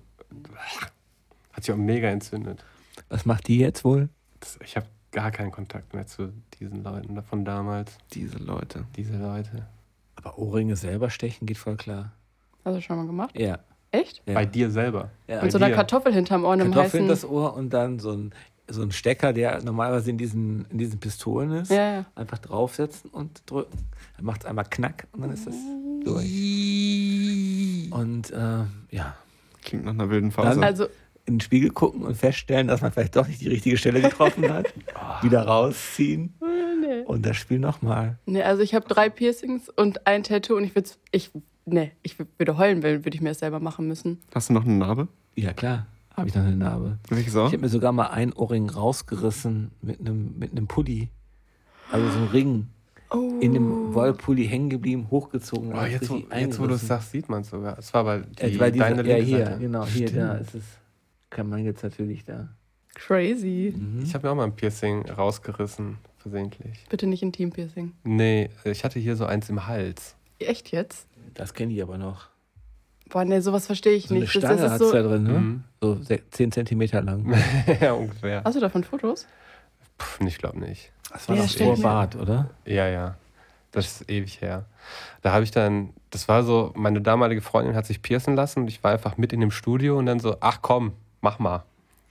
hat 1.57 1.63
sich 1.63 1.73
auch 1.73 1.77
mega 1.77 2.07
entzündet. 2.07 2.63
Was 3.09 3.25
macht 3.25 3.47
die 3.47 3.57
jetzt 3.57 3.83
wohl? 3.83 4.09
Das, 4.39 4.59
ich 4.63 4.75
habe 4.77 4.85
gar 5.11 5.31
keinen 5.31 5.51
Kontakt 5.51 5.93
mehr 5.95 6.05
zu 6.05 6.31
diesen 6.59 6.83
Leuten 6.83 7.21
von 7.23 7.43
damals. 7.43 7.97
Diese 8.13 8.37
Leute. 8.37 8.85
Diese 8.95 9.17
Leute. 9.17 9.67
Aber 10.15 10.37
Ohrringe 10.37 10.75
selber 10.75 11.09
stechen 11.09 11.47
geht 11.47 11.57
voll 11.57 11.75
klar. 11.75 12.11
Hast 12.63 12.77
du 12.77 12.81
schon 12.81 12.97
mal 12.97 13.07
gemacht? 13.07 13.37
Ja. 13.37 13.57
Echt? 13.89 14.21
ja. 14.27 14.35
Bei 14.35 14.45
dir 14.45 14.69
selber. 14.69 15.09
ja. 15.27 15.41
Und 15.41 15.51
so 15.51 15.57
eine 15.57 15.67
dir. 15.69 15.75
Kartoffel 15.75 16.13
hinterm 16.13 16.43
Ohr 16.45 16.53
in 16.53 16.61
einem 16.61 16.73
Kartoffel 16.73 16.99
in 16.99 17.09
heißen... 17.09 17.21
das 17.23 17.29
Ohr 17.29 17.55
und 17.55 17.71
dann 17.71 17.97
so 17.97 18.11
ein, 18.11 18.31
so 18.67 18.83
ein 18.83 18.91
Stecker, 18.91 19.33
der 19.33 19.63
normalerweise 19.63 20.11
in 20.11 20.17
diesen, 20.19 20.65
in 20.65 20.77
diesen 20.77 20.99
Pistolen 20.99 21.51
ist. 21.53 21.71
Ja, 21.71 21.93
ja. 21.93 22.05
Einfach 22.13 22.37
draufsetzen 22.37 23.09
und 23.09 23.41
drücken. 23.49 23.77
Dann 24.17 24.25
macht 24.25 24.41
es 24.41 24.45
einmal 24.45 24.65
Knack 24.65 25.07
und 25.13 25.21
dann 25.21 25.31
ist 25.31 25.47
das 25.47 25.55
durch. 26.03 26.29
Und 27.91 28.29
äh, 28.31 28.65
ja, 28.95 29.15
Klingt 29.67 29.83
nach 29.83 29.91
einer 29.91 30.09
wilden 30.09 30.31
Phase. 30.31 30.51
Dann- 30.51 30.63
Also, 30.63 30.87
in 31.27 31.35
den 31.35 31.39
Spiegel 31.41 31.69
gucken 31.71 32.03
und 32.03 32.15
feststellen, 32.15 32.67
dass 32.67 32.81
man 32.81 32.91
vielleicht 32.91 33.15
doch 33.15 33.27
nicht 33.27 33.41
die 33.41 33.49
richtige 33.49 33.77
Stelle 33.77 34.01
getroffen 34.01 34.49
hat. 34.51 34.73
Wieder 35.21 35.43
rausziehen 35.45 36.33
nee. 36.81 37.01
und 37.05 37.25
das 37.25 37.37
Spiel 37.37 37.59
nochmal. 37.59 38.17
Nee, 38.25 38.41
also 38.43 38.63
ich 38.63 38.73
habe 38.73 38.87
drei 38.87 39.09
Piercings 39.09 39.69
und 39.69 40.07
ein 40.07 40.23
Tattoo 40.23 40.55
und 40.55 40.63
ich 40.63 40.73
würde 40.73 40.89
ich 41.11 41.31
nee, 41.65 41.91
ich 42.01 42.13
wür- 42.15 42.27
würde 42.37 42.57
heulen, 42.57 42.81
weil 42.81 43.03
würde 43.05 43.13
ich 43.15 43.21
mir 43.21 43.29
das 43.29 43.39
selber 43.39 43.59
machen 43.59 43.87
müssen. 43.87 44.19
Hast 44.33 44.49
du 44.49 44.53
noch 44.53 44.63
eine 44.65 44.73
Narbe? 44.75 45.07
Ja, 45.35 45.51
klar, 45.53 45.85
habe 46.15 46.29
ich 46.29 46.35
noch 46.35 46.43
eine 46.43 46.55
Narbe. 46.55 46.97
Welches 47.09 47.33
Ich 47.33 47.39
auch? 47.39 47.47
habe 47.47 47.57
mir 47.59 47.69
sogar 47.69 47.91
mal 47.91 48.07
ein 48.07 48.31
Ohrring 48.33 48.69
rausgerissen 48.69 49.71
mit 49.81 49.99
einem, 49.99 50.33
mit 50.39 50.51
einem 50.53 50.67
Pulli. 50.67 51.09
Also 51.91 52.09
so 52.09 52.17
ein 52.19 52.27
Ring 52.27 52.67
Oh. 53.09 53.39
in 53.39 53.53
dem 53.53 53.93
Wollpulli 53.93 54.45
hängen 54.45 54.69
geblieben, 54.69 55.07
hochgezogen. 55.09 55.71
Oh, 55.73 55.85
jetzt, 55.85 56.09
wo, 56.09 56.17
jetzt, 56.35 56.59
wo 56.59 56.67
du 56.67 56.73
es 56.73 56.85
sagst, 56.87 57.11
sieht 57.13 57.29
man 57.29 57.39
es 57.43 57.49
sogar. 57.51 57.77
Es 57.79 57.93
war 57.93 58.01
aber 58.01 58.17
die, 58.19 58.41
Äh, 58.43 58.59
weil 58.59 58.69
diese, 58.73 58.83
deine 58.83 58.97
ja, 59.07 59.15
linke 59.15 59.21
hier, 59.23 59.45
Seite. 59.45 59.59
genau, 59.59 59.85
hier, 59.85 60.11
da 60.11 60.35
Stimmt. 60.35 60.41
ist 60.41 60.55
es. 60.55 60.63
Kann 61.29 61.49
man 61.49 61.63
jetzt 61.65 61.83
natürlich 61.83 62.23
da. 62.25 62.49
Crazy. 62.95 63.73
Mhm. 63.77 64.01
Ich 64.03 64.13
habe 64.13 64.25
mir 64.27 64.31
auch 64.31 64.35
mal 64.35 64.45
ein 64.45 64.55
Piercing 64.55 65.07
rausgerissen, 65.09 65.97
versehentlich. 66.17 66.85
Bitte 66.89 67.05
nicht 67.05 67.21
Intim-Piercing. 67.21 67.93
Nee, 68.03 68.49
ich 68.63 68.83
hatte 68.83 68.99
hier 68.99 69.15
so 69.15 69.25
eins 69.25 69.49
im 69.49 69.67
Hals. 69.67 70.15
Echt 70.39 70.71
jetzt? 70.71 71.07
Das 71.35 71.53
kenne 71.53 71.73
ich 71.73 71.81
aber 71.81 71.97
noch. 71.97 72.29
Boah, 73.09 73.23
nee, 73.23 73.39
sowas 73.39 73.65
verstehe 73.67 73.93
ich 73.93 74.07
So 74.07 74.15
eine 74.15 74.21
nicht. 74.21 74.31
Stange 74.31 74.57
das 74.61 74.71
hat 74.71 74.81
ist 74.81 74.87
es 74.87 74.91
da 74.91 75.03
so, 75.03 75.09
drin, 75.09 75.23
ne? 75.23 75.29
Mhm. 75.39 75.63
So 75.81 75.95
se- 76.01 76.21
10 76.31 76.51
Zentimeter 76.51 77.01
lang. 77.01 77.33
ja, 77.81 77.93
ungefähr. 77.93 78.41
Hast 78.43 78.55
du 78.55 78.59
davon 78.59 78.83
Fotos? 78.83 79.27
Puh, 79.97 80.25
ich 80.25 80.37
glaube 80.37 80.59
nicht. 80.59 80.91
Das 81.11 81.29
war 81.29 81.35
Ja, 81.35 81.43
doch 81.43 81.49
stell 81.49 81.67
vor 81.75 81.81
Bart, 81.83 82.15
oder? 82.15 82.49
Ja, 82.65 82.87
ja. 82.87 83.15
Das 83.71 84.01
ist 84.01 84.09
ewig 84.09 84.41
her. 84.41 84.65
Da 85.21 85.31
habe 85.33 85.43
ich 85.43 85.51
dann, 85.51 85.93
das 86.09 86.27
war 86.27 86.43
so, 86.43 86.73
meine 86.75 86.99
damalige 87.01 87.41
Freundin 87.41 87.75
hat 87.75 87.85
sich 87.85 88.01
piercen 88.01 88.35
lassen 88.35 88.61
und 88.61 88.67
ich 88.67 88.83
war 88.83 88.91
einfach 88.91 89.17
mit 89.17 89.31
in 89.33 89.39
dem 89.39 89.51
Studio 89.51 89.97
und 89.97 90.05
dann 90.07 90.19
so, 90.19 90.37
ach 90.41 90.61
komm, 90.61 90.93
mach 91.21 91.39
mal. 91.39 91.63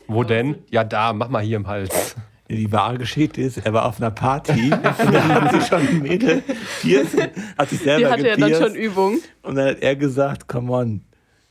Wo 0.07 0.23
denn? 0.23 0.57
Ja, 0.71 0.85
da, 0.85 1.13
mach 1.13 1.29
mal 1.29 1.43
hier 1.43 1.57
im 1.57 1.67
Hals. 1.67 2.17
Die 2.49 2.71
wahre 2.71 2.97
Geschichte 2.99 3.41
ist, 3.41 3.59
er 3.59 3.73
war 3.73 3.87
auf 3.87 4.01
einer 4.01 4.13
Party 4.13 4.71
und 4.73 4.85
dann 5.13 5.35
hat 5.35 5.53
sich 5.53 5.67
schon 5.67 5.81
ein 5.81 5.99
Mädel 6.01 6.45
piercen, 6.81 7.29
hat 7.59 7.71
sich 7.71 7.81
selber 7.81 7.99
Die 7.99 8.07
hatte 8.07 8.29
ja 8.29 8.37
dann 8.37 8.55
schon 8.55 8.75
Übung. 8.77 9.19
Und 9.43 9.57
dann 9.57 9.71
hat 9.71 9.81
er 9.81 9.97
gesagt, 9.97 10.47
come 10.47 10.73
on, 10.73 11.01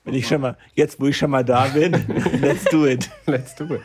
wenn 0.06 0.14
ich 0.14 0.28
schon 0.28 0.40
mal, 0.40 0.56
jetzt 0.74 1.02
wo 1.02 1.08
ich 1.08 1.18
schon 1.18 1.32
mal 1.32 1.44
da 1.44 1.66
bin, 1.66 1.92
let's 2.40 2.64
do 2.66 2.86
it. 2.86 3.10
Let's 3.26 3.56
do 3.56 3.66
it. 3.66 3.82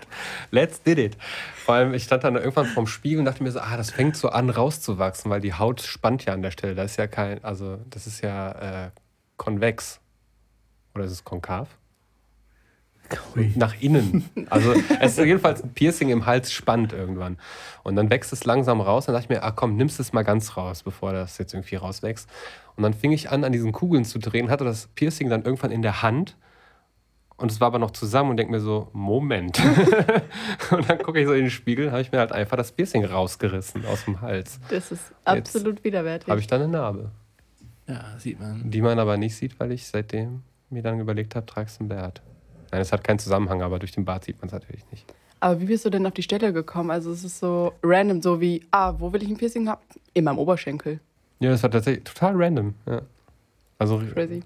Let's 0.50 0.82
did 0.82 0.98
it. 0.98 1.16
Vor 1.56 1.74
allem, 1.74 1.94
ich 1.94 2.04
stand 2.04 2.24
dann 2.24 2.36
irgendwann 2.36 2.66
vorm 2.66 2.86
Spiegel 2.86 3.20
und 3.20 3.24
dachte 3.24 3.42
mir 3.42 3.50
so, 3.50 3.58
ah, 3.58 3.76
das 3.76 3.90
fängt 3.90 4.16
so 4.16 4.28
an 4.28 4.50
rauszuwachsen, 4.50 5.30
weil 5.30 5.40
die 5.40 5.54
Haut 5.54 5.80
spannt 5.80 6.26
ja 6.26 6.34
an 6.34 6.42
der 6.42 6.50
Stelle. 6.50 6.74
Das 6.74 6.92
ist 6.92 6.96
ja 6.98 7.06
kein, 7.06 7.42
also 7.42 7.78
das 7.88 8.06
ist 8.06 8.20
ja 8.20 8.86
äh, 8.86 8.90
konvex. 9.38 10.00
Oder 10.94 11.04
ist 11.04 11.12
es 11.12 11.24
konkav? 11.24 11.68
Nach 13.56 13.74
innen. 13.80 14.28
Also 14.50 14.72
es 15.00 15.18
ist 15.18 15.24
jedenfalls 15.24 15.62
ein 15.62 15.72
Piercing 15.72 16.10
im 16.10 16.26
Hals 16.26 16.52
spannt 16.52 16.92
irgendwann. 16.92 17.38
Und 17.82 17.96
dann 17.96 18.10
wächst 18.10 18.32
es 18.32 18.44
langsam 18.44 18.80
raus. 18.80 19.06
Dann 19.06 19.14
dachte 19.14 19.24
ich 19.24 19.30
mir, 19.30 19.42
ah 19.42 19.50
komm, 19.50 19.76
nimmst 19.76 20.00
es 20.00 20.12
mal 20.12 20.22
ganz 20.22 20.56
raus, 20.56 20.82
bevor 20.82 21.12
das 21.12 21.38
jetzt 21.38 21.54
irgendwie 21.54 21.76
rauswächst. 21.76 22.28
Und 22.76 22.82
dann 22.82 22.94
fing 22.94 23.12
ich 23.12 23.30
an, 23.30 23.44
an 23.44 23.52
diesen 23.52 23.72
Kugeln 23.72 24.04
zu 24.04 24.18
drehen, 24.18 24.50
hatte 24.50 24.64
das 24.64 24.86
Piercing 24.88 25.28
dann 25.28 25.44
irgendwann 25.44 25.70
in 25.70 25.82
der 25.82 26.02
Hand. 26.02 26.36
Und 27.36 27.50
es 27.50 27.58
war 27.60 27.68
aber 27.68 27.78
noch 27.78 27.92
zusammen 27.92 28.30
und 28.30 28.36
denke 28.36 28.52
mir 28.52 28.60
so, 28.60 28.88
Moment. 28.92 29.58
und 30.70 30.88
dann 30.88 30.98
gucke 30.98 31.20
ich 31.20 31.26
so 31.26 31.32
in 31.32 31.44
den 31.44 31.50
Spiegel, 31.50 31.90
habe 31.90 32.02
ich 32.02 32.12
mir 32.12 32.18
halt 32.18 32.32
einfach 32.32 32.56
das 32.56 32.70
Piercing 32.72 33.04
rausgerissen 33.04 33.86
aus 33.86 34.04
dem 34.04 34.20
Hals. 34.20 34.60
Das 34.68 34.92
ist 34.92 35.12
absolut 35.24 35.82
widerwärtig. 35.82 36.28
Habe 36.28 36.40
ich 36.40 36.46
dann 36.46 36.60
eine 36.62 36.72
Narbe, 36.72 37.10
Ja, 37.86 38.04
sieht 38.18 38.38
man. 38.40 38.70
die 38.70 38.82
man 38.82 38.98
aber 38.98 39.16
nicht 39.16 39.36
sieht, 39.36 39.58
weil 39.58 39.72
ich 39.72 39.86
seitdem 39.86 40.42
mir 40.68 40.82
dann 40.82 41.00
überlegt 41.00 41.34
habe, 41.34 41.46
tragst 41.46 41.80
du 41.80 41.84
einen 41.84 41.88
Bart. 41.88 42.22
Nein, 42.70 42.80
es 42.80 42.92
hat 42.92 43.04
keinen 43.04 43.18
Zusammenhang, 43.18 43.62
aber 43.62 43.78
durch 43.78 43.92
den 43.92 44.04
Bart 44.04 44.24
sieht 44.24 44.38
man 44.40 44.48
es 44.48 44.52
natürlich 44.52 44.84
nicht. 44.90 45.04
Aber 45.40 45.60
wie 45.60 45.64
bist 45.64 45.84
du 45.84 45.90
denn 45.90 46.06
auf 46.06 46.12
die 46.12 46.22
Stelle 46.22 46.52
gekommen? 46.52 46.90
Also 46.90 47.10
es 47.10 47.24
ist 47.24 47.38
so 47.40 47.72
random, 47.82 48.20
so 48.20 48.40
wie, 48.40 48.62
ah, 48.70 48.94
wo 48.98 49.12
will 49.12 49.22
ich 49.22 49.28
ein 49.30 49.36
Piercing 49.36 49.68
haben? 49.68 49.80
In 50.12 50.24
meinem 50.24 50.38
Oberschenkel. 50.38 51.00
Ja, 51.40 51.50
das 51.50 51.62
war 51.62 51.70
tatsächlich 51.70 52.04
total 52.04 52.34
random. 52.36 52.74
Ja. 52.86 53.02
Also 53.78 53.98
Crazy. 53.98 54.42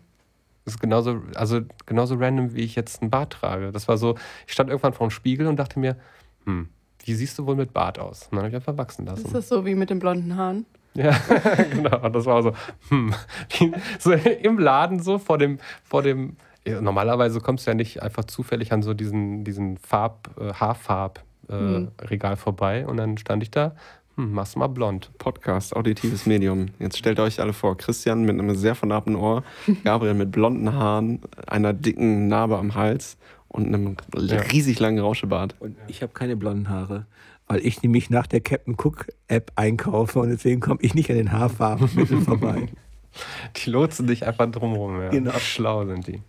das 0.64 0.74
ist 0.74 0.80
genauso, 0.80 1.20
also 1.34 1.62
genauso 1.86 2.14
random, 2.14 2.54
wie 2.54 2.60
ich 2.60 2.76
jetzt 2.76 3.02
einen 3.02 3.10
Bart 3.10 3.32
trage. 3.32 3.72
Das 3.72 3.88
war 3.88 3.98
so, 3.98 4.16
ich 4.46 4.52
stand 4.52 4.70
irgendwann 4.70 4.92
vor 4.92 5.08
dem 5.08 5.10
Spiegel 5.10 5.48
und 5.48 5.56
dachte 5.56 5.80
mir, 5.80 5.96
hm, 6.44 6.68
wie 7.04 7.14
siehst 7.14 7.38
du 7.38 7.46
wohl 7.46 7.56
mit 7.56 7.72
Bart 7.72 7.98
aus? 7.98 8.28
Und 8.30 8.36
dann 8.36 8.38
habe 8.40 8.48
ich 8.50 8.54
einfach 8.54 8.78
wachsen 8.78 9.06
lassen. 9.06 9.26
Ist 9.26 9.34
das 9.34 9.48
so 9.48 9.66
wie 9.66 9.74
mit 9.74 9.90
den 9.90 9.98
blonden 9.98 10.36
Haaren? 10.36 10.64
Ja, 10.94 11.10
genau. 11.72 12.00
Und 12.00 12.14
das 12.14 12.24
war 12.24 12.42
so, 12.42 12.52
hm, 12.88 13.12
so 13.98 14.12
im 14.12 14.58
Laden 14.58 15.00
so 15.00 15.18
vor 15.18 15.38
dem, 15.38 15.58
vor 15.82 16.02
dem. 16.02 16.36
Normalerweise 16.66 17.40
kommst 17.40 17.66
du 17.66 17.70
ja 17.70 17.74
nicht 17.74 18.02
einfach 18.02 18.24
zufällig 18.24 18.72
an 18.72 18.82
so 18.82 18.94
diesen, 18.94 19.44
diesen 19.44 19.76
Farb, 19.78 20.30
äh, 20.40 20.52
Haarfarb 20.54 21.22
äh, 21.48 21.52
Hm. 21.52 21.88
Regal 22.00 22.36
vorbei 22.36 22.86
und 22.86 22.96
dann 22.96 23.18
stand 23.18 23.42
ich 23.42 23.50
da, 23.50 23.74
hm, 24.16 24.32
machst 24.32 24.54
du 24.54 24.60
mal 24.60 24.68
blond. 24.68 25.10
Podcast, 25.18 25.76
auditives 25.76 26.24
Medium. 26.24 26.68
Jetzt 26.78 26.96
stellt 26.96 27.20
euch 27.20 27.38
alle 27.40 27.52
vor, 27.52 27.76
Christian 27.76 28.22
mit 28.22 28.30
einem 28.38 28.54
sehr 28.54 28.74
vernarbten 28.74 29.14
Ohr, 29.14 29.42
Gabriel 29.84 30.14
mit 30.14 30.32
blonden 30.32 30.72
Haaren, 30.72 31.20
einer 31.46 31.74
dicken 31.74 32.28
Narbe 32.28 32.56
am 32.56 32.74
Hals 32.74 33.18
und 33.48 33.66
einem 33.66 33.96
Ja. 34.16 34.40
riesig 34.40 34.80
langen 34.80 35.00
Rauschebart. 35.00 35.54
Und 35.60 35.76
ich 35.86 36.00
habe 36.00 36.12
keine 36.14 36.34
blonden 36.36 36.70
Haare, 36.70 37.04
weil 37.46 37.58
ich 37.66 37.82
nämlich 37.82 38.08
nach 38.08 38.26
der 38.26 38.40
Captain 38.40 38.74
Cook 38.82 39.08
App 39.28 39.52
einkaufe 39.56 40.20
und 40.20 40.30
deswegen 40.30 40.60
komme 40.62 40.78
ich 40.80 40.94
nicht 40.94 41.10
an 41.10 41.16
den 41.16 41.30
Haarfarbenmitteln 41.30 42.22
vorbei. 42.22 42.68
Die 43.56 43.70
lotsen 43.70 44.06
dich 44.06 44.26
einfach 44.26 44.50
drumherum. 44.50 45.00
Ja. 45.00 45.10
Genau. 45.10 45.32
Schlau 45.38 45.84
sind 45.86 46.06
die. 46.08 46.20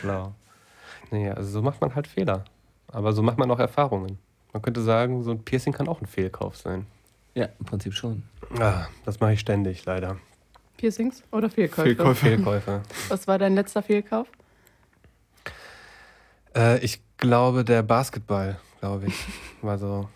Schlau. 0.00 0.34
Naja, 1.10 1.34
also 1.34 1.50
so 1.50 1.62
macht 1.62 1.80
man 1.80 1.94
halt 1.94 2.06
Fehler. 2.06 2.44
Aber 2.88 3.12
so 3.12 3.22
macht 3.22 3.38
man 3.38 3.50
auch 3.50 3.58
Erfahrungen. 3.58 4.18
Man 4.52 4.62
könnte 4.62 4.80
sagen, 4.82 5.22
so 5.22 5.30
ein 5.30 5.42
Piercing 5.44 5.72
kann 5.72 5.88
auch 5.88 6.00
ein 6.00 6.06
Fehlkauf 6.06 6.56
sein. 6.56 6.86
Ja, 7.34 7.48
im 7.58 7.66
Prinzip 7.66 7.92
schon. 7.94 8.22
Ah, 8.58 8.86
das 9.04 9.20
mache 9.20 9.34
ich 9.34 9.40
ständig, 9.40 9.84
leider. 9.84 10.16
Piercings 10.76 11.22
oder 11.30 11.50
Fehlkäufe? 11.50 11.88
Fehlkäufe. 11.90 12.14
Fehlkäufe. 12.26 12.82
Was 13.08 13.26
war 13.28 13.38
dein 13.38 13.54
letzter 13.54 13.82
Fehlkauf? 13.82 14.26
Äh, 16.54 16.78
ich 16.84 17.00
glaube, 17.18 17.64
der 17.64 17.82
Basketball, 17.82 18.58
glaube 18.80 19.06
ich, 19.06 19.24
war 19.62 19.78
so. 19.78 20.08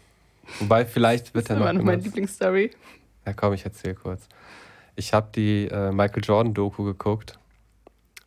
Wobei, 0.59 0.85
vielleicht 0.85 1.35
wird 1.35 1.45
Das 1.45 1.51
er 1.51 1.57
ist 1.57 1.61
noch 1.61 1.67
noch 1.73 1.85
meine 1.85 1.85
benutzt. 1.99 2.07
Lieblingsstory. 2.07 2.71
Ja, 3.27 3.33
komm, 3.35 3.53
ich 3.53 3.65
erzähl 3.65 3.95
kurz. 3.95 4.27
Ich 4.97 5.13
habe 5.15 5.29
die 5.35 5.67
äh, 5.69 5.93
Michael 5.93 6.23
Jordan-Doku 6.25 6.85
geguckt. 6.85 7.39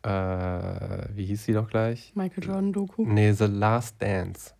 Äh, 0.04 1.08
wie 1.14 1.24
hieß 1.26 1.44
sie 1.44 1.52
doch 1.54 1.68
gleich? 1.68 2.12
Michael 2.14 2.44
Jordan 2.44 2.72
Doku. 2.72 3.04
Nee, 3.06 3.32
The 3.32 3.46
Last 3.46 3.96
Dance. 4.02 4.52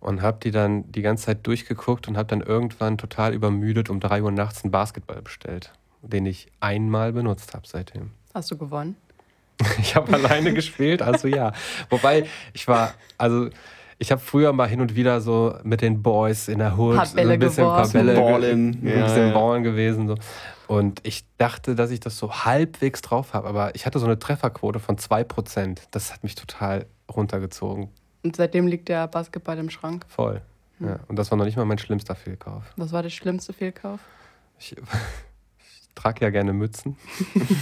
Und 0.00 0.22
habe 0.22 0.38
die 0.42 0.50
dann 0.50 0.90
die 0.92 1.02
ganze 1.02 1.26
Zeit 1.26 1.46
durchgeguckt 1.46 2.06
und 2.06 2.16
habe 2.16 2.28
dann 2.28 2.40
irgendwann 2.40 2.98
total 2.98 3.34
übermüdet 3.34 3.90
um 3.90 3.98
3 3.98 4.22
Uhr 4.22 4.30
nachts 4.30 4.62
einen 4.62 4.70
Basketball 4.70 5.22
bestellt, 5.22 5.72
den 6.02 6.26
ich 6.26 6.46
einmal 6.60 7.12
benutzt 7.12 7.54
habe 7.54 7.66
seitdem. 7.66 8.10
Hast 8.34 8.50
du 8.50 8.56
gewonnen? 8.58 8.96
Ich 9.80 9.96
habe 9.96 10.12
alleine 10.14 10.52
gespielt, 10.54 11.02
also 11.02 11.26
ja. 11.26 11.52
Wobei, 11.90 12.26
ich 12.52 12.68
war, 12.68 12.94
also 13.16 13.48
ich 13.98 14.12
habe 14.12 14.20
früher 14.20 14.52
mal 14.52 14.68
hin 14.68 14.80
und 14.80 14.94
wieder 14.94 15.20
so 15.20 15.56
mit 15.64 15.80
den 15.80 16.00
Boys 16.00 16.46
in 16.46 16.60
der 16.60 16.78
Hood 16.78 16.94
Paar 16.94 17.06
so 17.06 17.18
ein 17.18 17.38
bisschen 17.40 17.64
paar 17.64 17.82
geworfen. 17.82 18.06
Bälle, 18.06 18.14
Ballen. 18.14 18.70
ein 18.70 18.86
Ja, 18.86 19.02
bisschen 19.04 19.28
ja. 19.28 19.34
ballen 19.34 19.64
gewesen. 19.64 20.06
So. 20.06 20.14
Und 20.68 21.00
ich 21.02 21.24
dachte, 21.38 21.74
dass 21.74 21.90
ich 21.90 21.98
das 21.98 22.18
so 22.18 22.44
halbwegs 22.44 23.00
drauf 23.00 23.32
habe, 23.32 23.48
aber 23.48 23.74
ich 23.74 23.86
hatte 23.86 23.98
so 23.98 24.04
eine 24.04 24.18
Trefferquote 24.18 24.78
von 24.78 24.96
2%. 24.96 25.78
Das 25.90 26.12
hat 26.12 26.22
mich 26.22 26.34
total 26.34 26.84
runtergezogen. 27.10 27.88
Und 28.22 28.36
seitdem 28.36 28.66
liegt 28.66 28.90
der 28.90 29.08
Basketball 29.08 29.56
im 29.58 29.70
Schrank. 29.70 30.04
Voll. 30.08 30.42
Ja. 30.78 31.00
Und 31.08 31.18
das 31.18 31.30
war 31.30 31.38
noch 31.38 31.46
nicht 31.46 31.56
mal 31.56 31.64
mein 31.64 31.78
schlimmster 31.78 32.14
Fehlkauf. 32.14 32.64
Was 32.76 32.92
war 32.92 33.02
der 33.02 33.08
schlimmste 33.08 33.54
Fehlkauf? 33.54 33.98
Ich, 34.58 34.76
ich 35.58 35.88
trage 35.94 36.26
ja 36.26 36.30
gerne 36.30 36.52
Mützen 36.52 36.96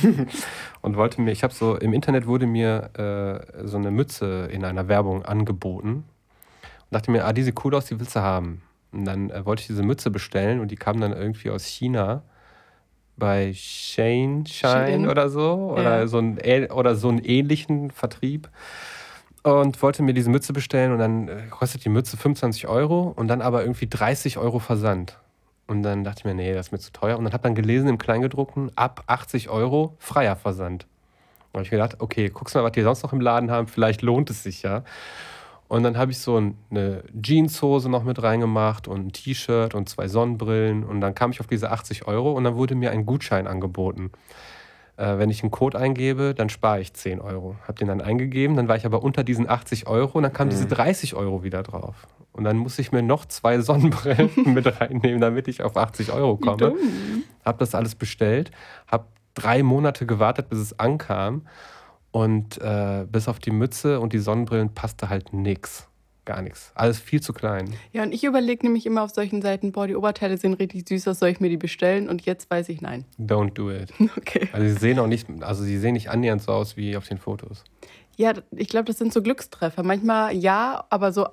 und 0.83 0.97
wollte 0.97 1.21
mir, 1.21 1.31
ich 1.31 1.45
habe 1.45 1.55
so, 1.55 1.77
im 1.77 1.93
Internet 1.93 2.27
wurde 2.27 2.49
mir 2.49 2.91
äh, 2.99 3.67
so 3.69 3.77
eine 3.77 3.93
Mütze 3.93 4.49
in 4.51 4.65
einer 4.65 4.89
Werbung 4.89 5.25
angeboten 5.25 5.89
und 5.89 6.05
dachte 6.91 7.13
mir, 7.13 7.25
ah, 7.25 7.33
die 7.33 7.45
sieht 7.45 7.65
cool 7.65 7.77
aus, 7.77 7.85
die 7.85 8.01
willst 8.01 8.17
du 8.17 8.21
haben. 8.21 8.63
Und 8.91 9.05
dann 9.05 9.31
äh, 9.31 9.45
wollte 9.45 9.61
ich 9.61 9.69
diese 9.69 9.85
Mütze 9.85 10.11
bestellen 10.11 10.59
und 10.59 10.73
die 10.73 10.77
kam 10.77 11.01
dann 11.01 11.13
irgendwie 11.13 11.51
aus 11.51 11.65
China 11.65 12.25
bei 13.17 13.53
Shane 13.55 14.45
Shine 14.47 15.11
oder 15.11 15.29
so 15.29 15.73
oder, 15.73 16.01
Ja. 16.01 16.07
so 16.07 16.19
ein, 16.19 16.39
oder 16.71 16.95
so 16.97 17.09
einen 17.09 17.19
ähnlichen 17.21 17.91
Vertrieb. 17.91 18.49
und 19.43 19.81
wollte 19.81 20.03
mir 20.03 20.13
diese 20.13 20.29
Mütze 20.29 20.53
bestellen 20.53 20.91
und 20.93 20.99
dann 20.99 21.29
äh, 21.29 21.43
kostet 21.51 21.85
die 21.85 21.89
Mütze 21.89 22.17
25 22.17 22.67
Euro 22.67 23.13
und 23.15 23.29
dann 23.29 23.41
aber 23.43 23.63
irgendwie 23.63 23.87
30 23.89 24.39
Euro 24.39 24.59
Versand. 24.59 25.19
Und 25.69 25.83
dann 25.85 26.03
dachte 26.03 26.21
ich 26.21 26.25
mir, 26.25 26.35
nee, 26.35 26.53
das 26.53 26.67
ist 26.67 26.73
mir 26.73 26.79
zu 26.81 26.93
teuer. 26.93 27.17
Und 27.17 27.25
dann 27.25 27.33
habe 27.33 27.43
dann 27.45 27.55
gelesen 27.55 27.89
im 27.89 27.97
Kleingedruckten, 27.99 28.71
ab 28.77 29.05
80 29.07 29.49
Euro 29.49 29.95
freier 29.99 30.35
Versand. 30.37 30.87
Und 31.53 31.63
ich 31.63 31.71
mir 31.71 31.79
gedacht, 31.79 31.97
okay, 32.01 32.29
guckst 32.29 32.55
mal, 32.57 32.65
was 32.65 32.73
die 32.73 32.83
sonst 32.83 33.03
noch 33.05 33.13
im 33.13 33.21
Laden 33.21 33.51
haben, 33.53 33.67
vielleicht 33.69 34.03
lohnt 34.03 34.31
es 34.31 34.43
sich 34.43 34.63
ja. 34.63 34.83
Und 35.69 35.83
dann 35.83 35.99
habe 35.99 36.13
ich 36.13 36.19
so 36.19 36.37
eine 36.37 37.03
Jeanshose 37.21 37.89
noch 37.89 38.05
mit 38.05 38.23
reingemacht 38.23 38.87
und 38.87 39.07
ein 39.07 39.13
T-Shirt 39.13 39.75
und 39.75 39.89
zwei 39.89 40.07
Sonnenbrillen. 40.09 40.85
Und 40.85 41.01
dann 41.01 41.15
kam 41.15 41.33
ich 41.33 41.41
auf 41.41 41.47
diese 41.47 41.71
80 41.71 42.07
Euro 42.07 42.33
und 42.33 42.45
dann 42.45 42.55
wurde 42.55 42.75
mir 42.75 42.93
ein 42.93 43.05
Gutschein 43.05 43.47
angeboten 43.47 44.13
äh, 44.97 45.19
wenn 45.19 45.31
ich 45.31 45.43
einen 45.43 45.51
Code 45.51 45.79
eingebe, 45.79 46.35
dann 46.35 46.49
spare 46.49 46.81
ich 46.81 46.95
10 46.95 47.21
Euro. 47.21 47.57
Habe 47.63 47.75
den 47.75 47.89
dann 47.89 48.01
eingegeben, 48.01 48.57
dann 48.57 48.69
war 48.69 48.77
ich 48.77 48.87
aber 48.87 49.03
unter 49.03 49.25
diesen 49.25 49.49
80 49.49 49.87
Euro 49.87 50.19
und 50.19 50.23
dann 50.23 50.33
kamen 50.33 50.49
mhm. 50.49 50.55
diese 50.55 50.67
30 50.67 51.15
Euro 51.15 51.43
wieder 51.43 51.63
drauf. 51.63 52.07
Und 52.33 52.45
dann 52.45 52.57
muss 52.57 52.79
ich 52.79 52.93
mir 52.93 53.03
noch 53.03 53.27
zwei 53.27 53.61
Sonnenbrillen 53.61 54.31
mit 54.55 54.81
reinnehmen, 54.81 55.21
damit 55.21 55.49
ich 55.49 55.63
auf 55.63 55.77
80 55.77 56.13
Euro 56.13 56.37
komme. 56.37 56.75
Habe 57.45 57.59
das 57.59 57.75
alles 57.75 57.95
bestellt, 57.95 58.51
habe 58.87 59.07
drei 59.35 59.63
Monate 59.63 60.07
gewartet, 60.07 60.49
bis 60.49 60.59
es 60.59 60.79
ankam. 60.79 61.47
Und 62.11 62.59
äh, 62.59 63.07
bis 63.11 63.29
auf 63.29 63.39
die 63.39 63.51
Mütze 63.51 64.01
und 64.01 64.13
die 64.13 64.19
Sonnenbrillen 64.19 64.73
passte 64.75 65.11
halt 65.11 65.33
nichts 65.33 65.89
gar 66.27 66.43
nichts. 66.43 66.73
Alles 66.75 66.99
viel 66.99 67.23
zu 67.23 67.33
klein. 67.33 67.73
Ja, 67.93 68.03
und 68.03 68.13
ich 68.13 68.25
überlege 68.25 68.67
nämlich 68.67 68.85
immer 68.85 69.03
auf 69.03 69.11
solchen 69.11 69.41
Seiten, 69.41 69.73
boah, 69.73 69.87
die 69.87 69.97
Oberteile 69.97 70.37
sehen 70.37 70.53
richtig 70.53 70.87
süß 70.87 71.09
aus, 71.09 71.21
soll 71.21 71.31
ich 71.31 71.41
mir 71.41 71.49
die 71.49 71.57
bestellen? 71.57 72.09
Und 72.11 72.27
jetzt 72.27 72.51
weiß 72.51 72.69
ich 72.69 72.83
nein. 72.83 73.07
Don't 73.19 73.55
do 73.55 73.71
it. 73.71 73.93
Okay. 74.17 74.49
Also 74.53 74.67
sie 74.67 74.75
sehen 74.75 74.99
auch 74.99 75.07
nicht, 75.07 75.29
also 75.41 75.63
sie 75.63 75.79
sehen 75.79 75.93
nicht 75.93 76.11
annähernd 76.11 76.43
so 76.43 76.53
aus 76.53 76.77
wie 76.77 76.97
auf 76.97 77.07
den 77.07 77.19
Fotos. 77.19 77.63
Ja, 78.17 78.33
ich 78.51 78.69
glaube, 78.69 78.87
das 78.87 78.99
sind 78.99 79.13
so 79.13 79.23
Glückstreffer. 79.23 79.83
Manchmal 79.83 80.35
ja, 80.35 80.85
aber 80.91 81.13
so 81.13 81.29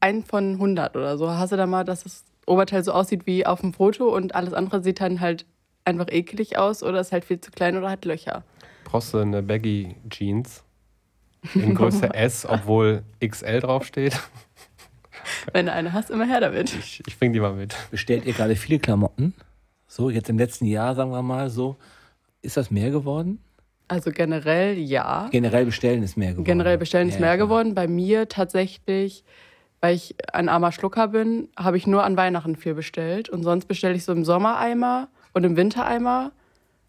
ein 0.00 0.24
von 0.24 0.54
100 0.54 0.96
oder 0.96 1.18
so. 1.18 1.30
Hast 1.30 1.52
du 1.52 1.56
da 1.56 1.66
mal, 1.66 1.84
dass 1.84 2.04
das 2.04 2.24
Oberteil 2.46 2.82
so 2.84 2.92
aussieht 2.92 3.26
wie 3.26 3.44
auf 3.44 3.60
dem 3.60 3.74
Foto 3.74 4.14
und 4.14 4.34
alles 4.34 4.54
andere 4.54 4.82
sieht 4.82 5.00
dann 5.00 5.20
halt 5.20 5.44
einfach 5.84 6.06
eklig 6.10 6.56
aus 6.56 6.82
oder 6.82 7.00
ist 7.00 7.12
halt 7.12 7.24
viel 7.24 7.40
zu 7.40 7.50
klein 7.50 7.76
oder 7.76 7.90
hat 7.90 8.04
Löcher. 8.04 8.44
Brauchst 8.84 9.14
du 9.14 9.18
eine 9.18 9.42
Baggy 9.42 9.96
Jeans? 10.10 10.64
in 11.54 11.74
Größe 11.74 12.14
S, 12.14 12.46
obwohl 12.46 13.02
XL 13.24 13.60
draufsteht. 13.60 14.20
Wenn 15.52 15.66
du 15.66 15.72
eine 15.72 15.92
hast, 15.92 16.10
immer 16.10 16.26
her 16.26 16.40
damit. 16.40 16.74
Ich, 16.74 17.02
ich 17.06 17.18
bring 17.18 17.32
die 17.32 17.40
mal 17.40 17.52
mit. 17.52 17.74
Bestellt 17.90 18.24
ihr 18.24 18.32
gerade 18.32 18.56
viele 18.56 18.78
Klamotten? 18.78 19.34
So, 19.86 20.10
jetzt 20.10 20.28
im 20.30 20.38
letzten 20.38 20.66
Jahr, 20.66 20.94
sagen 20.94 21.10
wir 21.10 21.22
mal 21.22 21.50
so. 21.50 21.76
Ist 22.42 22.56
das 22.56 22.70
mehr 22.70 22.90
geworden? 22.90 23.38
Also 23.88 24.10
generell 24.10 24.78
ja. 24.78 25.28
Generell 25.30 25.66
bestellen 25.66 26.02
ist 26.02 26.16
mehr 26.16 26.30
geworden. 26.30 26.44
Generell 26.44 26.78
bestellen 26.78 27.08
ist 27.08 27.16
ja, 27.16 27.20
mehr 27.20 27.36
geworden. 27.36 27.74
Bei 27.74 27.86
mir 27.86 28.28
tatsächlich, 28.28 29.24
weil 29.80 29.94
ich 29.94 30.14
ein 30.32 30.48
armer 30.48 30.72
Schlucker 30.72 31.08
bin, 31.08 31.48
habe 31.56 31.76
ich 31.76 31.86
nur 31.86 32.04
an 32.04 32.16
Weihnachten 32.16 32.56
viel 32.56 32.74
bestellt. 32.74 33.28
Und 33.28 33.42
sonst 33.42 33.66
bestelle 33.66 33.94
ich 33.94 34.04
so 34.04 34.12
im 34.12 34.24
Sommereimer 34.24 35.08
und 35.34 35.44
im 35.44 35.56
Wintereimer. 35.56 36.32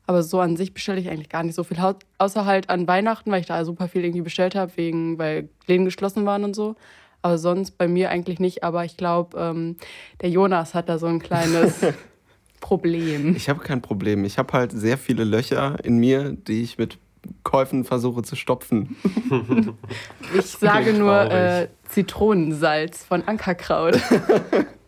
Aber 0.05 0.23
so 0.23 0.39
an 0.39 0.57
sich 0.57 0.73
bestelle 0.73 0.99
ich 0.99 1.09
eigentlich 1.09 1.29
gar 1.29 1.43
nicht 1.43 1.55
so 1.55 1.63
viel, 1.63 1.77
außer 2.17 2.45
halt 2.45 2.69
an 2.69 2.87
Weihnachten, 2.87 3.31
weil 3.31 3.39
ich 3.39 3.47
da 3.47 3.63
super 3.63 3.87
viel 3.87 4.03
irgendwie 4.03 4.21
bestellt 4.21 4.53
habe, 4.55 4.71
wegen, 4.75 5.17
weil 5.17 5.49
Läden 5.65 5.85
geschlossen 5.85 6.25
waren 6.25 6.43
und 6.43 6.55
so. 6.55 6.75
Aber 7.21 7.37
sonst 7.37 7.77
bei 7.77 7.87
mir 7.87 8.09
eigentlich 8.09 8.39
nicht. 8.39 8.63
Aber 8.63 8.83
ich 8.83 8.97
glaube, 8.97 9.37
ähm, 9.39 9.77
der 10.21 10.29
Jonas 10.29 10.73
hat 10.73 10.89
da 10.89 10.97
so 10.97 11.07
ein 11.07 11.19
kleines 11.19 11.79
Problem. 12.59 13.35
Ich 13.35 13.47
habe 13.47 13.61
kein 13.61 13.81
Problem. 13.81 14.25
Ich 14.25 14.37
habe 14.37 14.51
halt 14.51 14.71
sehr 14.73 14.97
viele 14.97 15.23
Löcher 15.23 15.77
in 15.83 15.97
mir, 15.97 16.31
die 16.31 16.61
ich 16.61 16.77
mit 16.77 16.97
Käufen 17.43 17.85
versuche 17.85 18.23
zu 18.23 18.35
stopfen. 18.35 18.97
ich 20.37 20.45
sage 20.45 20.93
nur 20.93 21.31
äh, 21.31 21.69
Zitronensalz 21.87 23.05
von 23.05 23.23
Ankerkraut. 23.25 23.97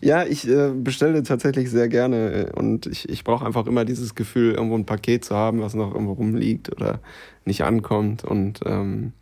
Ja, 0.00 0.24
ich 0.24 0.48
äh, 0.48 0.70
bestelle 0.70 1.22
tatsächlich 1.22 1.70
sehr 1.70 1.88
gerne 1.88 2.46
äh, 2.46 2.52
und 2.52 2.86
ich, 2.86 3.08
ich 3.08 3.24
brauche 3.24 3.44
einfach 3.44 3.66
immer 3.66 3.84
dieses 3.84 4.14
Gefühl, 4.14 4.54
irgendwo 4.54 4.76
ein 4.76 4.86
Paket 4.86 5.24
zu 5.24 5.34
haben, 5.34 5.60
was 5.60 5.74
noch 5.74 5.92
irgendwo 5.92 6.12
rumliegt 6.12 6.72
oder 6.72 7.00
nicht 7.44 7.64
ankommt 7.64 8.24
und 8.24 8.60
ähm, 8.64 9.12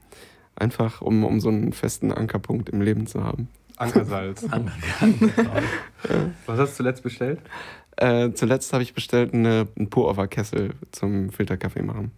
einfach, 0.54 1.02
um, 1.02 1.24
um 1.24 1.40
so 1.40 1.48
einen 1.48 1.72
festen 1.72 2.12
Ankerpunkt 2.12 2.68
im 2.68 2.80
Leben 2.80 3.06
zu 3.06 3.24
haben. 3.24 3.48
Ankersalz. 3.76 4.44
Was 6.46 6.58
hast 6.58 6.72
du 6.72 6.76
zuletzt 6.76 7.02
bestellt? 7.02 7.40
Äh, 7.96 8.32
zuletzt 8.32 8.72
habe 8.72 8.82
ich 8.82 8.94
bestellt 8.94 9.34
eine, 9.34 9.68
einen 9.76 9.88
Pour-Over-Kessel 9.88 10.70
zum 10.90 11.30
Filterkaffee 11.30 11.82
machen. 11.82 12.10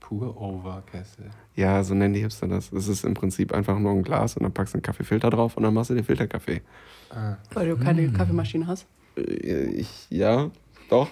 Pour-Over-Kessel? 0.00 1.30
Ja, 1.54 1.84
so 1.84 1.94
nennen 1.94 2.14
die 2.14 2.20
Hipster 2.20 2.48
das. 2.48 2.70
Das 2.70 2.88
ist 2.88 3.04
im 3.04 3.14
Prinzip 3.14 3.52
einfach 3.52 3.78
nur 3.78 3.92
ein 3.92 4.02
Glas 4.02 4.36
und 4.36 4.42
dann 4.42 4.52
packst 4.52 4.74
du 4.74 4.78
einen 4.78 4.82
Kaffeefilter 4.82 5.30
drauf 5.30 5.56
und 5.56 5.62
dann 5.62 5.74
machst 5.74 5.90
du 5.90 5.94
den 5.94 6.04
Filterkaffee. 6.04 6.62
Ah. 7.10 7.36
Weil 7.52 7.68
du 7.68 7.76
keine 7.76 8.02
hm. 8.02 8.12
Kaffeemaschine 8.12 8.66
hast? 8.66 8.86
Äh, 9.16 9.64
ich, 9.70 10.06
ja, 10.10 10.50
doch. 10.88 11.08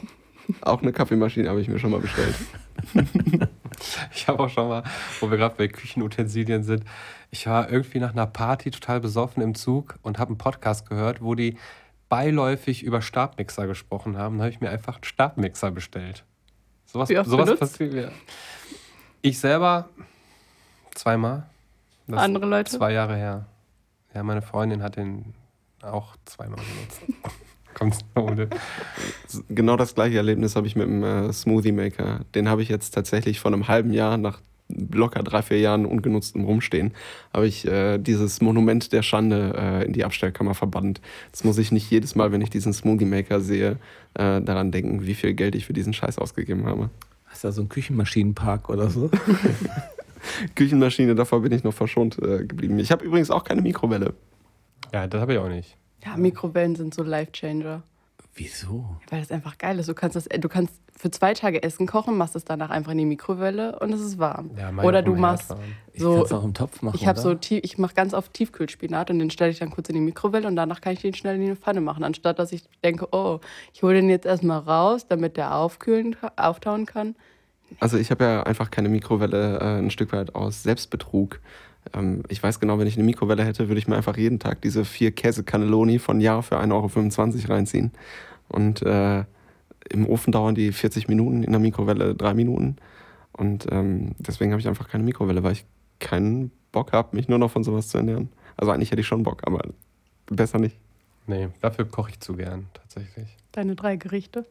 Auch 0.62 0.80
eine 0.80 0.92
Kaffeemaschine 0.92 1.48
habe 1.48 1.60
ich 1.60 1.68
mir 1.68 1.78
schon 1.78 1.90
mal 1.90 2.00
bestellt. 2.00 2.34
ich 4.14 4.28
habe 4.28 4.42
auch 4.42 4.48
schon 4.48 4.68
mal, 4.68 4.82
wo 5.20 5.30
wir 5.30 5.36
gerade 5.36 5.56
bei 5.56 5.68
Küchenutensilien 5.68 6.62
sind, 6.62 6.84
ich 7.30 7.46
war 7.46 7.70
irgendwie 7.70 7.98
nach 7.98 8.12
einer 8.12 8.26
Party 8.26 8.70
total 8.70 9.00
besoffen 9.00 9.42
im 9.42 9.54
Zug 9.54 9.96
und 10.02 10.18
habe 10.18 10.30
einen 10.30 10.38
Podcast 10.38 10.88
gehört, 10.88 11.20
wo 11.20 11.34
die 11.34 11.58
beiläufig 12.08 12.82
über 12.82 13.02
Stabmixer 13.02 13.66
gesprochen 13.66 14.16
haben. 14.16 14.38
Da 14.38 14.44
habe 14.44 14.52
ich 14.52 14.60
mir 14.60 14.70
einfach 14.70 14.94
einen 14.94 15.04
Stabmixer 15.04 15.70
bestellt. 15.70 16.24
Sowas, 16.86 17.10
Wie 17.10 17.22
sowas 17.22 17.58
passiert 17.58 17.92
mir. 17.92 18.10
Ich 19.20 19.38
selber 19.38 19.90
zweimal. 20.94 21.50
Das 22.06 22.20
Andere 22.20 22.46
Leute? 22.46 22.70
Zwei 22.70 22.92
Jahre 22.92 23.16
her. 23.16 23.46
Ja, 24.14 24.22
meine 24.22 24.40
Freundin 24.40 24.82
hat 24.82 24.96
den 24.96 25.34
auch 25.82 26.16
zweimal 26.24 26.58
benutzt. 26.58 27.02
Kommst 27.74 28.04
ohne. 28.16 28.48
Genau 29.48 29.76
das 29.76 29.94
gleiche 29.94 30.16
Erlebnis 30.16 30.56
habe 30.56 30.66
ich 30.66 30.74
mit 30.74 30.86
dem 30.86 31.04
äh, 31.04 31.32
Smoothie 31.32 31.72
Maker. 31.72 32.20
Den 32.34 32.48
habe 32.48 32.62
ich 32.62 32.68
jetzt 32.68 32.92
tatsächlich 32.92 33.38
vor 33.38 33.52
einem 33.52 33.68
halben 33.68 33.92
Jahr 33.92 34.16
nach 34.16 34.40
locker 34.68 35.22
drei, 35.22 35.42
vier 35.42 35.60
Jahren 35.60 35.86
ungenutztem 35.86 36.44
Rumstehen, 36.44 36.92
habe 37.32 37.46
ich 37.46 37.66
äh, 37.66 37.98
dieses 37.98 38.40
Monument 38.40 38.92
der 38.92 39.02
Schande 39.02 39.54
äh, 39.56 39.86
in 39.86 39.92
die 39.92 40.04
Abstellkammer 40.04 40.54
verbannt. 40.54 41.00
Jetzt 41.26 41.44
muss 41.44 41.58
ich 41.58 41.72
nicht 41.72 41.90
jedes 41.90 42.14
Mal, 42.14 42.32
wenn 42.32 42.40
ich 42.40 42.50
diesen 42.50 42.72
Smoothie 42.72 43.06
Maker 43.06 43.40
sehe, 43.40 43.78
äh, 44.14 44.40
daran 44.40 44.70
denken, 44.70 45.06
wie 45.06 45.14
viel 45.14 45.34
Geld 45.34 45.54
ich 45.54 45.66
für 45.66 45.72
diesen 45.72 45.94
Scheiß 45.94 46.18
ausgegeben 46.18 46.66
habe. 46.66 46.90
Hast 47.26 47.44
du 47.44 47.48
da 47.48 47.52
so 47.52 47.62
einen 47.62 47.68
Küchenmaschinenpark 47.68 48.68
oder 48.68 48.90
so? 48.90 49.10
Küchenmaschine, 50.54 51.14
davor 51.14 51.42
bin 51.42 51.52
ich 51.52 51.64
noch 51.64 51.74
verschont 51.74 52.18
äh, 52.18 52.44
geblieben. 52.44 52.78
Ich 52.78 52.90
habe 52.90 53.04
übrigens 53.04 53.30
auch 53.30 53.44
keine 53.44 53.62
Mikrowelle. 53.62 54.14
Ja, 54.92 55.06
das 55.06 55.20
habe 55.20 55.34
ich 55.34 55.38
auch 55.38 55.48
nicht. 55.48 55.76
Ja, 56.04 56.16
Mikrowellen 56.16 56.76
sind 56.76 56.94
so 56.94 57.02
Life-Changer. 57.02 57.82
Wieso? 58.34 58.84
Weil 59.10 59.20
das 59.20 59.32
einfach 59.32 59.58
geil 59.58 59.80
ist. 59.80 59.88
Du 59.88 59.94
kannst, 59.94 60.14
das, 60.14 60.26
du 60.26 60.48
kannst 60.48 60.72
für 60.96 61.10
zwei 61.10 61.34
Tage 61.34 61.62
Essen 61.62 61.88
kochen, 61.88 62.16
machst 62.16 62.36
es 62.36 62.44
danach 62.44 62.70
einfach 62.70 62.92
in 62.92 62.98
die 62.98 63.04
Mikrowelle 63.04 63.76
und 63.80 63.92
es 63.92 64.00
ist 64.00 64.18
warm. 64.18 64.50
Ja, 64.56 64.70
oder 64.82 65.02
du 65.02 65.16
machst 65.16 65.48
so. 65.94 66.24
Ich 66.24 66.32
auch 66.32 66.44
im 66.44 66.54
Topf 66.54 66.80
machen. 66.82 66.96
Ich 66.96 67.08
habe 67.08 67.18
so, 67.18 67.36
ich 67.50 67.78
mache 67.78 67.94
ganz 67.94 68.14
oft 68.14 68.32
Tiefkühlspinat 68.34 69.10
und 69.10 69.18
den 69.18 69.30
stelle 69.30 69.50
ich 69.50 69.58
dann 69.58 69.70
kurz 69.70 69.88
in 69.88 69.96
die 69.96 70.00
Mikrowelle 70.00 70.46
und 70.46 70.54
danach 70.54 70.80
kann 70.80 70.92
ich 70.92 71.00
den 71.00 71.14
schnell 71.14 71.34
in 71.34 71.46
die 71.46 71.56
Pfanne 71.56 71.80
machen, 71.80 72.04
anstatt 72.04 72.38
dass 72.38 72.52
ich 72.52 72.62
denke, 72.84 73.08
oh, 73.10 73.40
ich 73.74 73.82
hole 73.82 73.94
den 73.94 74.08
jetzt 74.08 74.24
erstmal 74.26 74.60
raus, 74.60 75.06
damit 75.08 75.36
der 75.36 75.56
aufkühlen, 75.56 76.14
auftauen 76.36 76.86
kann. 76.86 77.16
Also 77.80 77.98
ich 77.98 78.10
habe 78.10 78.24
ja 78.24 78.42
einfach 78.44 78.70
keine 78.70 78.88
Mikrowelle, 78.88 79.58
äh, 79.58 79.78
ein 79.78 79.90
Stück 79.90 80.12
weit 80.12 80.34
aus 80.34 80.62
Selbstbetrug. 80.62 81.40
Ähm, 81.94 82.22
ich 82.28 82.42
weiß 82.42 82.60
genau, 82.60 82.78
wenn 82.78 82.86
ich 82.86 82.96
eine 82.96 83.04
Mikrowelle 83.04 83.44
hätte, 83.44 83.68
würde 83.68 83.78
ich 83.78 83.88
mir 83.88 83.96
einfach 83.96 84.16
jeden 84.16 84.38
Tag 84.38 84.62
diese 84.62 84.84
vier 84.84 85.12
Käse-Cannelloni 85.12 85.98
von 85.98 86.20
Jahr 86.20 86.42
für 86.42 86.58
1,25 86.60 87.44
Euro 87.44 87.52
reinziehen. 87.54 87.92
Und 88.48 88.82
äh, 88.82 89.24
im 89.90 90.06
Ofen 90.06 90.32
dauern 90.32 90.54
die 90.54 90.72
40 90.72 91.08
Minuten, 91.08 91.42
in 91.42 91.52
der 91.52 91.60
Mikrowelle 91.60 92.14
drei 92.14 92.34
Minuten. 92.34 92.76
Und 93.32 93.66
ähm, 93.70 94.14
deswegen 94.18 94.52
habe 94.52 94.60
ich 94.60 94.68
einfach 94.68 94.88
keine 94.88 95.04
Mikrowelle, 95.04 95.42
weil 95.42 95.52
ich 95.52 95.64
keinen 95.98 96.50
Bock 96.72 96.92
habe, 96.92 97.16
mich 97.16 97.28
nur 97.28 97.38
noch 97.38 97.50
von 97.50 97.64
sowas 97.64 97.88
zu 97.88 97.98
ernähren. 97.98 98.30
Also 98.56 98.72
eigentlich 98.72 98.90
hätte 98.90 99.00
ich 99.00 99.06
schon 99.06 99.22
Bock, 99.22 99.42
aber 99.46 99.62
besser 100.26 100.58
nicht. 100.58 100.76
Nee, 101.26 101.48
dafür 101.60 101.84
koche 101.84 102.10
ich 102.10 102.20
zu 102.20 102.34
gern, 102.34 102.66
tatsächlich. 102.74 103.36
Deine 103.52 103.76
drei 103.76 103.96
Gerichte? 103.96 104.46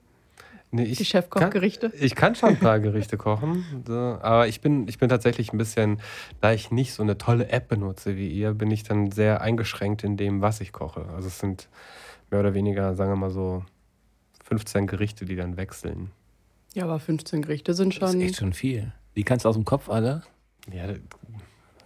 Nee, 0.72 0.84
ich 0.84 0.98
die 0.98 1.06
Chefkochgerichte? 1.06 1.94
Ich 2.00 2.16
kann 2.16 2.36
schon 2.36 2.50
ein 2.50 2.60
paar 2.60 2.80
Gerichte 2.80 3.18
kochen, 3.18 3.84
so, 3.88 3.94
aber 3.94 4.48
ich 4.48 4.60
bin, 4.60 4.88
ich 4.88 4.98
bin 4.98 5.08
tatsächlich 5.08 5.54
ein 5.54 5.58
bisschen, 5.58 6.02
da 6.42 6.52
ich 6.52 6.72
nicht 6.72 6.94
so 6.94 7.04
eine 7.04 7.18
tolle 7.18 7.50
App 7.50 7.70
benutze 7.70 8.18
wie 8.18 8.28
ihr, 8.28 8.54
bin 8.54 8.70
ich 8.70 8.84
dann 8.84 9.12
sehr 9.12 9.42
eingeschränkt 9.42 10.04
in 10.04 10.18
dem, 10.18 10.42
was 10.42 10.60
ich 10.60 10.74
koche. 10.74 11.06
Also 11.16 11.30
es 11.30 11.40
sind 11.40 11.70
mehr 12.30 12.42
oder 12.42 12.54
weniger, 12.54 12.96
sagen 12.96 13.12
wir 13.12 13.16
mal 13.16 13.30
so, 13.30 13.64
15 14.44 14.88
Gerichte, 14.88 15.26
die 15.26 15.36
dann 15.36 15.58
wechseln. 15.58 16.12
Ja, 16.74 16.84
aber 16.84 17.00
15 17.00 17.42
Gerichte 17.42 17.74
sind 17.74 17.94
schon. 17.94 18.02
Das 18.02 18.14
ist 18.14 18.22
echt 18.22 18.36
schon 18.36 18.54
viel. 18.54 18.92
Die 19.16 19.24
kannst 19.24 19.46
du 19.46 19.50
aus 19.50 19.56
dem 19.56 19.66
Kopf 19.66 19.90
alle? 19.90 20.24
Ja, 20.72 20.94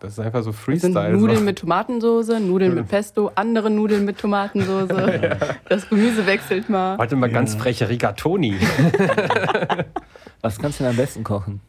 das 0.01 0.13
ist 0.13 0.19
einfach 0.19 0.41
so 0.41 0.51
Freestyle. 0.51 0.93
Das 0.93 1.05
sind 1.11 1.19
Nudeln 1.21 1.39
so. 1.39 1.45
mit 1.45 1.59
Tomatensoße, 1.59 2.39
Nudeln 2.39 2.73
mit 2.73 2.87
Pesto, 2.89 3.31
andere 3.35 3.69
Nudeln 3.69 4.03
mit 4.03 4.17
Tomatensoße. 4.17 5.19
ja. 5.21 5.37
Das 5.69 5.87
Gemüse 5.87 6.25
wechselt 6.25 6.69
mal. 6.69 6.97
Heute 6.97 7.15
mal 7.15 7.27
ja. 7.27 7.33
ganz 7.33 7.53
freche 7.53 7.87
Rigatoni. 7.87 8.55
Was 10.41 10.57
kannst 10.57 10.79
du 10.79 10.83
denn 10.83 10.91
am 10.91 10.97
besten 10.97 11.23
kochen? 11.23 11.61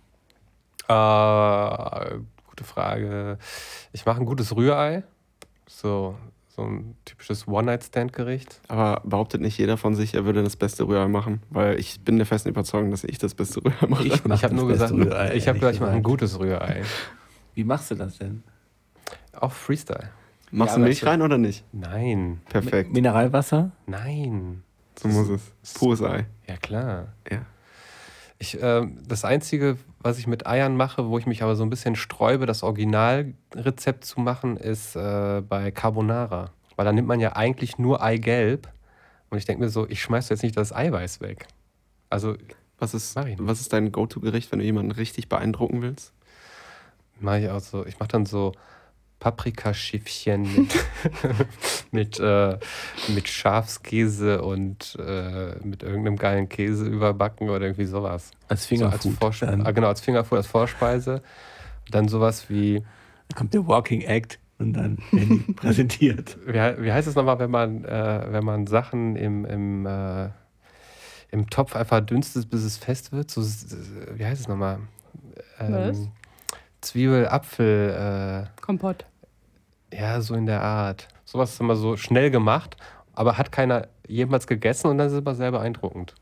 Äh, 0.89 2.21
gute 2.49 2.65
Frage. 2.65 3.39
Ich 3.93 4.07
mache 4.07 4.21
ein 4.21 4.27
gutes 4.27 4.57
Rührei. 4.57 5.03
So, 5.67 6.15
so 6.49 6.63
ein 6.63 6.97
typisches 7.05 7.47
One-Night-Stand-Gericht. 7.47 8.63
Aber 8.69 9.03
behauptet 9.05 9.43
nicht 9.43 9.59
jeder 9.59 9.77
von 9.77 9.95
sich, 9.95 10.15
er 10.15 10.25
würde 10.25 10.43
das 10.43 10.57
beste 10.57 10.89
Rührei 10.89 11.07
machen? 11.07 11.43
Weil 11.51 11.79
ich 11.79 12.01
bin 12.01 12.17
der 12.17 12.27
festen 12.27 12.49
Überzeugung, 12.49 12.91
dass 12.91 13.05
ich 13.05 13.19
das 13.19 13.35
beste 13.35 13.63
Rührei 13.63 13.87
mache. 13.89 14.07
Ich 14.07 14.25
Ich 14.25 14.45
habe 14.45 14.55
nur 14.55 14.69
gesagt, 14.69 14.93
Rührei, 14.93 15.35
ich 15.35 15.49
habe 15.49 15.59
ehrlich 15.59 15.61
gesagt, 15.61 15.75
ich 15.75 15.81
mache 15.81 15.91
ein 15.91 16.03
gutes 16.03 16.41
Rührei. 16.41 16.83
Wie 17.55 17.65
machst 17.65 17.91
du 17.91 17.95
das 17.95 18.19
denn? 18.19 18.43
Auch 19.39 19.53
Freestyle. 19.53 20.11
Machst 20.51 20.75
Ja, 20.75 20.79
du 20.79 20.85
Milch 20.85 21.05
rein 21.07 21.23
oder 21.23 21.39
nicht? 21.39 21.65
Nein, 21.73 22.41
Perfekt. 22.49 22.93
Mineralwasser? 22.93 23.71
nein. 23.87 24.63
So 25.01 25.09
muss 25.09 25.29
es. 25.31 25.75
Pures 25.75 26.03
Ei. 26.03 26.27
Ja, 26.47 26.57
klar. 26.59 27.15
Ja. 27.31 27.47
Ich, 28.39 28.59
ähm, 28.61 28.99
das 29.09 29.25
Einzige, 29.25 29.79
was 30.01 30.19
ich 30.19 30.27
mit 30.27 30.47
Eiern 30.47 30.77
mache, 30.77 31.09
wo 31.09 31.17
ich 31.19 31.25
mich 31.27 31.43
aber 31.43 31.57
so 31.57 31.63
ein 31.63 31.71
bisschen 31.71 31.97
sträube, 31.97 32.45
das 32.45 32.63
Originalrezept 32.63 34.05
zu 34.05 34.21
machen, 34.21 34.57
ist 34.59 34.95
äh, 34.97 35.41
bei 35.49 35.71
Carbonara. 35.71 36.51
Weil 36.77 36.85
da 36.85 36.93
nimmt 36.93 37.09
man 37.09 37.21
ja 37.21 37.35
eigentlich 37.37 37.79
nur 37.79 38.03
Eigelb. 38.03 38.69
Und 39.31 39.39
ich 39.39 39.47
denke 39.47 39.63
mir 39.65 39.71
so, 39.71 39.89
ich 39.89 40.03
schmeiß 40.03 40.29
jetzt 40.29 40.43
nicht 40.43 40.57
das 40.57 40.75
Eiweiß 40.75 41.21
weg. 41.23 41.47
Also 42.11 42.37
Was 42.79 42.93
ist, 42.95 43.17
was 43.17 43.61
ist 43.61 43.73
dein 43.73 43.93
Go-To-Gericht, 43.93 44.53
wenn 44.53 44.59
du 44.59 44.65
jemanden 44.65 44.91
richtig 44.91 45.29
beeindrucken 45.31 45.81
willst? 45.81 46.13
Mache 47.23 47.41
ich 47.41 47.49
auch 47.51 47.61
so, 47.61 47.87
ich 47.87 47.99
mache 47.99 48.09
dann 48.09 48.27
so 48.27 48.53
Paprikaschiffchen 49.21 50.43
mit, 50.53 50.75
mit, 51.93 52.21
äh, 52.21 52.59
mit 53.09 53.29
Schafskäse 53.29 54.43
und 54.43 54.97
äh, 54.99 55.57
mit 55.65 55.83
irgendeinem 55.83 56.17
geilen 56.17 56.49
Käse 56.49 56.87
überbacken 56.87 57.49
oder 57.49 57.63
irgendwie 57.67 57.85
sowas. 57.87 58.33
Als 58.49 58.69
So 58.69 58.87
als 58.87 59.03
Fingerfood. 59.03 59.43
Dann 59.43 59.63
ah, 59.67 59.71
genau, 59.71 59.89
als 59.89 60.01
Fingerfood, 60.01 60.39
als 60.39 60.47
Vorspeise. 60.49 61.23
Dann 61.91 62.09
sowas 62.09 62.49
wie, 62.51 62.83
kommt 63.35 63.55
der 63.55 63.67
Walking 63.67 64.03
Act 64.03 64.39
und 64.59 64.73
dann 64.75 64.99
präsentiert. 65.57 66.39
wie, 66.47 66.59
he- 66.59 66.77
wie 66.79 66.93
heißt 66.93 67.07
es 67.09 67.15
nochmal, 67.15 67.39
wenn 67.39 67.51
man, 67.51 67.85
äh, 67.85 68.27
wenn 68.31 68.45
man 68.45 68.67
Sachen 68.67 69.17
im, 69.17 69.45
im, 69.45 69.87
äh, 69.87 70.31
im 71.31 71.49
Topf 71.49 71.77
einfach 71.77 72.01
dünstet, 72.01 72.51
bis 72.51 72.63
es 72.63 72.77
fest 72.77 73.13
wird? 73.13 73.31
So, 73.31 73.43
wie 73.43 74.25
heißt 74.25 74.41
es 74.41 74.49
nochmal? 74.49 74.81
Was? 75.59 76.09
Ähm, 76.83 76.89
Zwiebel, 76.89 77.29
Apfel, 77.29 78.49
Kompott. 78.61 79.07
äh, 79.91 80.01
ja, 80.01 80.21
so 80.21 80.35
in 80.35 80.47
der 80.47 80.63
Art. 80.63 81.09
Sowas 81.25 81.53
ist 81.53 81.61
immer 81.61 81.77
so 81.77 81.97
schnell 81.97 82.31
gemacht, 82.31 82.77
aber 83.15 83.39
hat 83.39 83.53
keiner 83.53 83.89
jemals 84.07 84.47
gegessen 84.47 84.89
und 84.89 84.99
dann 84.99 85.07
ist 85.07 85.13
es 85.13 85.19
aber 85.19 85.35
sehr 85.35 85.51
beeindruckend. 85.51 86.15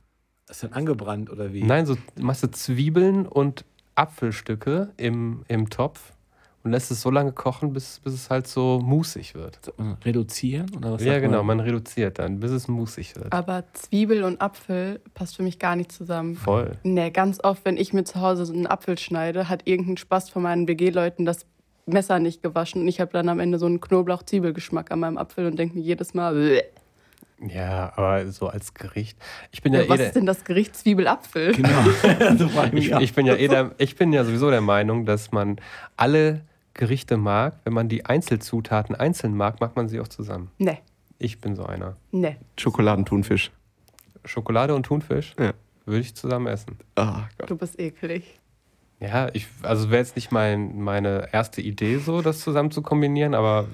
Ist 0.49 0.63
dann 0.63 0.73
angebrannt 0.73 1.31
oder 1.31 1.53
wie? 1.53 1.63
Nein, 1.63 1.87
so 1.87 1.97
machst 2.21 2.43
du 2.43 2.51
Zwiebeln 2.51 3.27
und 3.27 3.65
Apfelstücke 3.95 4.93
im, 4.97 5.45
im 5.49 5.71
Topf 5.71 6.13
und 6.63 6.73
lässt 6.73 6.91
es 6.91 7.01
so 7.01 7.11
lange 7.11 7.33
kochen, 7.33 7.73
bis, 7.73 8.01
bis 8.01 8.13
es 8.13 8.31
halt 8.31 8.47
so 8.47 8.81
musig 8.83 9.35
wird. 9.35 9.59
Man 9.79 9.97
Reduzieren 10.05 10.71
oder 10.77 10.93
was 10.93 11.03
ja, 11.03 11.13
sagt 11.13 11.25
genau, 11.25 11.43
man 11.43 11.61
reduziert 11.61 12.19
dann, 12.19 12.41
bis 12.41 12.51
es 12.51 12.69
musig 12.69 13.17
wird. 13.17 13.33
Aber 13.33 13.65
Zwiebel 13.73 14.25
und 14.25 14.41
Apfel 14.43 15.01
passt 15.15 15.37
für 15.37 15.43
mich 15.43 15.59
gar 15.59 15.77
nicht 15.77 15.91
zusammen. 15.91 16.37
Voll. 16.37 16.73
Nee, 16.83 17.11
ganz 17.11 17.43
oft, 17.43 17.65
wenn 17.65 17.77
ich 17.77 17.93
mir 17.93 18.05
zu 18.05 18.21
Hause 18.21 18.45
so 18.45 18.53
einen 18.53 18.67
Apfel 18.67 18.99
schneide, 18.99 19.49
hat 19.49 19.67
irgendein 19.67 19.97
Spaß 19.97 20.29
von 20.29 20.43
meinen 20.43 20.69
WG-Leuten 20.69 21.25
das 21.25 21.47
Messer 21.87 22.19
nicht 22.19 22.43
gewaschen 22.43 22.83
und 22.83 22.89
ich 22.89 23.01
habe 23.01 23.11
dann 23.13 23.29
am 23.29 23.41
Ende 23.41 23.59
so 23.59 23.67
einen 23.67 23.81
Knoblauch-Zwiebelgeschmack 23.81 24.91
an 24.91 25.01
meinem 25.01 25.19
Apfel 25.19 25.47
und 25.47 25.59
denke 25.59 25.77
mir 25.77 25.83
jedes 25.83 26.15
Mal, 26.15 26.35
"Bleh." 26.35 26.63
Ja, 27.49 27.93
aber 27.97 28.31
so 28.31 28.49
als 28.49 28.75
Gericht. 28.75 29.19
Ich 29.51 29.63
bin 29.63 29.73
ja, 29.73 29.81
ja, 29.81 29.87
eh 29.87 29.89
was 29.89 29.97
der, 29.97 30.07
ist 30.09 30.17
denn 30.17 30.27
das 30.27 30.45
Gericht 30.45 30.77
Zwiebel-Apfel? 30.77 31.55
Genau. 31.55 31.69
ich, 32.75 32.93
ich 32.93 33.15
bin 33.15 33.25
ja 33.25 33.35
eh 33.35 33.49
der, 33.49 33.71
ich 33.79 33.97
bin 33.97 34.13
ja 34.13 34.25
sowieso 34.25 34.51
der 34.51 34.61
Meinung, 34.61 35.07
dass 35.07 35.33
man 35.33 35.57
alle 35.97 36.43
Gerichte 36.81 37.17
mag. 37.17 37.55
Wenn 37.65 37.73
man 37.75 37.89
die 37.89 38.07
Einzelzutaten 38.07 38.95
einzeln 38.97 39.37
mag, 39.37 39.61
mag 39.61 39.77
man 39.77 39.89
sie 39.89 40.01
auch 40.01 40.09
zusammen. 40.09 40.51
Nee, 40.59 40.79
Ich 41.19 41.41
bin 41.41 41.55
so 41.55 41.65
einer. 41.67 41.97
nee. 42.11 42.37
Schokoladenthunfisch. 42.59 43.53
Schokolade 44.25 44.75
und 44.75 44.85
Thunfisch 44.85 45.35
Ja. 45.39 45.53
würde 45.87 46.01
ich 46.01 46.15
zusammen 46.15 46.47
essen. 46.47 46.77
Ah, 46.97 47.25
Gott. 47.39 47.51
Du 47.51 47.57
bist 47.57 47.79
eklig. 47.79 48.39
Ja, 48.99 49.29
ich, 49.33 49.47
also 49.63 49.91
wäre 49.91 50.01
jetzt 50.03 50.17
nicht 50.17 50.31
mein, 50.31 50.79
meine 50.81 51.29
erste 51.33 51.63
Idee, 51.63 51.99
so 51.99 52.21
das 52.21 52.41
zusammen 52.41 52.71
zu 52.71 52.83
kombinieren, 52.83 53.35
aber 53.35 53.67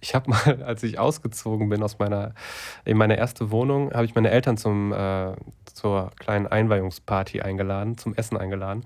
ich 0.00 0.14
habe 0.14 0.30
mal, 0.30 0.62
als 0.66 0.82
ich 0.82 0.98
ausgezogen 0.98 1.68
bin 1.68 1.82
aus 1.82 1.98
meiner, 1.98 2.34
in 2.86 2.96
meine 2.96 3.16
erste 3.18 3.50
Wohnung, 3.50 3.92
habe 3.92 4.04
ich 4.06 4.14
meine 4.14 4.30
Eltern 4.30 4.56
zum, 4.56 4.92
äh, 4.92 5.32
zur 5.72 6.10
kleinen 6.18 6.46
Einweihungsparty 6.46 7.40
eingeladen, 7.42 7.98
zum 7.98 8.14
Essen 8.14 8.36
eingeladen. 8.38 8.84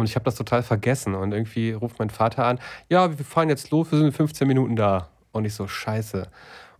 Und 0.00 0.08
ich 0.08 0.14
habe 0.16 0.24
das 0.24 0.34
total 0.34 0.62
vergessen. 0.62 1.14
Und 1.14 1.32
irgendwie 1.32 1.72
ruft 1.72 1.98
mein 1.98 2.10
Vater 2.10 2.44
an, 2.44 2.58
ja, 2.88 3.16
wir 3.16 3.24
fahren 3.24 3.48
jetzt 3.48 3.70
los, 3.70 3.90
wir 3.90 3.98
sind 3.98 4.08
in 4.08 4.12
15 4.12 4.48
Minuten 4.48 4.76
da. 4.76 5.08
Und 5.32 5.44
ich 5.44 5.54
so, 5.54 5.68
scheiße. 5.68 6.26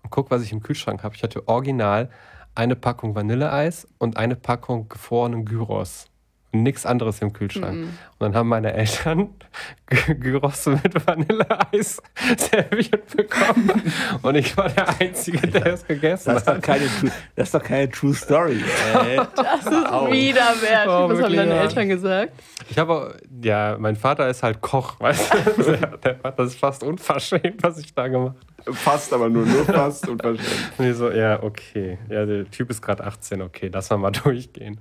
Und 0.03 0.11
guck, 0.11 0.31
was 0.31 0.43
ich 0.43 0.53
im 0.53 0.63
Kühlschrank 0.63 1.03
habe. 1.03 1.15
Ich 1.15 1.23
hatte 1.23 1.47
original 1.47 2.11
eine 2.55 2.77
Packung 2.77 3.15
Vanilleeis 3.15 3.87
und 3.99 4.17
eine 4.17 4.37
Packung 4.37 4.89
gefrorenen 4.89 5.45
Gyros. 5.45 6.07
Nichts 6.53 6.85
anderes 6.85 7.23
im 7.23 7.33
Kühlschrank. 7.33 7.77
Mhm. 7.77 7.85
Und 7.85 7.95
dann 8.19 8.35
haben 8.35 8.49
meine 8.49 8.73
Eltern 8.73 9.29
Gy- 9.89 10.15
Gyros 10.17 10.67
mit 10.67 11.07
Vanilleeis 11.07 12.03
serviert 12.37 13.17
bekommen. 13.17 13.93
Und 14.23 14.35
ich 14.35 14.57
war 14.57 14.69
der 14.69 14.89
Einzige, 15.01 15.47
der 15.47 15.67
es 15.75 15.87
gegessen 15.87 16.31
Das 16.31 16.39
ist 16.43 16.49
doch 16.49 16.55
hat. 16.55 16.63
keine 16.63 16.87
True, 16.87 17.11
das 17.37 17.49
ist 17.49 17.55
doch 17.55 17.63
keine 17.63 17.89
True 17.89 18.15
Story. 18.15 18.61
Ey. 19.07 19.17
Das 19.37 19.65
ist 19.67 19.71
widerwärtig. 19.73 20.89
Oh, 20.89 21.09
Was 21.09 21.23
haben 21.23 21.37
deine 21.37 21.55
ja. 21.55 21.63
Eltern 21.63 21.89
gesagt? 21.89 22.33
Ich 22.69 22.79
habe, 22.79 22.93
auch- 22.93 23.11
ja, 23.43 23.77
mein 23.79 23.95
Vater 23.97 24.29
ist 24.29 24.43
halt 24.43 24.61
Koch, 24.61 24.99
weißt 25.01 25.33
du? 25.57 25.63
Der, 25.63 25.87
der, 25.99 26.15
das 26.33 26.49
ist 26.51 26.59
fast 26.59 26.83
unverschämt, 26.83 27.63
was 27.63 27.79
ich 27.79 27.95
da 27.95 28.09
gemacht 28.09 28.35
habe. 28.67 28.75
Fast, 28.77 29.13
aber 29.13 29.29
nur, 29.29 29.47
nur 29.47 29.65
fast 29.65 30.05
verständlich. 30.05 30.47
Und 30.77 30.91
ich 30.91 30.97
so, 30.97 31.11
ja, 31.11 31.43
okay. 31.43 31.99
Ja, 32.09 32.27
der 32.27 32.51
Typ 32.51 32.71
ist 32.71 32.83
gerade 32.83 33.05
18, 33.05 33.41
okay, 33.41 33.71
lass 33.73 33.89
mal 33.91 33.97
mal 33.99 34.11
durchgehen. 34.11 34.81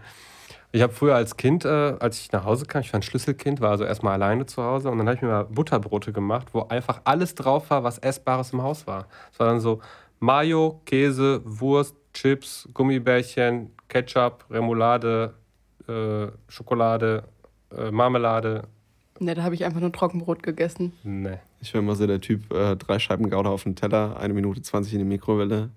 Ich 0.71 0.83
habe 0.83 0.93
früher 0.93 1.15
als 1.15 1.35
Kind, 1.35 1.65
äh, 1.65 1.67
als 1.99 2.19
ich 2.19 2.31
nach 2.31 2.45
Hause 2.45 2.65
kam, 2.65 2.81
ich 2.81 2.93
war 2.93 2.99
ein 2.99 3.03
Schlüsselkind, 3.03 3.59
war 3.59 3.71
also 3.71 3.85
erstmal 3.85 4.13
alleine 4.13 4.45
zu 4.45 4.61
Hause 4.61 4.91
und 4.91 4.99
dann 4.99 5.07
habe 5.07 5.15
ich 5.15 5.21
mir 5.21 5.29
mal 5.29 5.45
Butterbrote 5.45 6.13
gemacht, 6.13 6.49
wo 6.53 6.61
einfach 6.61 7.01
alles 7.05 7.33
drauf 7.33 7.71
war, 7.71 7.83
was 7.83 7.97
Essbares 7.97 8.53
im 8.53 8.61
Haus 8.61 8.85
war. 8.85 9.07
Es 9.31 9.39
war 9.39 9.47
dann 9.47 9.59
so 9.59 9.81
Mayo, 10.19 10.79
Käse, 10.85 11.41
Wurst, 11.43 11.95
Chips, 12.13 12.69
Gummibärchen, 12.73 13.71
Ketchup, 13.87 14.45
Remoulade, 14.51 15.33
äh, 15.87 16.27
Schokolade, 16.47 17.23
äh, 17.75 17.89
Marmelade. 17.89 18.63
Ne, 19.19 19.33
da 19.33 19.43
habe 19.43 19.55
ich 19.55 19.65
einfach 19.65 19.79
nur 19.79 19.91
Trockenbrot 19.91 20.43
gegessen. 20.43 20.93
Ne. 21.03 21.39
Ich 21.61 21.71
bin 21.71 21.81
immer 21.81 21.95
so 21.95 22.05
der 22.05 22.21
Typ, 22.21 22.53
äh, 22.53 22.75
drei 22.75 22.99
Scheiben 22.99 23.29
Gouda 23.29 23.49
auf 23.49 23.63
den 23.63 23.75
Teller, 23.75 24.17
eine 24.17 24.33
Minute 24.33 24.61
20 24.61 24.93
in 24.93 24.99
die 24.99 25.05
Mikrowelle. 25.05 25.71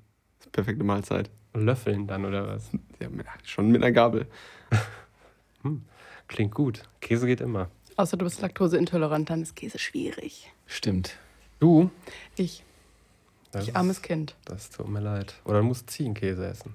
Perfekte 0.52 0.84
Mahlzeit. 0.84 1.30
Löffeln 1.54 2.06
dann 2.06 2.24
oder 2.24 2.46
was? 2.46 2.70
Ja, 3.00 3.08
schon 3.44 3.70
mit 3.70 3.82
einer 3.82 3.92
Gabel. 3.92 4.26
Klingt 6.28 6.54
gut. 6.54 6.82
Käse 7.00 7.26
geht 7.26 7.40
immer. 7.40 7.68
Außer 7.96 8.16
du 8.16 8.24
bist 8.24 8.40
laktoseintolerant, 8.40 9.28
dann 9.30 9.42
ist 9.42 9.54
Käse 9.54 9.78
schwierig. 9.78 10.50
Stimmt. 10.66 11.16
Du? 11.60 11.90
Ich, 12.36 12.64
Das 13.52 13.68
ich 13.68 13.76
armes 13.76 13.98
ist- 13.98 14.02
Kind. 14.02 14.34
Das 14.46 14.70
tut 14.70 14.88
mir 14.88 15.00
leid. 15.00 15.34
Oder 15.44 15.58
du 15.60 15.64
musst 15.64 15.90
Ziegenkäse 15.90 16.46
essen. 16.46 16.74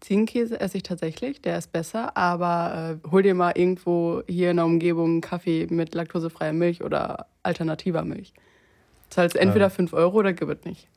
Ziegenkäse 0.00 0.60
esse 0.60 0.76
ich 0.78 0.82
tatsächlich, 0.82 1.40
der 1.40 1.56
ist 1.58 1.72
besser, 1.72 2.14
aber 2.16 2.98
äh, 3.04 3.08
hol 3.10 3.22
dir 3.22 3.34
mal 3.34 3.52
irgendwo 3.56 4.22
hier 4.26 4.50
in 4.50 4.56
der 4.56 4.66
Umgebung 4.66 5.10
einen 5.12 5.20
Kaffee 5.22 5.66
mit 5.70 5.94
laktosefreier 5.94 6.52
Milch 6.52 6.82
oder 6.82 7.26
alternativer 7.42 8.04
Milch. 8.04 8.34
Zahlst 9.10 9.36
entweder 9.36 9.66
Ja. 9.66 9.70
5 9.70 9.92
Euro 9.94 10.18
oder 10.18 10.32
gibt 10.32 10.50
es 10.50 10.64
nicht. 10.64 10.88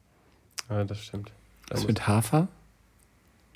Ja, 0.69 0.83
das 0.83 0.99
stimmt. 1.03 1.31
Da 1.67 1.75
Was 1.75 1.87
mit 1.87 2.07
Hafer? 2.07 2.47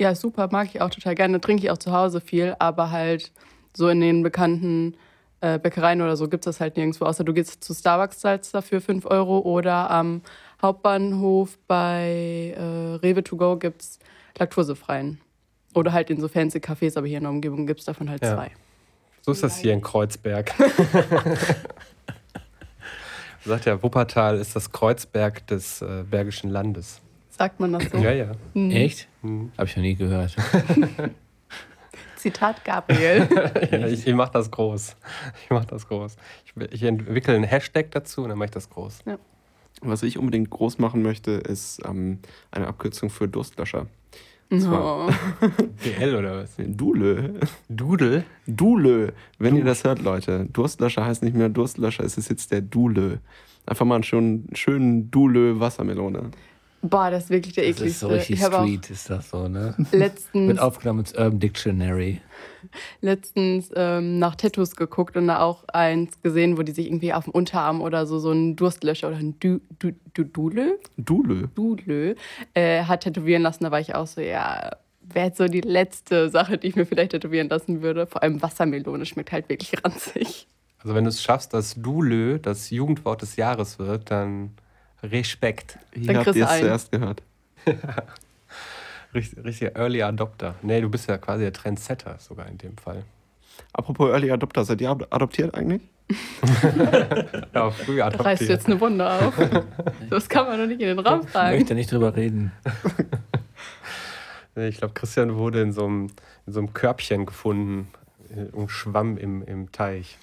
Ja, 0.01 0.15
super, 0.15 0.49
mag 0.51 0.67
ich 0.73 0.81
auch 0.81 0.89
total 0.89 1.13
gerne. 1.13 1.39
Trinke 1.39 1.61
ich 1.63 1.69
auch 1.69 1.77
zu 1.77 1.91
Hause 1.91 2.21
viel, 2.21 2.55
aber 2.57 2.89
halt 2.89 3.31
so 3.71 3.87
in 3.87 4.01
den 4.01 4.23
bekannten 4.23 4.95
äh, 5.41 5.59
Bäckereien 5.59 6.01
oder 6.01 6.17
so 6.17 6.27
gibt 6.27 6.43
es 6.43 6.55
das 6.55 6.59
halt 6.59 6.75
nirgendwo. 6.75 7.05
Außer 7.05 7.23
du 7.23 7.33
gehst 7.33 7.63
zu 7.63 7.75
Starbucks, 7.75 8.17
zahlst 8.17 8.51
dafür 8.55 8.81
5 8.81 9.05
Euro 9.05 9.37
oder 9.41 9.91
am 9.91 10.23
Hauptbahnhof 10.59 11.59
bei 11.67 12.55
äh, 12.57 12.95
Rewe 12.95 13.23
to 13.23 13.37
go 13.37 13.57
gibt 13.57 13.83
es 13.83 13.99
laktosefreien. 14.39 15.21
Oder 15.75 15.93
halt 15.93 16.09
in 16.09 16.19
so 16.19 16.27
fancy 16.27 16.57
Cafés, 16.57 16.97
aber 16.97 17.05
hier 17.05 17.17
in 17.17 17.23
der 17.25 17.31
Umgebung 17.31 17.67
gibt 17.67 17.81
es 17.81 17.85
davon 17.85 18.09
halt 18.09 18.23
Ja. 18.23 18.33
zwei. 18.33 18.49
so 19.21 19.33
ist 19.33 19.43
das 19.43 19.59
hier 19.59 19.73
in 19.73 19.81
Kreuzberg. 19.81 20.51
Sagt 23.45 23.65
ja, 23.65 23.83
Wuppertal 23.83 24.39
ist 24.39 24.55
das 24.55 24.71
Kreuzberg 24.71 25.45
des 25.45 25.83
äh, 25.83 26.03
Bergischen 26.09 26.49
Landes. 26.49 27.01
Sagt 27.41 27.59
man 27.59 27.73
das 27.73 27.85
so? 27.89 27.97
Ja, 27.97 28.11
ja. 28.11 28.33
Mhm. 28.53 28.69
Echt? 28.69 29.07
Hm. 29.23 29.51
Habe 29.57 29.67
ich 29.67 29.75
noch 29.75 29.81
nie 29.81 29.95
gehört. 29.95 30.35
Zitat 32.15 32.63
Gabriel. 32.63 33.27
ja 33.71 33.87
ich 33.87 34.05
ich 34.05 34.13
mache 34.13 34.33
das 34.33 34.51
groß. 34.51 34.95
Ich 35.43 35.49
mache 35.49 35.65
das 35.65 35.87
groß. 35.87 36.17
Ich, 36.45 36.53
ich 36.71 36.83
entwickle 36.83 37.33
einen 37.33 37.43
Hashtag 37.45 37.89
dazu 37.89 38.21
und 38.21 38.29
dann 38.29 38.37
mache 38.37 38.45
ich 38.45 38.51
das 38.51 38.69
groß. 38.69 38.99
Was 39.81 40.03
ich 40.03 40.19
unbedingt 40.19 40.51
groß 40.51 40.77
machen 40.77 41.01
möchte, 41.01 41.31
ist 41.31 41.81
ähm, 41.83 42.19
eine 42.51 42.67
Abkürzung 42.67 43.09
für 43.09 43.27
Durstlöscher. 43.27 43.87
zwar- 44.55 45.07
Oh. 45.07 45.11
DL 45.83 46.13
oder 46.15 46.43
was? 46.43 46.51
Dule. 46.59 47.39
Dudel? 47.69 48.23
Dule. 48.45 49.13
Wenn 49.39 49.55
ihr 49.57 49.65
das 49.65 49.83
hört, 49.83 50.03
Leute. 50.03 50.45
Durstlöscher 50.53 51.03
heißt 51.07 51.23
nicht 51.23 51.35
mehr 51.35 51.49
Durstlöscher, 51.49 52.03
es 52.03 52.19
ist 52.19 52.29
jetzt 52.29 52.51
der 52.51 52.61
Dule. 52.61 53.19
Einfach 53.65 53.85
mal 53.87 53.95
einen 53.95 54.03
schönen, 54.03 54.47
schönen 54.53 55.09
Dule 55.09 55.59
Wassermelone. 55.59 56.29
Boah, 56.81 57.11
das 57.11 57.25
ist 57.25 57.29
wirklich 57.29 57.53
der 57.53 57.63
Das 57.65 57.73
ist 57.75 57.79
ekligste. 57.81 57.99
so 57.99 58.07
richtig 58.07 58.37
ich 58.39 58.43
habe 58.43 58.57
auch 58.59 58.63
Street, 58.65 58.89
ist 58.89 59.09
das 59.09 59.29
so, 59.29 59.47
ne? 59.47 59.75
letztens, 59.91 60.47
Wird 60.47 60.59
aufgenommen 60.59 61.01
ins 61.01 61.13
Urban 61.13 61.39
Dictionary. 61.39 62.21
letztens 63.01 63.69
ähm, 63.75 64.19
nach 64.19 64.35
Tattoos 64.35 64.75
geguckt 64.75 65.15
und 65.17 65.27
da 65.27 65.39
auch 65.41 65.63
eins 65.67 66.21
gesehen, 66.21 66.57
wo 66.57 66.63
die 66.63 66.71
sich 66.71 66.87
irgendwie 66.87 67.13
auf 67.13 67.25
dem 67.25 67.33
Unterarm 67.33 67.81
oder 67.81 68.05
so 68.05 68.19
so 68.19 68.31
einen 68.31 68.55
Durstlöscher 68.55 69.09
oder 69.09 69.17
ein 69.17 69.35
du, 69.39 69.61
du, 69.79 69.91
du, 70.13 70.23
Dule, 70.23 70.79
Dule. 70.97 71.47
Dule 71.55 72.15
äh, 72.53 72.83
hat 72.83 73.01
tätowieren 73.01 73.41
lassen. 73.43 73.63
Da 73.63 73.71
war 73.71 73.79
ich 73.79 73.93
auch 73.95 74.07
so, 74.07 74.21
ja, 74.21 74.71
wäre 75.01 75.27
jetzt 75.27 75.37
so 75.37 75.45
die 75.47 75.61
letzte 75.61 76.29
Sache, 76.29 76.57
die 76.57 76.67
ich 76.67 76.75
mir 76.75 76.85
vielleicht 76.85 77.11
tätowieren 77.11 77.49
lassen 77.49 77.81
würde. 77.81 78.07
Vor 78.07 78.23
allem 78.23 78.41
Wassermelone 78.41 79.05
schmeckt 79.05 79.31
halt 79.31 79.49
wirklich 79.49 79.73
ranzig. 79.83 80.47
Also 80.79 80.95
wenn 80.95 81.03
du 81.03 81.09
es 81.09 81.21
schaffst, 81.21 81.53
dass 81.53 81.75
Dulö 81.75 82.39
das 82.39 82.71
Jugendwort 82.71 83.21
des 83.21 83.35
Jahres 83.35 83.77
wird, 83.77 84.09
dann 84.09 84.51
Respekt. 85.03 85.77
Hier 85.93 86.07
Dann 86.07 86.17
habt 86.17 86.25
kriegst 86.25 86.37
ihr 86.37 86.45
du 86.45 86.49
es 86.49 86.51
einen. 86.55 86.63
zuerst 86.65 86.91
gehört. 86.91 87.21
Richtig, 89.13 89.43
richtiger 89.43 89.75
Early 89.75 90.01
Adopter. 90.03 90.55
Nee, 90.61 90.79
du 90.79 90.89
bist 90.89 91.09
ja 91.09 91.17
quasi 91.17 91.43
der 91.43 91.51
Trendsetter 91.53 92.15
sogar 92.19 92.47
in 92.47 92.57
dem 92.57 92.77
Fall. 92.77 93.03
Apropos 93.73 94.09
Early 94.09 94.31
Adopter, 94.31 94.63
seid 94.63 94.79
ihr 94.81 94.89
ad- 94.89 95.05
adoptiert 95.09 95.53
eigentlich? 95.55 95.81
Ja, 97.53 97.69
früh 97.71 97.97
Da 97.97 98.07
reißt 98.07 98.15
du 98.15 98.19
adoptiert. 98.21 98.49
jetzt 98.49 98.65
eine 98.67 98.79
Wunde 98.79 99.09
auf. 99.09 99.33
Das 100.09 100.27
kann 100.29 100.45
man 100.47 100.59
doch 100.59 100.67
nicht 100.67 100.81
in 100.81 100.87
den 100.87 100.99
Raum 100.99 101.21
Ich 101.23 101.29
fragen. 101.29 101.57
möchte 101.57 101.75
nicht 101.75 101.91
drüber 101.91 102.15
reden. 102.15 102.51
Ich 104.55 104.77
glaube, 104.77 104.93
Christian 104.93 105.35
wurde 105.35 105.61
in 105.61 105.71
so 105.71 105.85
einem, 105.85 106.07
in 106.45 106.53
so 106.53 106.59
einem 106.59 106.73
Körbchen 106.73 107.25
gefunden 107.25 107.87
äh, 108.35 108.43
und 108.55 108.69
schwamm 108.69 109.17
im, 109.17 109.43
im 109.43 109.71
Teich. 109.71 110.17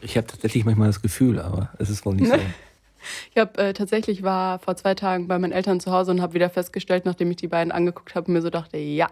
Ich 0.00 0.16
habe 0.16 0.26
tatsächlich 0.26 0.64
manchmal 0.64 0.86
das 0.88 1.02
Gefühl, 1.02 1.38
aber 1.38 1.68
es 1.78 1.90
ist 1.90 2.06
wohl 2.06 2.14
nicht 2.14 2.30
so. 2.30 2.38
Ich 3.30 3.38
habe 3.38 3.58
äh, 3.58 3.72
tatsächlich 3.72 4.22
war 4.22 4.58
vor 4.58 4.76
zwei 4.76 4.94
Tagen 4.94 5.28
bei 5.28 5.38
meinen 5.38 5.52
Eltern 5.52 5.80
zu 5.80 5.90
Hause 5.92 6.10
und 6.10 6.20
habe 6.20 6.34
wieder 6.34 6.50
festgestellt, 6.50 7.04
nachdem 7.06 7.30
ich 7.30 7.36
die 7.38 7.48
beiden 7.48 7.72
angeguckt 7.72 8.14
habe, 8.14 8.26
und 8.28 8.34
mir 8.34 8.42
so 8.42 8.50
dachte, 8.50 8.76
ja, 8.78 9.08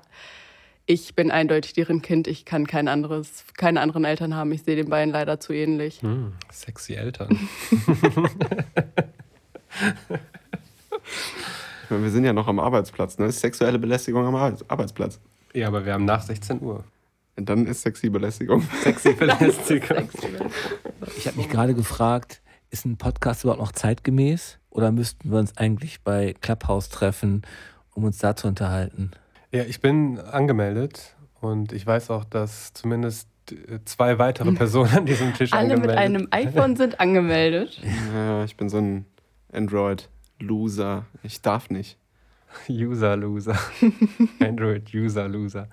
ich 0.86 1.14
bin 1.14 1.30
eindeutig 1.30 1.74
deren 1.74 2.00
Kind. 2.00 2.26
Ich 2.26 2.44
kann 2.46 2.66
kein 2.66 2.88
anderes, 2.88 3.44
keine 3.56 3.80
anderen 3.80 4.04
Eltern 4.06 4.34
haben. 4.34 4.52
Ich 4.52 4.62
sehe 4.62 4.74
den 4.76 4.88
beiden 4.88 5.12
leider 5.12 5.38
zu 5.38 5.52
ähnlich. 5.52 6.00
Hm, 6.02 6.32
sexy 6.50 6.94
Eltern. 6.94 7.48
Wir 11.90 12.10
sind 12.10 12.24
ja 12.24 12.32
noch 12.32 12.48
am 12.48 12.58
Arbeitsplatz, 12.60 13.18
ne? 13.18 13.26
Ist 13.26 13.40
sexuelle 13.40 13.78
Belästigung 13.78 14.26
am 14.26 14.34
Ar- 14.34 14.56
Arbeitsplatz. 14.68 15.20
Ja, 15.54 15.68
aber 15.68 15.84
wir 15.86 15.94
haben 15.94 16.04
nach 16.04 16.22
16 16.22 16.60
Uhr. 16.60 16.84
Und 17.36 17.48
dann 17.48 17.66
ist 17.66 17.82
sexy 17.82 18.10
Belästigung. 18.10 18.62
Sexy 18.82 19.12
Belästigung. 19.18 20.08
Ich 21.16 21.26
habe 21.26 21.36
mich 21.38 21.48
gerade 21.48 21.74
gefragt, 21.74 22.42
ist 22.70 22.84
ein 22.84 22.96
Podcast 22.96 23.44
überhaupt 23.44 23.60
noch 23.60 23.72
zeitgemäß? 23.72 24.58
Oder 24.70 24.92
müssten 24.92 25.30
wir 25.30 25.38
uns 25.38 25.56
eigentlich 25.56 26.02
bei 26.02 26.34
Clubhouse 26.40 26.88
treffen, 26.88 27.42
um 27.94 28.04
uns 28.04 28.18
da 28.18 28.36
zu 28.36 28.48
unterhalten? 28.48 29.10
Ja, 29.50 29.62
ich 29.64 29.80
bin 29.80 30.18
angemeldet 30.20 31.16
und 31.40 31.72
ich 31.72 31.86
weiß 31.86 32.10
auch, 32.10 32.24
dass 32.24 32.72
zumindest 32.74 33.28
äh, 33.50 33.78
zwei 33.84 34.18
weitere 34.18 34.52
Personen 34.54 34.90
an 34.98 35.06
diesem 35.06 35.34
Tisch 35.34 35.52
Alle 35.52 35.76
mit 35.76 35.90
angemeldet 35.90 35.98
einem 35.98 36.28
iPhone 36.30 36.76
sind 36.76 37.00
angemeldet. 37.00 37.80
Ja, 38.14 38.44
ich 38.44 38.56
bin 38.56 38.68
so 38.68 38.78
ein 38.78 39.06
Android-Loser. 39.52 41.06
Ich 41.22 41.40
darf 41.40 41.70
nicht. 41.70 41.98
User 42.68 43.16
Loser. 43.16 43.58
Android 44.40 44.92
User 44.94 45.28
Loser. 45.28 45.68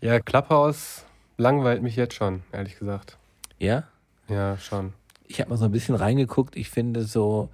Ja, 0.00 0.20
Clubhouse 0.20 1.04
langweilt 1.36 1.82
mich 1.82 1.96
jetzt 1.96 2.14
schon, 2.14 2.42
ehrlich 2.52 2.78
gesagt. 2.78 3.18
Ja? 3.58 3.84
Ja, 4.28 4.56
schon. 4.58 4.94
Ich 5.30 5.40
habe 5.40 5.50
mal 5.50 5.56
so 5.56 5.64
ein 5.64 5.70
bisschen 5.70 5.94
reingeguckt. 5.94 6.56
Ich 6.56 6.70
finde 6.70 7.04
so, 7.04 7.50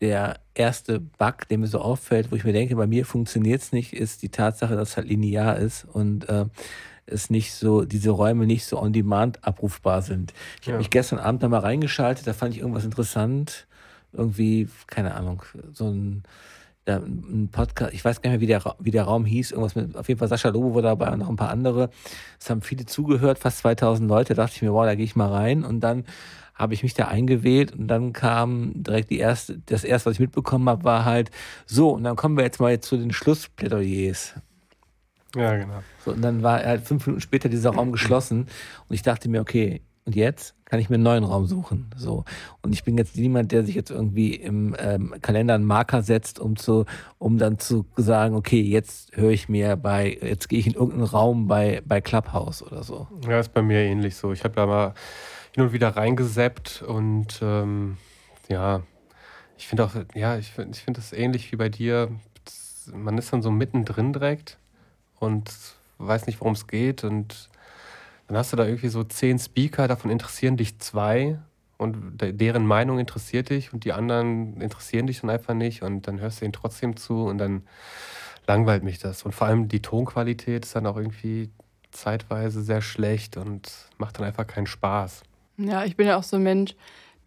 der 0.00 0.38
erste 0.54 1.00
Bug, 1.00 1.48
der 1.50 1.58
mir 1.58 1.66
so 1.66 1.80
auffällt, 1.80 2.30
wo 2.30 2.36
ich 2.36 2.44
mir 2.44 2.52
denke, 2.52 2.76
bei 2.76 2.86
mir 2.86 3.04
funktioniert 3.04 3.60
es 3.60 3.72
nicht, 3.72 3.92
ist 3.92 4.22
die 4.22 4.28
Tatsache, 4.28 4.76
dass 4.76 4.90
es 4.90 4.96
halt 4.96 5.08
linear 5.08 5.56
ist 5.56 5.84
und 5.84 6.28
äh, 6.28 6.44
es 7.06 7.28
nicht 7.28 7.54
so, 7.54 7.84
diese 7.84 8.10
Räume 8.10 8.46
nicht 8.46 8.64
so 8.66 8.80
on 8.80 8.92
demand 8.92 9.44
abrufbar 9.44 10.02
sind. 10.02 10.32
Ich 10.60 10.68
Ja. 10.68 10.74
habe 10.74 10.78
mich 10.78 10.90
gestern 10.90 11.18
Abend 11.18 11.42
da 11.42 11.48
mal 11.48 11.58
reingeschaltet, 11.58 12.24
da 12.26 12.32
fand 12.34 12.54
ich 12.54 12.60
irgendwas 12.60 12.84
interessant. 12.84 13.66
Irgendwie, 14.12 14.68
keine 14.86 15.14
Ahnung, 15.16 15.42
so 15.72 15.88
ein, 15.88 16.22
da, 16.88 16.96
ein 16.96 17.48
Podcast, 17.52 17.92
ich 17.92 18.04
weiß 18.04 18.22
gar 18.22 18.30
nicht 18.30 18.40
mehr, 18.40 18.40
wie 18.40 18.46
der, 18.46 18.74
wie 18.78 18.90
der 18.90 19.04
Raum 19.04 19.24
hieß, 19.24 19.52
irgendwas 19.52 19.74
mit, 19.74 19.96
auf 19.96 20.08
jeden 20.08 20.18
Fall 20.18 20.28
Sascha 20.28 20.48
Lobo 20.48 20.74
war 20.74 20.82
dabei 20.82 21.10
und 21.12 21.18
noch 21.18 21.28
ein 21.28 21.36
paar 21.36 21.50
andere. 21.50 21.90
Es 22.40 22.48
haben 22.48 22.62
viele 22.62 22.86
zugehört, 22.86 23.38
fast 23.38 23.58
2000 23.58 24.08
Leute, 24.08 24.34
da 24.34 24.42
dachte 24.42 24.56
ich 24.56 24.62
mir, 24.62 24.72
wow, 24.72 24.84
da 24.84 24.94
gehe 24.94 25.04
ich 25.04 25.16
mal 25.16 25.30
rein 25.30 25.64
und 25.64 25.80
dann 25.80 26.04
habe 26.54 26.74
ich 26.74 26.82
mich 26.82 26.94
da 26.94 27.06
eingewählt 27.06 27.72
und 27.72 27.86
dann 27.88 28.12
kam 28.12 28.72
direkt 28.82 29.10
die 29.10 29.18
erste, 29.18 29.60
das 29.66 29.84
erste, 29.84 30.10
was 30.10 30.14
ich 30.14 30.20
mitbekommen 30.20 30.68
habe, 30.68 30.84
war 30.84 31.04
halt 31.04 31.30
so, 31.66 31.90
und 31.90 32.04
dann 32.04 32.16
kommen 32.16 32.36
wir 32.36 32.44
jetzt 32.44 32.58
mal 32.58 32.80
zu 32.80 32.96
den 32.96 33.12
Schlussplädoyers. 33.12 34.34
Ja, 35.36 35.56
genau. 35.56 35.82
So, 36.04 36.12
und 36.12 36.22
dann 36.22 36.42
war 36.42 36.64
halt 36.64 36.82
fünf 36.82 37.06
Minuten 37.06 37.20
später 37.20 37.48
dieser 37.48 37.70
Raum 37.70 37.92
geschlossen 37.92 38.46
und 38.88 38.94
ich 38.94 39.02
dachte 39.02 39.28
mir, 39.28 39.40
okay, 39.40 39.82
und 40.04 40.16
jetzt 40.16 40.54
kann 40.68 40.80
ich 40.80 40.90
mir 40.90 40.96
einen 40.96 41.04
neuen 41.04 41.24
Raum 41.24 41.46
suchen. 41.46 41.90
So. 41.96 42.24
Und 42.60 42.74
ich 42.74 42.84
bin 42.84 42.98
jetzt 42.98 43.16
niemand, 43.16 43.52
der 43.52 43.64
sich 43.64 43.74
jetzt 43.74 43.90
irgendwie 43.90 44.34
im 44.34 44.76
ähm, 44.78 45.14
Kalender 45.22 45.54
einen 45.54 45.64
Marker 45.64 46.02
setzt, 46.02 46.38
um 46.38 46.56
zu, 46.56 46.84
um 47.16 47.38
dann 47.38 47.58
zu 47.58 47.86
sagen, 47.96 48.34
okay, 48.34 48.60
jetzt 48.60 49.16
höre 49.16 49.30
ich 49.30 49.48
mir 49.48 49.76
bei, 49.76 50.18
jetzt 50.20 50.50
gehe 50.50 50.58
ich 50.58 50.66
in 50.66 50.74
irgendeinen 50.74 51.04
Raum 51.04 51.48
bei, 51.48 51.80
bei 51.86 52.02
Clubhouse 52.02 52.62
oder 52.62 52.82
so. 52.82 53.08
Ja, 53.26 53.40
ist 53.40 53.54
bei 53.54 53.62
mir 53.62 53.78
ähnlich 53.78 54.16
so. 54.16 54.30
Ich 54.32 54.44
habe 54.44 54.54
da 54.54 54.66
mal 54.66 54.92
hin 55.54 55.64
und 55.64 55.72
wieder 55.72 55.88
reingeseppt 55.88 56.82
und 56.86 57.40
ähm, 57.40 57.96
ja, 58.50 58.82
ich 59.56 59.68
finde 59.68 59.86
auch, 59.86 59.92
ja, 60.14 60.36
ich 60.36 60.50
finde 60.50 60.76
ich 60.76 60.84
find 60.84 60.98
das 60.98 61.14
ähnlich 61.14 61.50
wie 61.50 61.56
bei 61.56 61.70
dir. 61.70 62.10
Man 62.92 63.16
ist 63.16 63.32
dann 63.32 63.40
so 63.40 63.50
mittendrin 63.50 64.12
direkt 64.12 64.58
und 65.18 65.50
weiß 65.96 66.26
nicht, 66.26 66.40
worum 66.40 66.52
es 66.52 66.66
geht 66.66 67.04
und 67.04 67.48
dann 68.28 68.36
hast 68.36 68.52
du 68.52 68.56
da 68.56 68.64
irgendwie 68.64 68.88
so 68.88 69.02
zehn 69.04 69.38
Speaker, 69.38 69.88
davon 69.88 70.10
interessieren 70.10 70.56
dich 70.56 70.78
zwei 70.78 71.38
und 71.78 72.20
de 72.20 72.32
deren 72.32 72.66
Meinung 72.66 72.98
interessiert 72.98 73.50
dich 73.50 73.72
und 73.72 73.84
die 73.84 73.92
anderen 73.92 74.60
interessieren 74.60 75.06
dich 75.06 75.20
dann 75.20 75.30
einfach 75.30 75.54
nicht 75.54 75.82
und 75.82 76.06
dann 76.06 76.20
hörst 76.20 76.40
du 76.40 76.44
ihnen 76.44 76.52
trotzdem 76.52 76.96
zu 76.96 77.24
und 77.24 77.38
dann 77.38 77.62
langweilt 78.46 78.82
mich 78.82 78.98
das. 78.98 79.22
Und 79.22 79.32
vor 79.32 79.46
allem 79.46 79.68
die 79.68 79.80
Tonqualität 79.80 80.64
ist 80.64 80.76
dann 80.76 80.86
auch 80.86 80.96
irgendwie 80.96 81.50
zeitweise 81.90 82.62
sehr 82.62 82.82
schlecht 82.82 83.36
und 83.36 83.70
macht 83.96 84.18
dann 84.18 84.26
einfach 84.26 84.46
keinen 84.46 84.66
Spaß. 84.66 85.22
Ja, 85.56 85.84
ich 85.84 85.96
bin 85.96 86.06
ja 86.06 86.16
auch 86.16 86.22
so 86.22 86.36
ein 86.36 86.42
Mensch, 86.42 86.74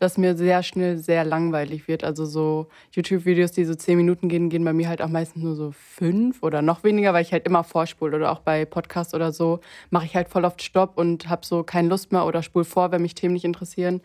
dass 0.02 0.18
mir 0.18 0.36
sehr 0.36 0.64
schnell 0.64 0.98
sehr 0.98 1.24
langweilig 1.24 1.88
wird. 1.88 2.04
Also 2.04 2.26
so 2.26 2.68
YouTube-Videos, 2.92 3.52
die 3.52 3.66
so 3.66 3.76
zehn 3.76 3.98
Minuten 3.98 4.30
gehen, 4.30 4.50
gehen 4.50 4.66
bei 4.66 4.74
mir 4.74 4.90
halt 4.90 5.00
auch 5.00 5.10
meistens 5.10 5.44
nur 5.44 5.56
so 5.56 5.72
fünf 5.72 6.42
oder 6.42 6.64
noch 6.64 6.84
weniger, 6.84 7.14
weil 7.14 7.22
ich 7.22 7.32
halt 7.32 7.46
immer 7.46 7.64
vorspule. 7.64 8.18
Oder 8.18 8.32
auch 8.32 8.40
bei 8.40 8.66
Podcasts 8.66 9.14
oder 9.14 9.32
so 9.32 9.60
mache 9.92 10.06
ich 10.08 10.16
halt 10.16 10.28
voll 10.28 10.44
oft 10.44 10.64
Stopp 10.64 10.98
und 10.98 11.30
habe 11.30 11.46
so 11.46 11.62
keine 11.62 11.88
Lust 11.88 12.12
mehr 12.12 12.26
oder 12.26 12.42
spule 12.42 12.66
vor, 12.66 12.92
wenn 12.92 13.04
mich 13.04 13.14
Themen 13.14 13.36
nicht 13.36 13.46
interessieren. 13.46 14.02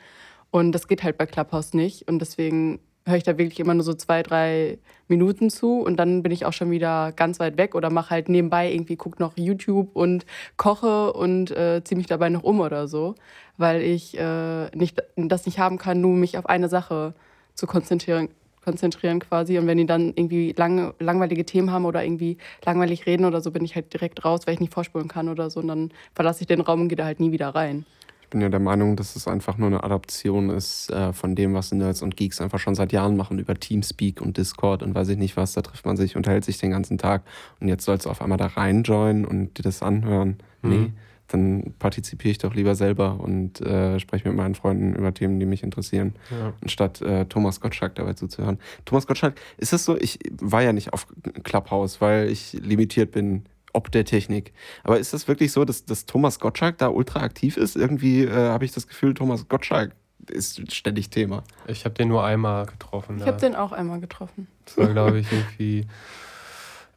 Und 0.50 0.72
das 0.72 0.86
geht 0.86 1.02
halt 1.02 1.16
bei 1.16 1.24
Clubhouse 1.24 1.72
nicht. 1.72 2.06
Und 2.08 2.18
deswegen 2.18 2.78
höre 3.06 3.16
ich 3.16 3.22
da 3.22 3.38
wirklich 3.38 3.60
immer 3.60 3.74
nur 3.74 3.84
so 3.84 3.94
zwei, 3.94 4.22
drei 4.22 4.78
Minuten 5.08 5.48
zu 5.48 5.80
und 5.80 5.96
dann 5.96 6.22
bin 6.22 6.32
ich 6.32 6.44
auch 6.44 6.52
schon 6.52 6.70
wieder 6.70 7.12
ganz 7.12 7.38
weit 7.38 7.56
weg 7.56 7.74
oder 7.74 7.88
mache 7.90 8.10
halt 8.10 8.28
nebenbei 8.28 8.72
irgendwie, 8.72 8.96
gucke 8.96 9.22
noch 9.22 9.36
YouTube 9.36 9.94
und 9.94 10.26
koche 10.56 11.12
und 11.12 11.52
äh, 11.52 11.82
ziehe 11.84 11.96
mich 11.96 12.08
dabei 12.08 12.28
noch 12.28 12.42
um 12.42 12.60
oder 12.60 12.88
so, 12.88 13.14
weil 13.56 13.82
ich 13.82 14.18
äh, 14.18 14.66
nicht, 14.76 15.02
das 15.14 15.46
nicht 15.46 15.58
haben 15.58 15.78
kann, 15.78 16.00
nur 16.00 16.14
mich 16.14 16.36
auf 16.36 16.46
eine 16.46 16.68
Sache 16.68 17.14
zu 17.54 17.66
konzentrieren, 17.66 18.28
konzentrieren 18.64 19.20
quasi. 19.20 19.58
Und 19.58 19.68
wenn 19.68 19.78
die 19.78 19.86
dann 19.86 20.08
irgendwie 20.08 20.52
lange, 20.56 20.92
langweilige 20.98 21.46
Themen 21.46 21.70
haben 21.70 21.84
oder 21.84 22.04
irgendwie 22.04 22.36
langweilig 22.64 23.06
reden 23.06 23.24
oder 23.24 23.40
so, 23.40 23.52
bin 23.52 23.64
ich 23.64 23.76
halt 23.76 23.92
direkt 23.92 24.24
raus, 24.24 24.40
weil 24.44 24.54
ich 24.54 24.60
nicht 24.60 24.74
vorspulen 24.74 25.08
kann 25.08 25.28
oder 25.28 25.48
so. 25.48 25.60
Und 25.60 25.68
dann 25.68 25.92
verlasse 26.14 26.42
ich 26.42 26.48
den 26.48 26.60
Raum 26.60 26.82
und 26.82 26.88
gehe 26.88 26.96
da 26.96 27.04
halt 27.04 27.20
nie 27.20 27.30
wieder 27.30 27.50
rein. 27.50 27.86
Ich 28.26 28.30
bin 28.30 28.40
ja 28.40 28.48
der 28.48 28.58
Meinung, 28.58 28.96
dass 28.96 29.14
es 29.14 29.28
einfach 29.28 29.56
nur 29.56 29.68
eine 29.68 29.84
Adaption 29.84 30.50
ist 30.50 30.90
äh, 30.90 31.12
von 31.12 31.36
dem, 31.36 31.54
was 31.54 31.70
Nerds 31.70 32.02
und 32.02 32.16
Geeks 32.16 32.40
einfach 32.40 32.58
schon 32.58 32.74
seit 32.74 32.90
Jahren 32.92 33.16
machen 33.16 33.38
über 33.38 33.54
Teamspeak 33.54 34.20
und 34.20 34.36
Discord 34.36 34.82
und 34.82 34.96
weiß 34.96 35.10
ich 35.10 35.16
nicht 35.16 35.36
was. 35.36 35.52
Da 35.52 35.62
trifft 35.62 35.86
man 35.86 35.96
sich, 35.96 36.16
unterhält 36.16 36.44
sich 36.44 36.58
den 36.58 36.72
ganzen 36.72 36.98
Tag 36.98 37.22
und 37.60 37.68
jetzt 37.68 37.84
sollst 37.84 38.04
du 38.06 38.10
auf 38.10 38.20
einmal 38.20 38.36
da 38.36 38.46
reinjoinen 38.46 39.24
und 39.24 39.56
dir 39.56 39.62
das 39.62 39.80
anhören. 39.80 40.38
Mhm. 40.62 40.70
Nee, 40.70 40.92
dann 41.28 41.74
partizipiere 41.78 42.32
ich 42.32 42.38
doch 42.38 42.52
lieber 42.54 42.74
selber 42.74 43.20
und 43.20 43.60
äh, 43.60 44.00
spreche 44.00 44.26
mit 44.26 44.36
meinen 44.36 44.56
Freunden 44.56 44.96
über 44.96 45.14
Themen, 45.14 45.38
die 45.38 45.46
mich 45.46 45.62
interessieren, 45.62 46.14
Ja. 46.32 46.52
anstatt 46.60 47.00
äh, 47.02 47.26
Thomas 47.26 47.60
Gottschalk 47.60 47.94
dabei 47.94 48.14
zuzuhören. 48.14 48.58
Thomas 48.86 49.06
Gottschalk, 49.06 49.34
ist 49.56 49.72
es 49.72 49.84
so? 49.84 49.96
Ich 49.96 50.18
war 50.40 50.62
ja 50.62 50.72
nicht 50.72 50.92
auf 50.92 51.06
Clubhouse, 51.44 52.00
weil 52.00 52.28
ich 52.28 52.54
limitiert 52.54 53.12
bin 53.12 53.44
ob 53.76 53.92
der 53.92 54.04
Technik. 54.04 54.52
Aber 54.82 54.98
ist 54.98 55.12
das 55.12 55.28
wirklich 55.28 55.52
so, 55.52 55.64
dass, 55.64 55.84
dass 55.84 56.06
Thomas 56.06 56.40
Gottschalk 56.40 56.78
da 56.78 56.88
ultra 56.88 57.20
aktiv 57.20 57.56
ist? 57.56 57.76
Irgendwie 57.76 58.24
äh, 58.24 58.30
habe 58.32 58.64
ich 58.64 58.72
das 58.72 58.86
Gefühl, 58.88 59.14
Thomas 59.14 59.46
Gottschalk 59.48 59.92
ist 60.30 60.72
ständig 60.72 61.10
Thema. 61.10 61.44
Ich 61.68 61.84
habe 61.84 61.94
den 61.94 62.08
nur 62.08 62.24
einmal 62.24 62.66
getroffen. 62.66 63.18
Ich 63.20 63.26
habe 63.26 63.38
den 63.38 63.54
auch 63.54 63.72
einmal 63.72 64.00
getroffen. 64.00 64.48
Das 64.64 64.76
war, 64.78 64.88
glaube 64.88 65.18
ich, 65.20 65.26
irgendwie 65.30 65.86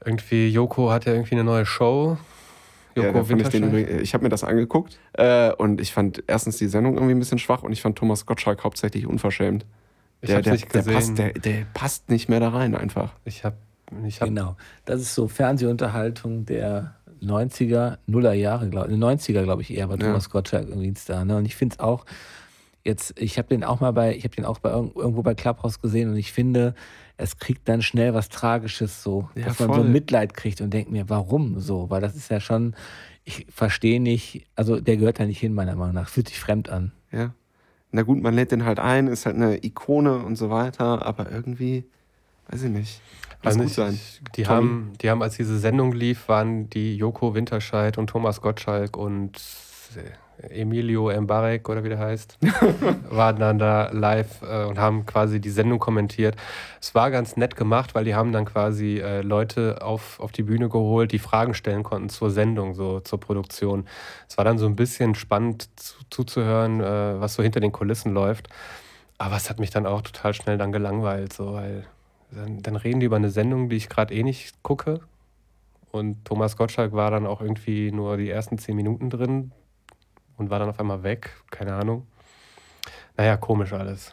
Irgendwie, 0.05 0.47
Joko 0.47 0.91
hat 0.91 1.05
ja 1.05 1.13
irgendwie 1.13 1.35
eine 1.35 1.43
neue 1.43 1.65
Show. 1.65 2.17
Ja, 2.95 3.03
Joko 3.03 3.23
fand 3.25 3.41
ich 3.41 3.49
den 3.49 3.99
ich 4.01 4.13
habe 4.13 4.23
mir 4.23 4.29
das 4.29 4.43
angeguckt 4.43 4.97
äh, 5.13 5.51
und 5.53 5.79
ich 5.79 5.93
fand 5.93 6.23
erstens 6.27 6.57
die 6.57 6.67
Sendung 6.67 6.95
irgendwie 6.95 7.13
ein 7.13 7.19
bisschen 7.19 7.37
schwach 7.37 7.63
und 7.63 7.71
ich 7.71 7.81
fand 7.81 7.97
Thomas 7.97 8.25
Gottschalk 8.25 8.63
hauptsächlich 8.63 9.05
unverschämt. 9.05 9.65
Ich 10.21 10.27
Der, 10.27 10.37
hab's 10.37 10.45
der, 10.45 10.53
nicht 10.53 10.73
der, 10.73 10.81
gesehen. 10.81 10.93
passt, 10.95 11.17
der, 11.17 11.31
der 11.33 11.65
passt 11.73 12.09
nicht 12.09 12.29
mehr 12.29 12.39
da 12.39 12.49
rein 12.49 12.75
einfach. 12.75 13.13
Ich 13.25 13.43
habe 13.43 13.57
ich 14.07 14.19
Genau. 14.19 14.55
Das 14.85 15.01
ist 15.01 15.15
so 15.15 15.27
Fernsehunterhaltung 15.27 16.45
der 16.45 16.95
90er, 17.21 17.97
Nuller 18.07 18.33
Jahre, 18.33 18.69
glaube 18.69 18.91
ich. 18.91 18.97
90er, 18.97 19.43
glaube 19.43 19.61
ich, 19.61 19.73
eher, 19.75 19.89
war 19.89 19.97
Ja. 19.99 20.07
Thomas 20.07 20.29
Gottschalk 20.29 20.67
irgendwie 20.69 20.87
ein 20.89 20.95
Star. 20.95 21.25
Ne? 21.25 21.37
Und 21.37 21.45
ich 21.45 21.55
finde 21.55 21.73
es 21.75 21.79
auch, 21.79 22.05
jetzt, 22.83 23.19
ich 23.19 23.37
habe 23.37 23.49
den 23.49 23.63
auch 23.63 23.79
mal 23.81 23.91
bei, 23.91 24.15
ich 24.15 24.23
habe 24.23 24.35
den 24.35 24.45
auch 24.45 24.59
bei 24.59 24.71
irg- 24.73 24.95
irgendwo 24.95 25.21
bei 25.21 25.35
Clubhouse 25.35 25.81
gesehen 25.81 26.09
und 26.09 26.15
ich 26.17 26.31
finde, 26.31 26.75
es 27.17 27.37
kriegt 27.37 27.67
dann 27.67 27.81
schnell 27.81 28.13
was 28.13 28.29
Tragisches 28.29 29.03
so, 29.03 29.29
Ja, 29.35 29.45
dass 29.47 29.59
man 29.59 29.69
so 29.69 29.75
voll. 29.81 29.89
Mitleid 29.89 30.33
kriegt 30.33 30.61
und 30.61 30.73
denkt 30.73 30.89
mir, 30.91 31.09
warum 31.09 31.59
so? 31.59 31.89
Weil 31.89 31.99
das 31.99 32.15
ist 32.15 32.29
ja 32.31 32.39
schon, 32.39 32.73
ich 33.25 33.45
verstehe 33.49 33.99
nicht, 34.01 34.45
also 34.55 34.79
der 34.79 34.95
gehört 34.95 35.19
da 35.19 35.25
nicht 35.25 35.39
hin, 35.39 35.53
meiner 35.53 35.75
Meinung 35.75 35.95
nach. 35.95 36.07
Fühlt 36.07 36.29
sich 36.29 36.39
fremd 36.39 36.69
an. 36.69 36.93
Ja. 37.11 37.33
Na 37.91 38.03
gut, 38.03 38.21
man 38.21 38.33
lädt 38.35 38.51
den 38.53 38.63
halt 38.65 38.79
ein, 38.79 39.07
ist 39.07 39.25
halt 39.25 39.35
eine 39.35 39.61
Ikone 39.65 40.19
und 40.19 40.37
so 40.37 40.49
weiter, 40.49 41.05
aber 41.05 41.29
irgendwie, 41.31 41.83
weiß 42.47 42.63
ich 42.63 42.69
nicht. 42.69 43.01
Muss 43.43 43.53
Also 43.53 43.59
gut 43.59 43.69
sein. 43.69 43.99
Die 44.35 44.43
Tommy. 44.43 44.55
haben, 44.55 44.93
die 45.01 45.09
haben, 45.09 45.21
als 45.21 45.37
diese 45.37 45.57
Sendung 45.59 45.93
lief, 45.93 46.27
waren 46.27 46.69
die 46.69 46.95
Joko 46.95 47.35
Winterscheid 47.35 47.97
und 47.97 48.07
Thomas 48.07 48.41
Gottschalk 48.41 48.97
und 48.97 49.39
Emilio 50.49 51.09
Mbarek 51.21 51.67
oder 51.67 51.83
wie 51.83 51.89
der 51.89 51.99
heißt, 51.99 52.37
waren 53.09 53.39
dann 53.39 53.59
da 53.59 53.89
live 53.91 54.41
äh, 54.41 54.65
und 54.65 54.79
haben 54.79 55.05
quasi 55.05 55.41
die 55.41 55.49
Sendung 55.49 55.79
kommentiert. 55.79 56.35
Es 56.79 56.95
war 56.95 57.11
ganz 57.11 57.35
nett 57.35 57.55
gemacht, 57.55 57.95
weil 57.95 58.05
die 58.05 58.15
haben 58.15 58.31
dann 58.31 58.45
quasi 58.45 58.99
äh, 58.99 59.21
Leute 59.21 59.81
auf, 59.81 60.19
auf 60.19 60.31
die 60.31 60.43
Bühne 60.43 60.69
geholt, 60.69 61.11
die 61.11 61.19
Fragen 61.19 61.53
stellen 61.53 61.83
konnten 61.83 62.09
zur 62.09 62.31
Sendung, 62.31 62.73
so 62.73 62.99
zur 63.01 63.19
Produktion. 63.19 63.85
Es 64.27 64.37
war 64.37 64.45
dann 64.45 64.57
so 64.57 64.65
ein 64.65 64.75
bisschen 64.75 65.15
spannend 65.15 65.69
zu, 65.77 65.95
zuzuhören, 66.09 66.79
äh, 66.79 67.19
was 67.19 67.33
so 67.33 67.43
hinter 67.43 67.59
den 67.59 67.71
Kulissen 67.71 68.13
läuft. 68.13 68.47
Aber 69.17 69.35
es 69.35 69.49
hat 69.49 69.59
mich 69.59 69.69
dann 69.69 69.85
auch 69.85 70.01
total 70.01 70.33
schnell 70.33 70.57
dann 70.57 70.71
gelangweilt, 70.71 71.33
so, 71.33 71.53
weil 71.53 71.85
dann, 72.31 72.61
dann 72.61 72.75
reden 72.75 72.99
die 72.99 73.05
über 73.05 73.15
eine 73.15 73.29
Sendung, 73.29 73.69
die 73.69 73.75
ich 73.75 73.89
gerade 73.89 74.13
eh 74.13 74.23
nicht 74.23 74.61
gucke. 74.63 75.01
Und 75.91 76.23
Thomas 76.25 76.55
Gottschalk 76.55 76.93
war 76.93 77.09
dann 77.11 77.25
auch 77.25 77.41
irgendwie 77.41 77.91
nur 77.91 78.17
die 78.17 78.29
ersten 78.29 78.57
zehn 78.57 78.75
Minuten 78.75 79.09
drin 79.09 79.51
und 80.37 80.49
war 80.49 80.59
dann 80.59 80.69
auf 80.69 80.79
einmal 80.79 81.03
weg. 81.03 81.31
Keine 81.49 81.73
Ahnung. 81.73 82.05
Naja, 83.17 83.37
komisch 83.37 83.73
alles. 83.73 84.11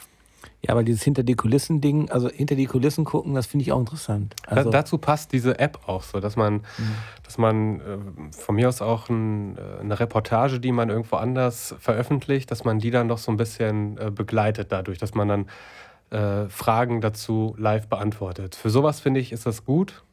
Ja, 0.62 0.72
aber 0.72 0.82
dieses 0.82 1.02
hinter 1.02 1.22
die 1.22 1.34
Kulissen 1.34 1.80
Ding, 1.80 2.10
also 2.10 2.28
hinter 2.28 2.54
die 2.54 2.66
Kulissen 2.66 3.04
gucken, 3.04 3.34
das 3.34 3.46
finde 3.46 3.62
ich 3.62 3.72
auch 3.72 3.78
interessant. 3.78 4.34
Da, 4.48 4.56
Also, 4.56 4.70
dazu 4.70 4.98
passt 4.98 5.32
diese 5.32 5.58
App 5.58 5.80
auch 5.86 6.02
so, 6.02 6.18
dass 6.18 6.34
man, 6.36 6.62
dass 7.22 7.38
man 7.38 7.80
äh, 7.80 7.82
von 8.32 8.54
mir 8.54 8.68
aus 8.68 8.80
auch 8.80 9.08
ein, 9.08 9.56
äh, 9.56 9.80
eine 9.80 10.00
Reportage, 10.00 10.58
die 10.58 10.72
man 10.72 10.88
irgendwo 10.88 11.16
anders 11.16 11.74
veröffentlicht, 11.78 12.50
dass 12.50 12.64
man 12.64 12.78
die 12.78 12.90
dann 12.90 13.06
doch 13.08 13.18
so 13.18 13.30
ein 13.30 13.36
bisschen 13.36 13.98
äh, 13.98 14.10
begleitet 14.10 14.72
dadurch, 14.72 14.98
dass 14.98 15.14
man 15.14 15.28
dann 15.28 15.46
äh, 16.10 16.48
Fragen 16.48 17.00
dazu 17.00 17.54
live 17.58 17.88
beantwortet. 17.88 18.54
Für 18.54 18.70
sowas 18.70 19.00
finde 19.00 19.20
ich, 19.20 19.32
ist 19.32 19.46
das 19.46 19.64
gut. 19.64 20.04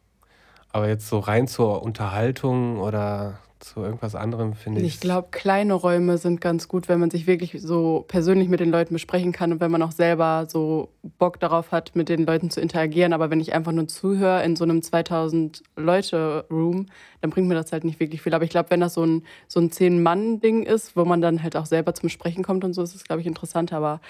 Aber 0.71 0.87
jetzt 0.87 1.07
so 1.07 1.19
rein 1.19 1.47
zur 1.47 1.83
Unterhaltung 1.83 2.79
oder 2.79 3.37
zu 3.63 3.81
irgendwas 3.81 4.15
anderem 4.15 4.53
finde 4.53 4.81
ich. 4.81 4.87
Ich 4.87 4.99
glaube, 4.99 5.29
kleine 5.31 5.73
Räume 5.73 6.17
sind 6.17 6.41
ganz 6.41 6.67
gut, 6.67 6.89
wenn 6.89 6.99
man 6.99 7.09
sich 7.09 7.27
wirklich 7.27 7.61
so 7.61 8.03
persönlich 8.07 8.49
mit 8.49 8.59
den 8.59 8.71
Leuten 8.71 8.93
besprechen 8.93 9.31
kann 9.31 9.53
und 9.53 9.61
wenn 9.61 9.71
man 9.71 9.81
auch 9.81 9.91
selber 9.91 10.47
so 10.49 10.89
Bock 11.17 11.39
darauf 11.39 11.71
hat, 11.71 11.95
mit 11.95 12.09
den 12.09 12.25
Leuten 12.25 12.49
zu 12.49 12.59
interagieren. 12.59 13.13
Aber 13.13 13.29
wenn 13.29 13.39
ich 13.39 13.53
einfach 13.53 13.71
nur 13.71 13.87
zuhöre 13.87 14.43
in 14.43 14.55
so 14.55 14.65
einem 14.65 14.79
2000-Leute-Room, 14.79 16.87
dann 17.21 17.29
bringt 17.29 17.47
mir 17.47 17.55
das 17.55 17.71
halt 17.71 17.85
nicht 17.85 17.99
wirklich 17.99 18.21
viel. 18.21 18.33
Aber 18.33 18.43
ich 18.43 18.49
glaube, 18.49 18.71
wenn 18.71 18.81
das 18.81 18.95
so 18.95 19.05
ein, 19.05 19.23
so 19.47 19.61
ein 19.61 19.71
Zehn-Mann-Ding 19.71 20.63
ist, 20.63 20.97
wo 20.97 21.05
man 21.05 21.21
dann 21.21 21.41
halt 21.41 21.55
auch 21.55 21.65
selber 21.65 21.93
zum 21.93 22.09
Sprechen 22.09 22.43
kommt 22.43 22.65
und 22.65 22.73
so, 22.73 22.83
ist 22.83 22.95
es, 22.95 23.05
glaube 23.05 23.21
ich, 23.21 23.27
interessanter. 23.27 23.77
Aber 23.77 24.01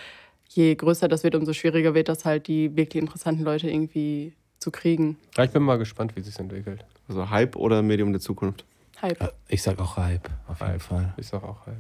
je 0.56 0.76
größer 0.76 1.08
das 1.08 1.24
wird, 1.24 1.36
umso 1.36 1.54
schwieriger 1.54 1.94
wird 1.94 2.10
das 2.10 2.26
halt, 2.26 2.48
die 2.48 2.76
wirklich 2.76 3.02
interessanten 3.02 3.44
Leute 3.44 3.70
irgendwie 3.70 4.34
zu 4.60 4.72
kriegen. 4.72 5.18
Ja, 5.38 5.44
ich 5.44 5.52
bin 5.52 5.64
mal 5.64 5.78
gespannt, 5.78 6.16
wie 6.16 6.22
sich 6.22 6.38
entwickelt. 6.40 6.86
Also 7.08 7.30
Hype 7.30 7.56
oder 7.56 7.82
Medium 7.82 8.12
der 8.14 8.22
Zukunft. 8.22 8.66
Hype. 9.02 9.34
ich 9.50 9.62
sag 9.62 9.80
auch 9.80 9.98
Hype, 9.98 10.30
auf 10.48 10.60
jeden 10.62 10.72
Hype. 10.74 10.82
Fall. 10.82 11.14
Ich 11.18 11.28
sag 11.28 11.44
auch 11.44 11.66
halt. 11.66 11.78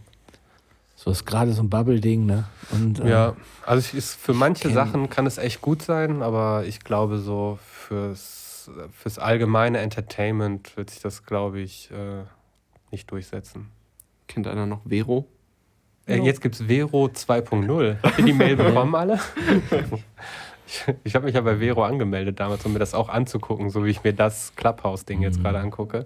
So 0.96 1.12
ist 1.12 1.26
gerade 1.26 1.54
so 1.54 1.62
ein 1.64 1.70
Bubble-Ding, 1.70 2.26
ne? 2.26 2.46
Und, 2.72 3.00
äh, 3.00 3.10
Ja, 3.10 3.36
also 3.66 3.80
ich, 3.80 3.94
ist, 3.94 4.16
für 4.16 4.34
manche 4.34 4.70
Sachen 4.70 5.10
kann 5.10 5.26
es 5.26 5.38
echt 5.38 5.62
gut 5.62 5.82
sein, 5.82 6.22
aber 6.22 6.66
ich 6.66 6.82
glaube 6.82 7.20
so 7.20 7.60
fürs, 7.62 8.70
fürs 8.92 9.20
allgemeine 9.20 9.80
Entertainment 9.80 10.76
wird 10.78 10.90
sich 10.90 11.02
das, 11.02 11.26
glaube 11.26 11.60
ich, 11.62 11.90
äh, 11.92 12.24
nicht 12.92 13.10
durchsetzen. 13.12 13.70
Kennt 14.28 14.48
einer 14.48 14.66
noch 14.66 14.82
Vero? 14.88 15.28
Äh, 16.08 16.18
jetzt 16.22 16.42
gibt 16.42 16.56
es 16.56 16.62
Vero 16.64 17.06
2.0. 17.06 17.98
Habt 18.04 18.20
ihr 18.20 18.26
die 18.26 18.34
Mail 18.34 18.56
bekommen 18.58 18.94
alle? 18.96 19.20
Ich, 20.66 20.84
ich 21.04 21.16
habe 21.16 21.26
mich 21.26 21.36
ja 21.36 21.42
bei 21.42 21.58
Vero 21.58 21.84
angemeldet 21.84 22.40
damals, 22.40 22.66
um 22.66 22.74
mir 22.74 22.80
das 22.80 22.94
auch 22.94 23.10
anzugucken, 23.10 23.70
so 23.70 23.86
wie 23.86 23.90
ich 23.92 24.04
mir 24.04 24.14
das 24.14 24.54
Clubhouse-Ding 24.56 25.22
jetzt 25.22 25.38
Mhm. 25.40 25.44
gerade 25.44 25.60
angucke. 25.60 26.06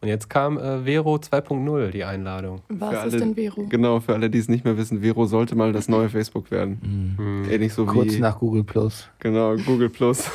Und 0.00 0.08
jetzt 0.08 0.28
kam 0.28 0.58
äh, 0.58 0.82
Vero 0.84 1.14
2.0, 1.16 1.90
die 1.90 2.04
Einladung. 2.04 2.60
Was 2.68 2.88
Für 2.90 2.94
ist 2.96 3.00
alle- 3.14 3.18
denn 3.18 3.34
Vero? 3.36 3.66
Genau, 3.68 4.00
für 4.00 4.14
alle, 4.14 4.28
die 4.28 4.38
es 4.38 4.48
nicht 4.48 4.64
mehr 4.64 4.76
wissen, 4.76 5.00
Vero 5.02 5.24
sollte 5.26 5.54
mal 5.54 5.72
das 5.72 5.88
neue 5.88 6.08
Facebook 6.08 6.50
werden. 6.50 7.16
mh. 7.16 7.22
Hm. 7.46 7.50
Ähnlich 7.50 7.72
so 7.74 7.86
Kurz 7.86 8.14
wie 8.14 8.18
nach 8.20 8.38
Google 8.38 8.64
Plus. 8.64 9.08
genau, 9.18 9.56
Google 9.56 9.88
Plus. 9.90 10.30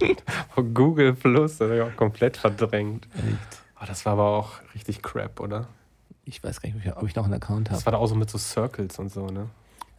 Google 0.74 1.14
Plus, 1.14 1.58
das 1.58 1.68
habe 1.68 1.76
ich 1.76 1.82
auch 1.82 1.96
komplett 1.96 2.36
verdrängt. 2.36 3.08
Oh, 3.80 3.84
das 3.86 4.04
war 4.06 4.14
aber 4.14 4.28
auch 4.28 4.52
richtig 4.74 5.02
crap, 5.02 5.40
oder? 5.40 5.66
Ich 6.28 6.44
weiß 6.44 6.60
gar 6.60 6.70
nicht, 6.70 6.94
ob 6.94 7.04
ich 7.08 7.14
noch 7.16 7.24
einen 7.24 7.34
Account 7.34 7.68
Das 7.68 7.76
habe. 7.78 7.86
war 7.86 7.92
da 7.92 7.98
auch 7.98 8.06
so 8.06 8.14
mit 8.14 8.28
so 8.28 8.36
Circles 8.36 8.98
und 8.98 9.10
so, 9.10 9.26
ne? 9.28 9.46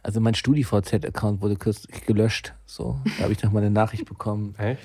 Also 0.02 0.20
mein 0.20 0.34
StudiVZ-Account 0.34 1.42
wurde 1.42 1.56
kürzlich 1.56 2.06
gelöscht. 2.06 2.54
So, 2.66 3.00
da 3.18 3.24
habe 3.24 3.32
ich 3.32 3.42
noch 3.42 3.50
mal 3.52 3.58
eine 3.60 3.70
Nachricht 3.70 4.06
bekommen. 4.06 4.54
Echt? 4.56 4.80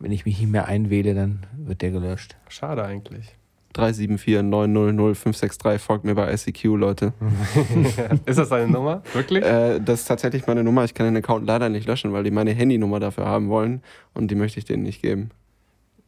Wenn 0.00 0.10
ich 0.12 0.24
mich 0.26 0.40
nicht 0.40 0.50
mehr 0.50 0.66
einwähle, 0.66 1.14
dann 1.14 1.46
wird 1.56 1.82
der 1.82 1.92
gelöscht. 1.92 2.36
Schade 2.48 2.84
eigentlich. 2.84 3.36
374 3.74 4.42
900 4.42 5.16
563 5.16 5.80
folgt 5.80 6.04
mir 6.04 6.14
bei 6.16 6.32
ICQ, 6.34 6.64
Leute. 6.76 7.12
Ist 8.26 8.38
das 8.38 8.48
deine 8.48 8.70
Nummer? 8.70 9.02
Wirklich? 9.12 9.44
Äh, 9.44 9.78
das 9.80 10.00
ist 10.00 10.06
tatsächlich 10.06 10.46
meine 10.48 10.64
Nummer. 10.64 10.84
Ich 10.84 10.94
kann 10.94 11.06
den 11.06 11.16
Account 11.16 11.46
leider 11.46 11.68
nicht 11.68 11.86
löschen, 11.86 12.12
weil 12.12 12.24
die 12.24 12.30
meine 12.32 12.50
Handynummer 12.52 12.98
dafür 12.98 13.26
haben 13.26 13.48
wollen 13.48 13.82
und 14.14 14.30
die 14.30 14.34
möchte 14.34 14.58
ich 14.58 14.64
denen 14.64 14.82
nicht 14.82 15.00
geben. 15.00 15.30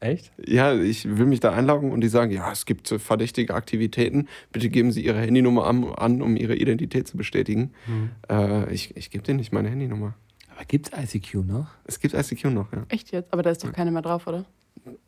Echt? 0.01 0.33
Ja, 0.45 0.75
ich 0.75 1.19
will 1.19 1.27
mich 1.27 1.41
da 1.41 1.53
einloggen 1.53 1.93
und 1.93 2.01
die 2.01 2.09
sagen, 2.09 2.33
ja, 2.33 2.51
es 2.51 2.65
gibt 2.65 2.87
so 2.87 2.99
verdächtige 2.99 3.55
Aktivitäten. 3.55 4.29
Bitte 4.51 4.71
geben 4.71 4.93
Sie 4.93 5.05
Ihre 5.05 5.21
Handynummer 5.21 5.67
an, 5.67 5.85
an 5.85 6.23
um 6.23 6.37
Ihre 6.37 6.57
Identität 6.57 7.07
zu 7.07 7.19
bestätigen. 7.19 7.73
Hm. 7.85 8.11
Äh, 8.31 8.73
ich 8.73 8.97
ich 8.97 9.11
gebe 9.11 9.23
denen 9.23 9.39
nicht 9.39 9.53
meine 9.53 9.69
Handynummer. 9.69 10.15
Aber 10.55 10.65
gibt's 10.65 10.91
ICQ 10.97 11.47
noch? 11.47 11.67
Es 11.85 12.01
gibt 12.01 12.15
ICQ 12.15 12.45
noch, 12.47 12.73
ja. 12.73 12.85
Echt 12.89 13.13
jetzt? 13.13 13.33
Aber 13.33 13.43
da 13.43 13.51
ist 13.51 13.63
doch 13.63 13.73
keiner 13.73 13.91
mehr 13.91 14.03
drauf, 14.03 14.27
oder? 14.27 14.47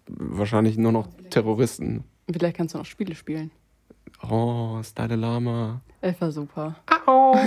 Wahrscheinlich 0.06 0.76
nur 0.76 0.92
noch 0.92 1.08
Terroristen. 1.30 2.04
Vielleicht 2.30 2.56
kannst 2.56 2.74
du 2.74 2.78
noch 2.78 2.86
Spiele 2.86 3.14
spielen. 3.14 3.50
Oh, 4.28 4.80
Style 4.82 5.16
Lama. 5.16 5.80
Das 6.00 6.20
war 6.20 6.30
super. 6.32 6.76
Au! 7.06 7.34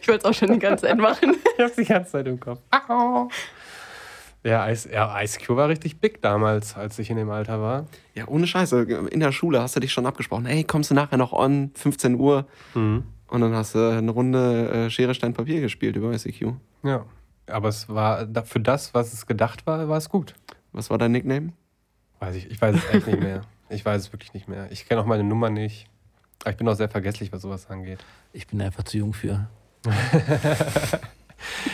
Ich 0.00 0.08
wollte 0.08 0.20
es 0.20 0.24
auch 0.24 0.34
schon 0.34 0.52
die 0.52 0.58
ganze 0.58 0.86
Zeit 0.86 0.96
machen. 0.96 1.34
Ich 1.56 1.62
hab's 1.62 1.76
die 1.76 1.84
ganze 1.84 2.12
Zeit 2.12 2.26
im 2.26 2.38
Kopf. 2.38 2.60
Au! 2.88 3.28
Ja, 4.42 4.70
Ice, 4.70 4.90
ja, 4.90 5.20
IceQ 5.20 5.50
war 5.50 5.68
richtig 5.68 6.00
big 6.00 6.22
damals, 6.22 6.74
als 6.74 6.98
ich 6.98 7.10
in 7.10 7.16
dem 7.16 7.30
Alter 7.30 7.60
war. 7.60 7.86
Ja, 8.14 8.26
ohne 8.26 8.46
Scheiße. 8.46 8.82
In 9.10 9.20
der 9.20 9.32
Schule 9.32 9.60
hast 9.60 9.76
du 9.76 9.80
dich 9.80 9.92
schon 9.92 10.06
abgesprochen. 10.06 10.46
Hey, 10.46 10.64
kommst 10.64 10.90
du 10.90 10.94
nachher 10.94 11.18
noch 11.18 11.32
on? 11.32 11.72
15 11.74 12.18
Uhr. 12.18 12.46
Mhm. 12.74 13.04
Und 13.28 13.40
dann 13.42 13.54
hast 13.54 13.74
du 13.74 13.90
eine 13.90 14.10
Runde 14.10 14.86
äh, 14.86 14.90
Schere, 14.90 15.14
Stein, 15.14 15.34
Papier 15.34 15.60
gespielt 15.60 15.96
über 15.96 16.12
ICQ. 16.12 16.54
Ja. 16.82 17.04
Aber 17.46 17.68
es 17.68 17.88
war 17.88 18.26
für 18.44 18.60
das, 18.60 18.94
was 18.94 19.12
es 19.12 19.26
gedacht 19.26 19.66
war, 19.66 19.88
war 19.88 19.98
es 19.98 20.08
gut. 20.08 20.34
Was 20.72 20.88
war 20.88 20.98
dein 20.98 21.12
Nickname? 21.12 21.52
Weiß 22.18 22.36
ich, 22.36 22.50
ich 22.50 22.60
weiß 22.60 22.76
es 22.76 22.94
echt 22.94 23.06
nicht 23.06 23.20
mehr. 23.20 23.42
Ich 23.68 23.84
weiß 23.84 24.02
es 24.02 24.12
wirklich 24.12 24.34
nicht 24.34 24.48
mehr. 24.48 24.70
Ich 24.70 24.86
kenne 24.86 25.00
auch 25.00 25.06
meine 25.06 25.24
Nummer 25.24 25.50
nicht. 25.50 25.86
Aber 26.42 26.50
ich 26.50 26.56
bin 26.56 26.68
auch 26.68 26.74
sehr 26.74 26.88
vergesslich, 26.88 27.32
was 27.32 27.42
sowas 27.42 27.68
angeht. 27.68 27.98
Ich 28.32 28.46
bin 28.46 28.60
einfach 28.62 28.84
zu 28.84 28.98
jung 28.98 29.12
für. 29.12 29.48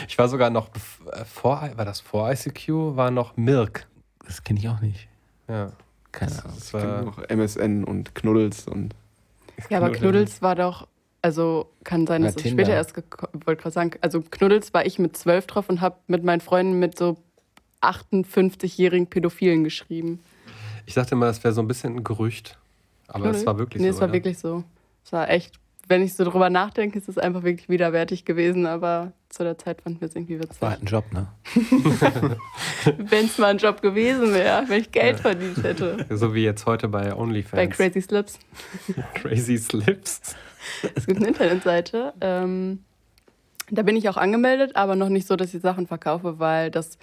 Ich 0.07 0.17
war 0.17 0.27
sogar 0.29 0.49
noch 0.49 0.69
äh, 1.11 1.25
vor, 1.25 1.69
war 1.75 1.85
das 1.85 1.99
vor 1.99 2.31
ICQ, 2.31 2.69
war 2.95 3.11
noch 3.11 3.35
Milk. 3.37 3.87
Das 4.25 4.43
kenne 4.43 4.59
ich 4.59 4.67
auch 4.69 4.79
nicht. 4.81 5.07
Ja. 5.47 5.71
Keine 6.11 6.31
Das, 6.31 6.43
Ahnung. 6.45 6.55
das 6.57 6.73
war, 6.73 7.01
noch 7.03 7.29
MSN 7.29 7.83
und 7.83 8.15
Knuddels 8.15 8.67
und 8.67 8.93
Ja, 9.69 9.77
aber 9.77 9.91
Knuddels. 9.91 10.41
War 10.41 10.55
doch, 10.55 10.87
also 11.21 11.69
kann 11.83 12.07
sein, 12.07 12.23
dass 12.23 12.35
es 12.35 12.49
später 12.49 12.71
erst, 12.71 12.95
wollte 13.45 13.61
gerade 13.61 13.71
sagen, 13.73 13.91
also 14.01 14.21
Knuddels 14.21 14.73
war 14.73 14.85
ich 14.85 14.99
mit 14.99 15.15
zwölf 15.17 15.47
drauf 15.47 15.69
und 15.69 15.81
habe 15.81 15.97
mit 16.07 16.23
meinen 16.23 16.41
Freunden 16.41 16.79
mit 16.79 16.97
so 16.97 17.17
58-jährigen 17.81 19.07
Pädophilen 19.07 19.63
geschrieben. 19.63 20.19
ich 20.85 20.93
dachte 20.95 21.11
immer, 21.15 21.27
das 21.27 21.43
wäre 21.43 21.53
so 21.53 21.61
ein 21.61 21.67
bisschen 21.67 21.97
ein 21.97 22.03
Gerücht. 22.03 22.57
Aber 23.07 23.25
es 23.25 23.37
Knuddel? 23.37 23.45
war 23.45 23.57
wirklich 23.59 23.81
nee, 23.83 23.89
so. 23.89 23.95
es 23.95 24.01
war 24.01 24.07
oder? 24.07 24.13
wirklich 24.13 24.37
so. 24.39 24.63
Es 25.05 25.11
war 25.13 25.29
echt 25.29 25.59
wenn 25.87 26.01
ich 26.01 26.13
so 26.15 26.23
drüber 26.23 26.49
nachdenke, 26.49 26.97
ist 26.97 27.09
es 27.09 27.17
einfach 27.17 27.43
wirklich 27.43 27.69
widerwärtig 27.69 28.25
gewesen, 28.25 28.65
aber 28.65 29.13
zu 29.29 29.43
der 29.43 29.57
Zeit 29.57 29.81
fanden 29.81 30.01
wir 30.01 30.07
es 30.07 30.15
irgendwie 30.15 30.39
witzig. 30.39 30.61
War 30.61 30.71
halt 30.71 30.83
ein 30.83 30.85
Job, 30.85 31.05
ne? 31.13 31.27
wenn 32.97 33.25
es 33.25 33.37
mal 33.37 33.47
ein 33.47 33.57
Job 33.57 33.81
gewesen 33.81 34.33
wäre, 34.33 34.63
wenn 34.67 34.81
ich 34.81 34.91
Geld 34.91 35.19
verdient 35.19 35.63
hätte. 35.63 36.05
So 36.09 36.33
wie 36.33 36.43
jetzt 36.43 36.65
heute 36.65 36.87
bei 36.87 37.15
OnlyFans. 37.15 37.51
Bei 37.51 37.67
Crazy 37.67 38.01
Slips. 38.01 38.39
Crazy 39.13 39.57
Slips. 39.57 40.35
Es 40.95 41.05
gibt 41.05 41.19
eine 41.19 41.27
Internetseite. 41.27 42.13
Ähm, 42.21 42.79
da 43.69 43.81
bin 43.81 43.95
ich 43.95 44.07
auch 44.09 44.17
angemeldet, 44.17 44.75
aber 44.75 44.95
noch 44.95 45.09
nicht 45.09 45.27
so, 45.27 45.35
dass 45.35 45.53
ich 45.53 45.61
Sachen 45.61 45.87
verkaufe, 45.87 46.39
weil 46.39 46.71
das 46.71 46.97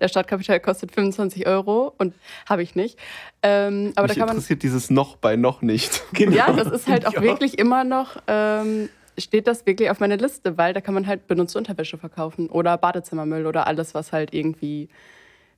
der 0.00 0.08
Startkapital 0.08 0.60
kostet 0.60 0.92
25 0.92 1.46
Euro 1.46 1.92
und 1.98 2.14
habe 2.48 2.62
ich 2.62 2.74
nicht. 2.74 2.98
Ähm, 3.42 3.92
aber 3.94 4.08
Mich 4.08 4.14
da 4.14 4.20
kann 4.20 4.26
man. 4.28 4.36
interessiert 4.36 4.62
dieses 4.62 4.90
noch 4.90 5.16
bei 5.16 5.36
noch 5.36 5.62
nicht. 5.62 6.02
Ja, 6.18 6.52
das 6.52 6.68
ist 6.68 6.88
halt 6.88 7.06
auch 7.06 7.20
wirklich 7.20 7.58
immer 7.58 7.84
noch. 7.84 8.16
Ähm, 8.26 8.88
steht 9.18 9.46
das 9.46 9.66
wirklich 9.66 9.90
auf 9.90 10.00
meiner 10.00 10.16
Liste, 10.16 10.58
weil 10.58 10.72
da 10.72 10.80
kann 10.80 10.94
man 10.94 11.06
halt 11.06 11.26
benutzte 11.26 11.58
Unterwäsche 11.58 11.98
verkaufen 11.98 12.48
oder 12.48 12.76
Badezimmermüll 12.76 13.46
oder 13.46 13.66
alles, 13.66 13.94
was 13.94 14.12
halt 14.12 14.34
irgendwie 14.34 14.88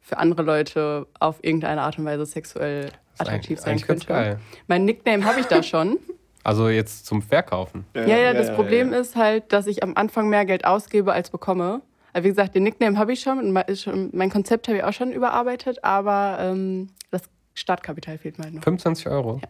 für 0.02 0.18
andere 0.18 0.42
Leute 0.42 1.06
auf 1.18 1.42
irgendeine 1.42 1.82
Art 1.82 1.98
und 1.98 2.04
Weise 2.04 2.26
sexuell 2.26 2.90
attraktiv 3.18 3.58
sein 3.58 3.80
könnte. 3.80 4.06
geil. 4.06 4.40
Mein 4.66 4.84
Nickname 4.84 5.24
habe 5.24 5.40
ich 5.40 5.46
da 5.46 5.62
schon. 5.62 5.98
Also 6.46 6.68
jetzt 6.68 7.06
zum 7.06 7.22
Verkaufen. 7.22 7.86
Ja, 7.96 8.06
ja, 8.06 8.32
das 8.32 8.54
Problem 8.54 8.92
ist 8.92 9.16
halt, 9.16 9.52
dass 9.52 9.66
ich 9.66 9.82
am 9.82 9.96
Anfang 9.96 10.28
mehr 10.28 10.44
Geld 10.44 10.64
ausgebe 10.64 11.12
als 11.12 11.28
bekomme. 11.28 11.82
Also 12.12 12.24
wie 12.24 12.28
gesagt, 12.28 12.54
den 12.54 12.62
Nickname 12.62 12.96
habe 12.98 13.12
ich 13.12 13.20
schon, 13.20 13.40
und 13.40 14.14
mein- 14.14 14.30
Konzept 14.30 14.68
habe 14.68 14.78
ich 14.78 14.84
auch 14.84 14.92
schon 14.92 15.10
überarbeitet, 15.10 15.82
aber 15.82 16.38
ähm, 16.40 16.90
das 17.10 17.22
Startkapital 17.54 18.18
fehlt 18.18 18.38
mir 18.38 18.44
halt 18.44 18.54
noch. 18.54 18.62
25 18.62 19.08
Euro. 19.08 19.40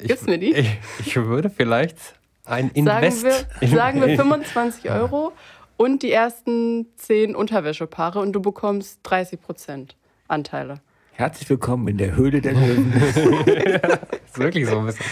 Ich, 0.00 0.08
Gibst 0.08 0.26
mir 0.26 0.38
die? 0.38 0.54
Ich, 0.54 0.78
ich 1.00 1.14
würde 1.16 1.50
vielleicht 1.50 1.98
ein 2.46 2.70
Sagen 2.74 3.04
Invest. 3.06 3.24
wir, 3.60 3.68
sagen 3.68 4.00
wir 4.00 4.16
25 4.16 4.90
Euro 4.90 5.32
und 5.76 6.02
die 6.02 6.10
ersten 6.10 6.86
10 6.96 7.36
Unterwäschepaare 7.36 8.20
und 8.20 8.32
du 8.32 8.40
bekommst 8.40 9.00
30 9.02 9.42
Prozent 9.42 9.94
Anteile. 10.26 10.80
Herzlich 11.16 11.48
willkommen 11.48 11.88
in 11.88 11.96
der 11.96 12.14
Höhle 12.14 12.42
der 12.42 12.52
Löwen. 12.52 12.92
ist 14.26 14.38
wirklich 14.38 14.66
so 14.66 14.78
ein 14.80 14.84
bisschen. 14.86 15.06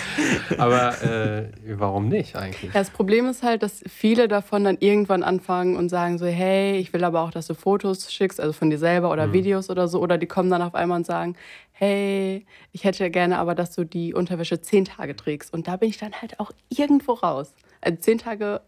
Aber 0.58 1.02
äh, 1.02 1.48
warum 1.78 2.08
nicht 2.10 2.36
eigentlich? 2.36 2.74
Ja, 2.74 2.80
das 2.80 2.90
Problem 2.90 3.26
ist 3.26 3.42
halt, 3.42 3.62
dass 3.62 3.82
viele 3.88 4.28
davon 4.28 4.64
dann 4.64 4.76
irgendwann 4.80 5.22
anfangen 5.22 5.76
und 5.76 5.88
sagen 5.88 6.18
so, 6.18 6.26
hey, 6.26 6.76
ich 6.76 6.92
will 6.92 7.04
aber 7.04 7.22
auch, 7.22 7.30
dass 7.30 7.46
du 7.46 7.54
Fotos 7.54 8.12
schickst, 8.12 8.38
also 8.38 8.52
von 8.52 8.68
dir 8.68 8.78
selber 8.78 9.10
oder 9.10 9.32
Videos 9.32 9.70
oder 9.70 9.88
so. 9.88 9.98
Oder 10.02 10.18
die 10.18 10.26
kommen 10.26 10.50
dann 10.50 10.60
auf 10.60 10.74
einmal 10.74 10.98
und 10.98 11.06
sagen, 11.06 11.36
hey, 11.72 12.44
ich 12.72 12.84
hätte 12.84 13.08
gerne 13.10 13.38
aber, 13.38 13.54
dass 13.54 13.74
du 13.74 13.84
die 13.84 14.12
Unterwäsche 14.12 14.60
zehn 14.60 14.84
Tage 14.84 15.16
trägst. 15.16 15.54
Und 15.54 15.68
da 15.68 15.76
bin 15.78 15.88
ich 15.88 15.96
dann 15.96 16.12
halt 16.20 16.38
auch 16.38 16.50
irgendwo 16.68 17.12
raus. 17.14 17.54
Also 17.80 17.98
zehn 17.98 18.18
Tage, 18.18 18.60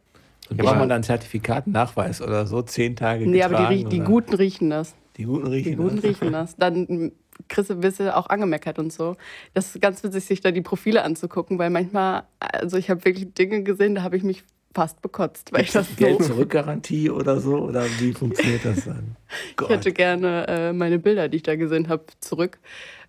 Und 0.49 0.57
Ja, 0.57 0.63
braucht 0.63 0.71
aber- 0.73 0.79
man 0.81 0.89
dann 0.89 1.01
ein 1.01 1.05
Zertifikat, 1.05 1.67
Nachweis 1.67 2.23
oder 2.23 2.47
so, 2.47 2.63
zehn 2.63 2.97
Tage 2.97 3.27
nee, 3.27 3.43
aber 3.43 3.57
die, 3.69 3.85
getragen 3.85 3.91
die 3.91 4.01
Guten 4.01 4.35
riechen 4.37 4.71
das. 4.71 4.95
Die 5.19 5.25
guten 5.25 5.47
riechen. 5.47 5.71
Die 5.73 5.77
Guten 5.77 5.97
das. 5.97 6.05
riechen 6.05 6.33
das. 6.33 6.57
Dann 6.57 7.13
du 7.49 7.75
bist 7.77 8.01
du 8.01 8.15
auch 8.15 8.29
angemeckert 8.29 8.79
und 8.79 8.93
so. 8.93 9.17
Das 9.55 9.75
ist 9.75 9.83
ganz 9.83 10.03
witzig, 10.03 10.25
sich 10.25 10.41
da 10.41 10.51
die 10.51 10.63
Profile 10.63 11.03
anzugucken, 11.03 11.59
weil 11.59 11.71
manchmal, 11.71 12.25
also 12.41 12.77
ich 12.77 12.91
habe 12.91 13.05
wirklich 13.05 13.33
Dinge 13.35 13.63
gesehen, 13.63 13.95
da 13.95 14.03
habe 14.03 14.17
ich 14.17 14.23
mich 14.23 14.45
fast 14.77 15.01
bekotzt, 15.01 15.53
weil 15.53 15.63
ich 15.63 15.73
das 15.73 15.89
so 15.89 15.95
Geld 15.97 16.23
zurück 16.23 16.51
Garantie 16.51 17.09
oder 17.09 17.41
so? 17.41 17.57
Oder 17.57 17.85
wie 17.99 18.13
funktioniert 18.13 18.65
das 18.65 18.85
dann? 18.85 19.17
Ich 19.61 19.69
hätte 19.69 19.93
gerne 19.93 20.47
äh, 20.49 20.73
meine 20.73 20.99
Bilder, 20.99 21.29
die 21.29 21.39
ich 21.39 21.43
da 21.43 21.57
gesehen 21.57 21.89
habe, 21.89 22.05
zurück, 22.21 22.59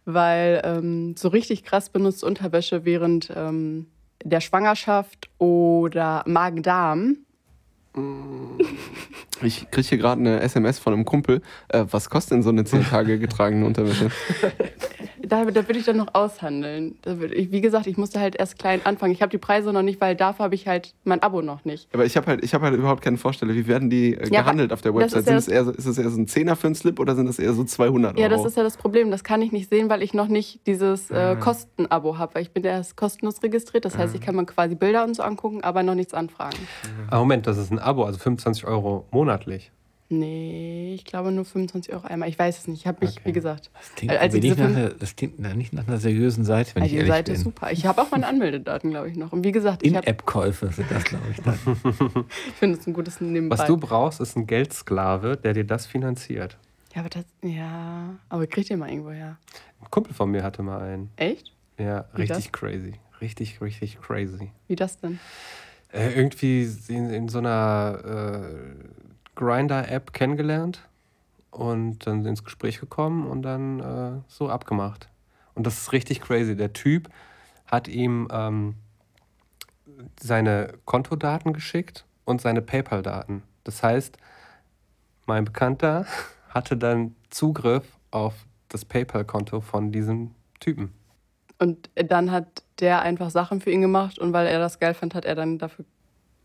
weil 0.05 0.61
ähm, 0.63 1.15
so 1.17 1.27
richtig 1.27 1.65
krass 1.65 1.89
benutzte 1.89 2.25
Unterwäsche 2.25 2.85
während 2.85 3.31
ähm, 3.35 3.87
der 4.23 4.39
Schwangerschaft 4.39 5.29
oder 5.37 6.23
Magen-Darm. 6.25 7.17
Ich 9.43 9.69
kriege 9.69 9.87
hier 9.87 9.97
gerade 9.99 10.19
eine 10.19 10.41
SMS 10.41 10.79
von 10.79 10.93
einem 10.93 11.05
Kumpel. 11.05 11.43
Äh, 11.67 11.85
was 11.91 12.09
kostet 12.09 12.33
denn 12.33 12.43
so 12.43 12.49
eine 12.49 12.65
10 12.65 12.85
Tage 12.85 13.19
getragene 13.19 13.67
Unterwäsche? 13.67 14.09
Da, 15.27 15.45
da 15.45 15.67
würde 15.67 15.77
ich 15.79 15.85
dann 15.85 15.97
noch 15.97 16.13
aushandeln. 16.13 16.97
Da 17.01 17.19
würd 17.19 17.33
ich, 17.33 17.51
wie 17.51 17.61
gesagt, 17.61 17.85
ich 17.87 17.97
musste 17.97 18.19
halt 18.19 18.35
erst 18.35 18.57
klein 18.57 18.85
anfangen. 18.85 19.11
Ich 19.11 19.21
habe 19.21 19.29
die 19.29 19.37
Preise 19.37 19.73
noch 19.73 19.81
nicht, 19.81 19.99
weil 19.99 20.15
dafür 20.15 20.45
habe 20.45 20.55
ich 20.55 20.67
halt 20.67 20.93
mein 21.03 21.21
Abo 21.21 21.41
noch 21.41 21.65
nicht. 21.65 21.89
Aber 21.93 22.05
ich 22.05 22.15
habe 22.15 22.27
halt, 22.27 22.43
ich 22.43 22.53
hab 22.53 22.61
halt 22.61 22.75
überhaupt 22.75 23.01
keine 23.03 23.17
Vorstellung, 23.17 23.55
wie 23.55 23.67
werden 23.67 23.89
die 23.89 24.13
äh, 24.13 24.29
Ja, 24.29 24.41
gehandelt 24.41 24.71
auf 24.71 24.81
der 24.81 24.93
das 24.93 25.13
Website? 25.13 25.19
ist 25.21 25.27
ja 25.27 25.31
Sind 25.31 25.37
es 25.39 25.47
eher, 25.47 25.65
so- 25.65 25.71
ist 25.71 25.85
es 25.85 25.97
eher 25.97 26.09
so 26.09 26.19
ein 26.19 26.27
Zehner 26.27 26.55
für 26.55 26.67
einen 26.67 26.75
Slip 26.75 26.99
oder 26.99 27.15
sind 27.15 27.27
es 27.27 27.39
eher 27.39 27.53
so 27.53 27.63
200 27.63 28.13
Euro? 28.15 28.21
Ja, 28.21 28.29
das 28.29 28.45
ist 28.45 28.55
ja 28.57 28.63
das 28.63 28.77
Problem. 28.77 29.11
Das 29.11 29.23
kann 29.23 29.41
ich 29.41 29.51
nicht 29.51 29.69
sehen, 29.69 29.89
weil 29.89 30.01
ich 30.01 30.13
noch 30.13 30.27
nicht 30.27 30.65
dieses 30.65 31.11
äh, 31.11 31.35
Kostenabo 31.39 32.17
habe. 32.17 32.35
Weil 32.35 32.43
ich 32.43 32.51
bin 32.51 32.63
ja 32.63 32.71
erst 32.71 32.95
kostenlos 32.95 33.43
registriert. 33.43 33.85
Das 33.85 33.97
heißt, 33.97 34.15
ich 34.15 34.21
kann 34.21 34.35
mir 34.35 34.45
quasi 34.45 34.75
Bilder 34.75 35.03
und 35.03 35.15
so 35.15 35.23
angucken, 35.23 35.61
aber 35.63 35.83
noch 35.83 35.95
nichts 35.95 36.13
anfragen. 36.13 36.55
Ah, 37.09 37.19
Moment, 37.19 37.47
das 37.47 37.57
ist 37.57 37.71
ein 37.71 37.79
Abo, 37.79 38.03
also 38.03 38.17
25 38.19 38.65
Euro 38.65 39.05
monatlich. 39.11 39.71
Nee, 40.09 40.93
ich 40.95 41.03
glaube 41.03 41.31
nur 41.33 41.43
25 41.43 41.93
Euro 41.93 42.07
einmal. 42.07 42.29
Ich 42.29 42.39
weiß 42.39 42.59
es 42.59 42.67
nicht. 42.67 42.79
Ich 42.81 42.87
habe 42.87 42.99
mich, 43.05 43.17
Okay. 43.17 43.21
wie 43.25 43.33
gesagt, 43.33 43.69
Das 43.73 43.93
klingt, 43.93 44.13
Als 44.13 44.33
ich 44.33 44.41
nicht 44.41 44.55
diese 44.55 44.67
nach, 44.69 44.77
einer- 44.77 44.89
das 44.91 45.15
klingt 45.17 45.39
nicht 45.39 45.73
nach 45.73 45.85
einer 45.87 45.97
seriösen 45.97 46.45
Seite, 46.45 46.75
wenn 46.75 46.83
Also 46.83 46.85
ich 46.85 46.91
die 46.93 46.97
ehrlich 46.99 47.13
Seite 47.13 47.31
ist 47.33 47.41
super. 47.43 47.71
Ich 47.71 47.85
habe 47.85 48.01
auch 48.01 48.09
meine 48.11 48.25
Anmeldedaten, 48.25 48.89
glaube 48.91 49.09
ich, 49.09 49.17
noch. 49.17 49.33
Und 49.33 49.43
wie 49.43 49.51
gesagt, 49.51 49.83
In-App-Käufe 49.83 50.69
sind 50.71 50.89
das, 50.89 51.03
glaube 51.03 51.25
ich. 51.31 51.41
Dann. 51.41 51.59
ich 52.47 52.53
finde 52.53 52.79
es 52.79 52.87
ein 52.87 52.93
gutes 52.93 53.19
Nebenbei. 53.19 53.57
Was 53.57 53.65
du 53.67 53.75
brauchst, 53.75 54.21
ist 54.21 54.37
ein 54.37 54.47
Geldsklave, 54.47 55.35
der 55.35 55.53
dir 55.53 55.65
das 55.65 55.85
finanziert. 55.85 56.57
Ja, 56.95 57.01
aber 57.01 57.09
das, 57.09 57.25
ja, 57.43 58.15
aber 58.29 58.47
kriegt 58.47 58.69
ihr 58.69 58.77
mal 58.77 58.89
irgendwo 58.89 59.11
her. 59.11 59.37
Ein 59.81 59.91
Kumpel 59.91 60.13
von 60.13 60.31
mir 60.31 60.41
hatte 60.41 60.63
mal 60.63 60.79
einen. 60.81 61.09
Echt? 61.17 61.53
Ja, 61.77 62.05
Wie 62.15 62.21
richtig 62.21 62.51
crazy. 62.53 62.93
Richtig, 63.19 63.59
richtig 63.61 63.99
crazy. 63.99 64.51
Wie 64.67 64.75
das 64.77 64.99
denn? 64.99 65.19
Äh, 65.91 66.13
irgendwie 66.15 66.67
in, 66.87 67.09
in 67.09 67.27
so 67.29 67.39
einer 67.39 67.99
äh, 68.05 69.06
Grinder-App 69.37 70.11
kennengelernt 70.13 70.81
und 71.51 72.05
dann 72.05 72.25
ins 72.25 72.43
Gespräch 72.43 72.79
gekommen 72.79 73.25
und 73.25 73.43
dann 73.43 73.79
äh, 73.79 74.21
so 74.27 74.49
abgemacht. 74.49 75.07
Und 75.53 75.65
das 75.65 75.77
ist 75.77 75.93
richtig 75.93 76.21
crazy. 76.21 76.55
Der 76.55 76.73
Typ 76.73 77.09
hat 77.65 77.87
ihm 77.87 78.27
ähm, 78.31 78.75
seine 80.19 80.73
Kontodaten 80.85 81.53
geschickt 81.53 82.05
und 82.25 82.41
seine 82.41 82.61
PayPal-Daten. 82.61 83.43
Das 83.63 83.81
heißt, 83.83 84.17
mein 85.25 85.45
Bekannter 85.45 86.05
hatte 86.49 86.75
dann 86.75 87.15
Zugriff 87.29 87.85
auf 88.11 88.33
das 88.69 88.85
PayPal-Konto 88.85 89.61
von 89.61 89.91
diesem 89.91 90.31
Typen. 90.59 90.93
Und 91.59 91.89
dann 91.95 92.31
hat 92.31 92.63
der 92.79 93.01
einfach 93.01 93.29
Sachen 93.29 93.61
für 93.61 93.71
ihn 93.71 93.81
gemacht 93.81 94.19
und 94.19 94.33
weil 94.33 94.47
er 94.47 94.59
das 94.59 94.79
geil 94.79 94.93
fand, 94.93 95.15
hat 95.15 95.25
er 95.25 95.35
dann 95.35 95.57
dafür 95.57 95.85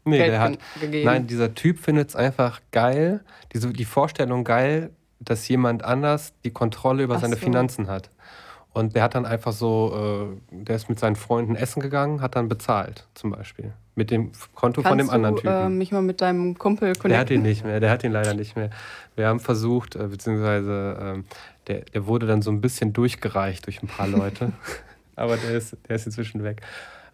Nee, 0.04 0.18
Geld 0.18 0.30
der 0.32 0.40
hat, 0.40 0.50
ge- 0.52 0.58
gegeben. 0.86 1.04
Nein, 1.04 1.26
dieser 1.26 1.54
Typ 1.54 1.78
findet 1.78 2.08
es 2.08 2.16
einfach 2.16 2.60
geil, 2.72 3.20
diese, 3.52 3.72
die 3.72 3.84
Vorstellung 3.84 4.44
geil, 4.44 4.90
dass 5.20 5.46
jemand 5.48 5.84
anders 5.84 6.32
die 6.44 6.50
Kontrolle 6.50 7.04
über 7.04 7.16
Ach 7.16 7.20
seine 7.20 7.36
so. 7.36 7.40
Finanzen 7.44 7.86
hat. 7.88 8.10
Und 8.74 8.96
der 8.96 9.02
hat 9.02 9.14
dann 9.14 9.26
einfach 9.26 9.52
so, 9.52 10.32
äh, 10.50 10.56
der 10.64 10.76
ist 10.76 10.88
mit 10.88 10.98
seinen 10.98 11.14
Freunden 11.14 11.54
essen 11.56 11.80
gegangen, 11.82 12.22
hat 12.22 12.36
dann 12.36 12.48
bezahlt, 12.48 13.06
zum 13.14 13.30
Beispiel. 13.30 13.74
Mit 13.94 14.10
dem 14.10 14.32
Konto 14.54 14.80
von 14.80 14.92
dem 14.96 15.08
Kannst 15.08 15.12
anderen 15.12 15.34
du 15.36 15.42
Typen. 15.42 15.66
äh, 15.66 15.68
mich 15.68 15.92
mal 15.92 16.00
mit 16.00 16.22
deinem 16.22 16.56
Kumpel 16.56 16.88
connecten? 16.94 17.10
Der 17.10 17.18
hat 17.18 17.30
ihn 17.30 17.42
nicht 17.42 17.64
mehr, 17.64 17.78
der 17.80 17.90
hat 17.90 18.02
ihn 18.02 18.12
leider 18.12 18.32
nicht 18.32 18.56
mehr. 18.56 18.70
Wir 19.14 19.28
haben 19.28 19.40
versucht, 19.40 19.94
äh, 19.96 20.06
beziehungsweise 20.08 20.96
ähm, 21.00 21.24
der, 21.66 21.80
der 21.82 22.06
wurde 22.06 22.26
dann 22.26 22.40
so 22.40 22.50
ein 22.50 22.62
bisschen 22.62 22.94
durchgereicht 22.94 23.66
durch 23.66 23.82
ein 23.82 23.88
paar 23.88 24.08
Leute. 24.08 24.52
Aber 25.16 25.36
der 25.36 25.50
ist, 25.50 25.76
der 25.86 25.96
ist 25.96 26.06
inzwischen 26.06 26.42
weg. 26.42 26.62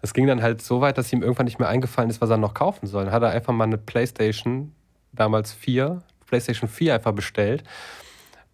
Es 0.01 0.14
ging 0.14 0.26
dann 0.26 0.42
halt 0.42 0.62
so 0.62 0.80
weit, 0.80 0.96
dass 0.99 1.12
ihm 1.12 1.22
irgendwann 1.22 1.46
nicht 1.46 1.59
mehr 1.59 1.68
eingefallen 1.68 2.11
ist, 2.11 2.20
was 2.20 2.30
er 2.30 2.36
noch 2.36 2.55
kaufen 2.55 2.86
soll. 2.86 3.05
Dann 3.05 3.12
hat 3.12 3.22
er 3.22 3.30
einfach 3.30 3.53
mal 3.53 3.64
eine 3.64 3.78
Playstation, 3.78 4.72
damals 5.12 5.53
4, 5.53 6.03
Playstation 6.26 6.68
4 6.68 6.94
einfach 6.94 7.12
bestellt. 7.12 7.64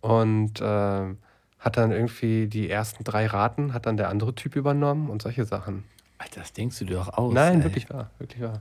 Und 0.00 0.60
ähm, 0.62 1.18
hat 1.58 1.76
dann 1.76 1.92
irgendwie 1.92 2.46
die 2.46 2.68
ersten 2.68 3.04
drei 3.04 3.26
Raten, 3.26 3.72
hat 3.72 3.86
dann 3.86 3.96
der 3.96 4.10
andere 4.10 4.34
Typ 4.34 4.54
übernommen 4.54 5.08
und 5.08 5.22
solche 5.22 5.44
Sachen. 5.44 5.84
Alter, 6.18 6.40
das 6.40 6.52
denkst 6.52 6.78
du 6.78 6.84
dir 6.84 6.96
doch 6.96 7.16
aus. 7.16 7.32
Nein, 7.32 7.58
ey. 7.58 7.64
wirklich 7.64 7.88
wahr, 7.90 8.10
wirklich 8.18 8.42
wahr. 8.42 8.60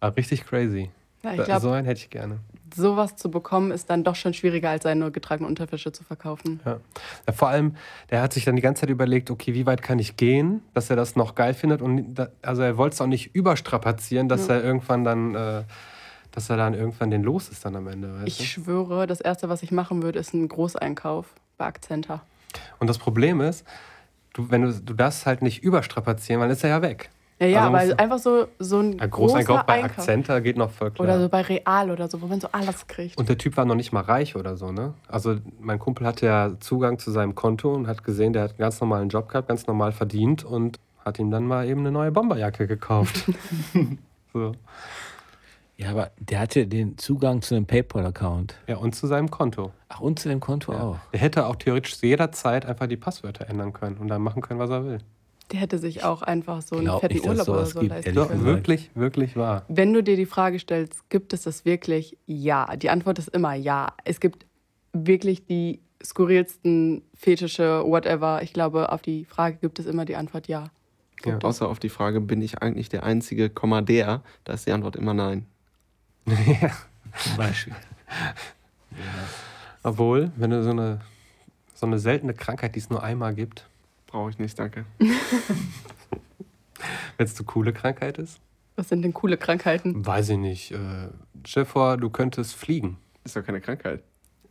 Aber 0.00 0.16
richtig 0.16 0.44
crazy. 0.44 0.90
Ja, 1.24 1.30
ich 1.32 1.36
Da- 1.38 1.44
glaube, 1.44 1.60
so 1.60 1.70
einen 1.70 1.86
hätte 1.86 2.00
ich 2.00 2.10
gerne. 2.10 2.38
sowas 2.74 3.16
zu 3.16 3.30
bekommen 3.30 3.70
ist 3.70 3.90
dann 3.90 4.02
doch 4.02 4.14
schon 4.16 4.32
schwieriger, 4.34 4.70
als 4.70 4.82
seine 4.84 5.10
getragene 5.10 5.46
Unterwäsche 5.48 5.92
zu 5.92 6.04
verkaufen. 6.04 6.60
Ja. 6.64 6.80
Ja, 7.26 7.32
vor 7.32 7.48
allem, 7.48 7.76
der 8.10 8.22
hat 8.22 8.32
sich 8.32 8.44
dann 8.44 8.56
die 8.56 8.62
ganze 8.62 8.80
Zeit 8.80 8.90
überlegt, 8.90 9.30
okay, 9.30 9.52
wie 9.54 9.66
weit 9.66 9.82
kann 9.82 9.98
ich 9.98 10.16
gehen, 10.16 10.62
dass 10.74 10.88
er 10.90 10.96
das 10.96 11.14
noch 11.14 11.34
geil 11.34 11.52
findet. 11.54 11.82
Und 11.82 12.14
da, 12.14 12.28
also 12.40 12.62
er 12.62 12.76
wollte 12.78 12.94
es 12.94 13.00
auch 13.00 13.06
nicht 13.06 13.34
überstrapazieren, 13.34 14.28
dass 14.28 14.48
Ja. 14.48 14.54
er 14.54 14.64
irgendwann 14.64 15.04
dann, 15.04 15.34
äh, 15.34 15.62
dass 16.32 16.48
er 16.48 16.56
dann 16.56 16.72
irgendwann 16.72 17.10
den 17.10 17.22
los 17.22 17.50
ist 17.50 17.64
dann 17.64 17.76
am 17.76 17.86
Ende. 17.88 18.22
Ich 18.24 18.50
schwöre, 18.50 19.06
das 19.06 19.20
Erste, 19.20 19.48
was 19.50 19.62
ich 19.62 19.70
machen 19.70 20.02
würde, 20.02 20.18
ist 20.18 20.32
ein 20.32 20.48
Großeinkauf 20.48 21.26
bei 21.58 21.66
Akzenta. 21.66 22.22
du? 22.54 22.58
Und 22.80 22.86
das 22.88 22.96
Problem 22.98 23.40
ist, 23.42 23.66
du, 24.32 24.50
wenn 24.50 24.62
du, 24.62 24.72
du 24.72 24.94
darfst 24.94 25.26
halt 25.26 25.42
nicht 25.42 25.62
überstrapazieren, 25.62 26.40
weil 26.40 26.48
dann 26.48 26.56
ist 26.56 26.64
er 26.64 26.70
ja 26.70 26.80
weg. 26.82 27.10
Ja, 27.42 27.48
ja, 27.48 27.70
Also 27.70 27.92
aber 27.92 28.02
einfach 28.02 28.18
so, 28.18 28.46
so 28.58 28.78
ein 28.78 29.00
Ein 29.00 29.10
Großeinkauf 29.10 29.56
großer 29.56 29.66
bei 29.66 29.72
Einkauf. 29.74 29.98
Akzenta 29.98 30.38
geht 30.40 30.56
noch 30.56 30.70
voll 30.70 30.92
klar. 30.92 31.08
Oder 31.08 31.20
so 31.20 31.28
bei 31.28 31.42
Real 31.42 31.90
oder 31.90 32.08
so, 32.08 32.22
wo 32.22 32.26
man 32.26 32.40
so 32.40 32.48
alles 32.52 32.86
kriegt. 32.86 33.18
Und 33.18 33.28
der 33.28 33.36
Typ 33.36 33.56
war 33.56 33.64
noch 33.64 33.74
nicht 33.74 33.92
mal 33.92 34.02
reich 34.02 34.36
oder 34.36 34.56
so, 34.56 34.70
ne? 34.70 34.94
Also 35.08 35.36
mein 35.60 35.78
Kumpel 35.78 36.06
hatte 36.06 36.26
ja 36.26 36.52
Zugang 36.60 36.98
zu 36.98 37.10
seinem 37.10 37.34
Konto 37.34 37.74
und 37.74 37.88
hat 37.88 38.04
gesehen, 38.04 38.32
der 38.32 38.42
hat 38.42 38.50
einen 38.50 38.58
ganz 38.58 38.80
normalen 38.80 39.08
Job 39.08 39.28
gehabt, 39.28 39.48
ganz 39.48 39.66
normal 39.66 39.92
verdient 39.92 40.44
und 40.44 40.78
hat 41.04 41.18
ihm 41.18 41.30
dann 41.30 41.46
mal 41.46 41.66
eben 41.66 41.80
eine 41.80 41.90
neue 41.90 42.12
Bomberjacke 42.12 42.66
gekauft. 42.68 43.24
so. 44.32 44.52
Ja, 45.76 45.90
aber 45.90 46.12
der 46.18 46.38
hatte 46.38 46.66
den 46.68 46.96
Zugang 46.96 47.42
zu 47.42 47.56
einem 47.56 47.66
PayPal-Account. 47.66 48.54
Ja, 48.68 48.76
und 48.76 48.94
zu 48.94 49.08
seinem 49.08 49.30
Konto. 49.30 49.72
Ach, 49.88 50.00
und 50.00 50.20
zu 50.20 50.28
dem 50.28 50.38
Konto 50.38 50.72
auch. 50.72 50.98
Er 51.10 51.18
hätte 51.18 51.46
auch 51.46 51.56
theoretisch 51.56 51.96
jederzeit 52.02 52.66
einfach 52.66 52.86
die 52.86 52.96
Passwörter 52.96 53.48
ändern 53.48 53.72
können 53.72 53.96
und 53.96 54.06
dann 54.06 54.22
machen 54.22 54.42
können, 54.42 54.60
was 54.60 54.70
er 54.70 54.84
will. 54.84 54.98
Der 55.52 55.60
hätte 55.60 55.78
sich 55.78 56.02
auch 56.02 56.22
einfach 56.22 56.62
so 56.62 56.76
einen 56.76 56.86
Glaub 56.86 57.00
fetten 57.00 57.14
nicht, 57.14 57.26
Urlaub 57.26 57.48
oder 57.48 57.66
so 57.66 57.80
gibt, 57.80 57.90
leisten 57.90 58.14
können. 58.14 58.28
gesagt. 58.28 58.44
wirklich, 58.44 58.90
wirklich 58.94 59.36
wahr. 59.36 59.64
Wenn 59.68 59.92
du 59.92 60.02
dir 60.02 60.16
die 60.16 60.26
Frage 60.26 60.58
stellst, 60.58 61.08
gibt 61.10 61.32
es 61.32 61.42
das 61.42 61.64
wirklich? 61.64 62.16
Ja. 62.26 62.74
Die 62.76 62.88
Antwort 62.90 63.18
ist 63.18 63.28
immer 63.28 63.54
ja. 63.54 63.92
Es 64.04 64.20
gibt 64.20 64.46
wirklich 64.92 65.46
die 65.46 65.80
skurrilsten 66.02 67.02
Fetische, 67.14 67.84
whatever. 67.84 68.42
Ich 68.42 68.52
glaube, 68.52 68.90
auf 68.90 69.02
die 69.02 69.24
Frage 69.24 69.58
gibt 69.60 69.78
es 69.78 69.86
immer 69.86 70.04
die 70.04 70.16
Antwort 70.16 70.48
ja. 70.48 70.70
Ja. 71.24 71.38
Außer 71.38 71.68
auf 71.68 71.78
die 71.78 71.88
Frage, 71.88 72.20
bin 72.20 72.42
ich 72.42 72.62
eigentlich 72.62 72.88
der 72.88 73.04
einzige 73.04 73.48
Komma 73.50 73.82
der? 73.82 74.22
Da 74.44 74.54
ist 74.54 74.66
die 74.66 74.72
Antwort 74.72 74.96
immer 74.96 75.14
nein. 75.14 75.46
Zum 76.26 77.36
Beispiel. 77.36 77.74
Obwohl, 79.82 80.32
wenn 80.36 80.50
du 80.50 80.62
so 80.62 80.70
eine, 80.70 81.00
so 81.74 81.86
eine 81.86 81.98
seltene 81.98 82.34
Krankheit, 82.34 82.74
die 82.74 82.80
es 82.80 82.90
nur 82.90 83.02
einmal 83.02 83.34
gibt, 83.34 83.68
Brauche 84.12 84.30
ich 84.30 84.38
nicht, 84.38 84.58
danke. 84.58 84.84
wenn 84.98 85.10
es 87.18 87.36
eine 87.38 87.46
coole 87.46 87.72
Krankheit 87.72 88.18
ist, 88.18 88.40
Was 88.76 88.88
sind 88.90 89.02
denn 89.02 89.14
coole 89.14 89.36
Krankheiten? 89.38 90.04
weiß 90.04 90.30
ich 90.30 90.38
nicht. 90.38 90.72
Äh, 90.72 91.64
vor, 91.64 91.96
du 91.96 92.10
könntest 92.10 92.54
fliegen. 92.54 92.98
Ist 93.24 93.36
doch 93.36 93.44
keine 93.44 93.60
Krankheit. 93.60 94.02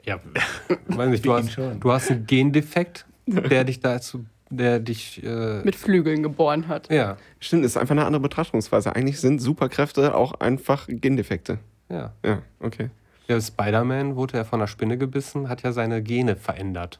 Ja, 0.03 0.19
weiß 0.87 1.09
nicht, 1.09 1.25
du 1.25 1.33
hast, 1.33 1.51
schon. 1.51 1.79
du 1.79 1.91
hast 1.91 2.09
einen 2.09 2.25
Gendefekt, 2.25 3.05
der 3.27 3.63
dich 3.63 3.79
dazu, 3.81 4.25
der 4.49 4.79
dich, 4.79 5.23
äh, 5.23 5.61
Mit 5.63 5.75
Flügeln 5.75 6.23
geboren 6.23 6.67
hat. 6.67 6.91
ja, 6.91 7.17
Stimmt, 7.39 7.63
ist 7.63 7.77
einfach 7.77 7.91
eine 7.91 8.05
andere 8.05 8.21
Betrachtungsweise. 8.21 8.95
Eigentlich 8.95 9.19
sind 9.19 9.39
Superkräfte 9.39 10.15
auch 10.15 10.33
einfach 10.39 10.87
Gendefekte. 10.89 11.59
ja. 11.89 12.13
Ja, 12.25 12.41
okay. 12.59 12.89
Ja, 13.27 13.39
Spider-Man 13.39 14.15
wurde 14.15 14.37
ja 14.37 14.43
von 14.43 14.59
einer 14.59 14.67
Spinne 14.67 14.97
gebissen, 14.97 15.47
hat 15.47 15.61
ja 15.63 15.71
seine 15.71 16.01
Gene 16.01 16.35
verändert. 16.35 16.97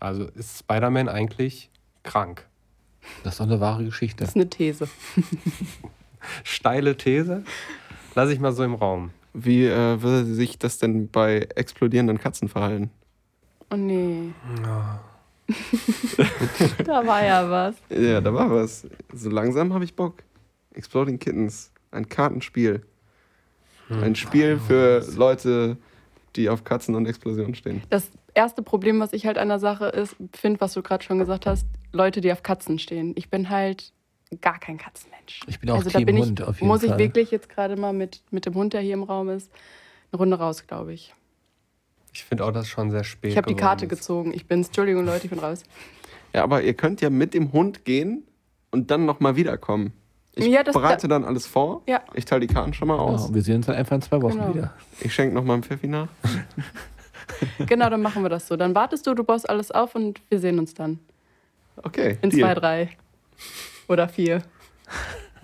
Also 0.00 0.24
ist 0.24 0.58
Spider-Man 0.58 1.08
eigentlich 1.08 1.70
krank. 2.06 2.46
Das 3.22 3.34
ist 3.34 3.40
doch 3.40 3.46
eine 3.46 3.60
wahre 3.60 3.84
Geschichte. 3.84 4.18
Das 4.20 4.30
ist 4.30 4.36
eine 4.36 4.48
These. 4.48 4.88
Steile 6.44 6.96
These, 6.96 7.44
lasse 8.14 8.32
ich 8.32 8.40
mal 8.40 8.52
so 8.52 8.64
im 8.64 8.74
Raum. 8.74 9.10
Wie 9.34 9.66
äh, 9.66 10.00
würde 10.00 10.24
sich 10.24 10.58
das 10.58 10.78
denn 10.78 11.08
bei 11.08 11.46
explodierenden 11.54 12.18
Katzen 12.18 12.48
verhalten? 12.48 12.90
Oh 13.70 13.76
nee. 13.76 14.32
da 16.84 17.06
war 17.06 17.24
ja 17.24 17.48
was. 17.50 17.76
Ja, 17.90 18.20
da 18.20 18.32
war 18.32 18.50
was. 18.50 18.86
So 19.12 19.28
langsam 19.30 19.74
habe 19.74 19.84
ich 19.84 19.94
Bock. 19.94 20.22
Exploding 20.74 21.18
Kittens. 21.18 21.70
Ein 21.90 22.08
Kartenspiel. 22.08 22.82
Ein 23.88 24.16
Spiel 24.16 24.58
für 24.58 25.04
Leute, 25.14 25.76
die 26.34 26.48
auf 26.48 26.64
Katzen 26.64 26.94
und 26.94 27.06
Explosionen 27.06 27.54
stehen. 27.54 27.82
Das 27.88 28.10
erste 28.36 28.62
Problem, 28.62 29.00
was 29.00 29.12
ich 29.12 29.26
halt 29.26 29.38
an 29.38 29.48
der 29.48 29.58
Sache 29.58 29.86
ist, 29.86 30.16
finde, 30.32 30.60
was 30.60 30.74
du 30.74 30.82
gerade 30.82 31.02
schon 31.04 31.18
gesagt 31.18 31.46
hast, 31.46 31.66
Leute, 31.92 32.20
die 32.20 32.30
auf 32.32 32.42
Katzen 32.42 32.78
stehen. 32.78 33.12
Ich 33.16 33.30
bin 33.30 33.50
halt 33.50 33.92
gar 34.40 34.58
kein 34.58 34.76
Katzenmensch. 34.78 35.40
Ich 35.46 35.58
bin 35.60 35.70
auch 35.70 35.76
also 35.76 35.90
da 35.90 35.98
Team 35.98 36.06
bin 36.06 36.18
Hund 36.18 36.40
ich, 36.40 36.46
auf 36.46 36.56
jeden 36.56 36.68
muss 36.68 36.82
Fall. 36.82 36.90
ich 36.92 36.98
wirklich 36.98 37.30
jetzt 37.30 37.48
gerade 37.48 37.76
mal 37.76 37.92
mit, 37.92 38.22
mit 38.30 38.46
dem 38.46 38.54
Hund, 38.54 38.72
der 38.72 38.80
hier 38.80 38.94
im 38.94 39.02
Raum 39.04 39.28
ist, 39.28 39.50
eine 40.12 40.18
Runde 40.18 40.38
raus, 40.38 40.66
glaube 40.66 40.92
ich. 40.92 41.14
Ich 42.12 42.24
finde 42.24 42.44
auch, 42.44 42.50
das 42.52 42.68
schon 42.68 42.90
sehr 42.90 43.04
spät. 43.04 43.32
Ich 43.32 43.36
habe 43.36 43.46
die 43.48 43.54
Karte 43.56 43.84
ist. 43.84 43.90
gezogen. 43.90 44.32
Ich 44.32 44.46
bin's. 44.46 44.68
Entschuldigung, 44.68 45.04
Leute, 45.04 45.24
ich 45.24 45.30
bin 45.30 45.38
raus. 45.40 45.62
Ja, 46.34 46.42
aber 46.42 46.60
ihr 46.62 46.74
könnt 46.74 47.00
ja 47.00 47.08
mit 47.08 47.32
dem 47.32 47.52
Hund 47.52 47.86
gehen 47.86 48.22
und 48.70 48.90
dann 48.90 49.06
nochmal 49.06 49.36
wiederkommen. 49.36 49.94
Ich 50.34 50.44
Ja, 50.46 50.62
das- 50.62 50.74
bereite 50.74 51.08
dann 51.08 51.24
alles 51.24 51.46
vor. 51.46 51.80
Ja. 51.86 52.02
Ich 52.12 52.26
teile 52.26 52.46
die 52.46 52.52
Karten 52.52 52.74
schon 52.74 52.88
mal 52.88 52.98
aus. 52.98 53.28
und 53.28 53.34
wir 53.34 53.40
sehen 53.40 53.56
uns 53.56 53.66
dann 53.66 53.74
einfach 53.76 53.96
in 53.96 54.02
zwei 54.02 54.20
Wochen 54.20 54.34
Genau. 54.34 54.54
wieder. 54.54 54.74
Ich 55.00 55.14
schenke 55.14 55.34
nochmal 55.34 55.54
einen 55.54 55.62
Pfeffi 55.62 55.86
nach. 55.86 56.08
Genau, 57.66 57.90
dann 57.90 58.02
machen 58.02 58.22
wir 58.22 58.28
das 58.28 58.46
so. 58.46 58.56
Dann 58.56 58.74
wartest 58.74 59.06
du, 59.06 59.14
du 59.14 59.24
baust 59.24 59.48
alles 59.48 59.70
auf 59.70 59.94
und 59.94 60.20
wir 60.28 60.38
sehen 60.38 60.58
uns 60.58 60.74
dann. 60.74 60.98
Okay. 61.82 62.18
In 62.22 62.30
Deal. 62.30 62.42
zwei, 62.42 62.54
drei 62.54 62.88
oder 63.88 64.08
vier. 64.08 64.42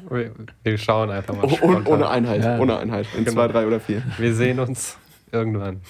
Wir, 0.09 0.79
schauen 0.79 1.11
einfach 1.11 1.35
mal. 1.35 1.45
Oh, 1.45 1.49
ohne, 1.63 1.81
spontan. 1.81 1.87
ohne 1.87 2.09
Einheit. 2.09 2.43
Ja. 2.43 2.59
Ohne 2.59 2.79
Einheit. 2.79 3.07
In 3.17 3.25
Genau. 3.25 3.35
zwei, 3.35 3.49
drei 3.49 3.67
oder 3.67 3.81
vier. 3.81 4.03
Wir 4.19 4.35
sehen 4.35 4.59
uns 4.59 4.97
irgendwann. 5.31 5.81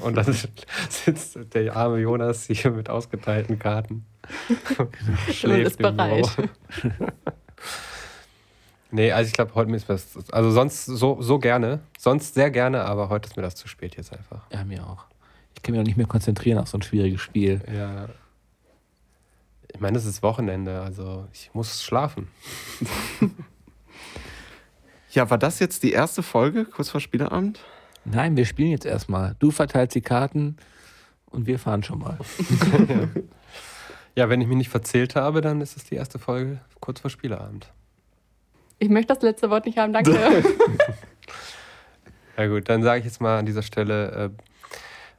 Und 0.00 0.16
dann 0.16 0.32
sitzt 0.88 1.38
der 1.54 1.74
arme 1.74 1.98
Jonas 1.98 2.44
hier 2.46 2.70
mit 2.70 2.90
ausgeteilten 2.90 3.58
Karten. 3.58 4.04
ist 5.28 5.44
im 5.44 5.96
bereit. 5.96 6.28
Nee, 8.90 9.12
also 9.12 9.28
ich 9.28 9.34
glaube, 9.34 9.54
heute 9.54 9.74
ist 9.74 9.88
das. 9.88 10.16
Also 10.32 10.50
sonst 10.50 10.84
so, 10.86 11.20
so 11.20 11.38
gerne. 11.38 11.80
Sonst 11.98 12.34
sehr 12.34 12.50
gerne, 12.50 12.84
aber 12.84 13.08
heute 13.08 13.28
ist 13.28 13.36
mir 13.36 13.42
das 13.42 13.54
zu 13.54 13.68
spät 13.68 13.96
jetzt 13.96 14.12
einfach. 14.12 14.42
Ja, 14.52 14.64
mir 14.64 14.86
auch. 14.86 15.04
Ich 15.66 15.68
kann 15.68 15.72
mich 15.72 15.80
auch 15.80 15.86
nicht 15.86 15.96
mehr 15.96 16.06
konzentrieren 16.06 16.58
auf 16.58 16.68
so 16.68 16.78
ein 16.78 16.82
schwieriges 16.82 17.20
Spiel. 17.20 17.60
Ja. 17.66 18.08
Ich 19.74 19.80
meine, 19.80 19.98
es 19.98 20.04
ist 20.04 20.22
Wochenende, 20.22 20.80
also 20.80 21.26
ich 21.32 21.50
muss 21.54 21.82
schlafen. 21.82 22.28
Ja, 25.10 25.28
war 25.30 25.38
das 25.38 25.58
jetzt 25.58 25.82
die 25.82 25.92
erste 25.92 26.22
Folge, 26.22 26.66
kurz 26.66 26.90
vor 26.90 27.00
Spieleabend? 27.00 27.58
Nein, 28.04 28.36
wir 28.36 28.44
spielen 28.44 28.70
jetzt 28.70 28.84
erstmal. 28.84 29.34
Du 29.38 29.50
verteilst 29.50 29.94
die 29.96 30.02
Karten 30.02 30.58
und 31.30 31.46
wir 31.46 31.58
fahren 31.58 31.82
schon 31.82 31.98
mal. 31.98 32.18
Ja, 34.14 34.28
wenn 34.28 34.40
ich 34.40 34.46
mich 34.46 34.56
nicht 34.56 34.70
verzählt 34.70 35.16
habe, 35.16 35.40
dann 35.40 35.60
ist 35.60 35.76
es 35.76 35.84
die 35.84 35.94
erste 35.96 36.18
Folge 36.18 36.60
kurz 36.80 37.00
vor 37.00 37.10
Spieleabend. 37.10 37.72
Ich 38.78 38.88
möchte 38.88 39.14
das 39.14 39.22
letzte 39.22 39.50
Wort 39.50 39.66
nicht 39.66 39.78
haben, 39.78 39.92
danke. 39.92 40.16
Ja 42.36 42.46
gut, 42.48 42.68
dann 42.68 42.82
sage 42.82 42.98
ich 43.00 43.04
jetzt 43.06 43.20
mal 43.20 43.38
an 43.38 43.46
dieser 43.46 43.62
Stelle, 43.62 44.10
äh, 44.10 44.30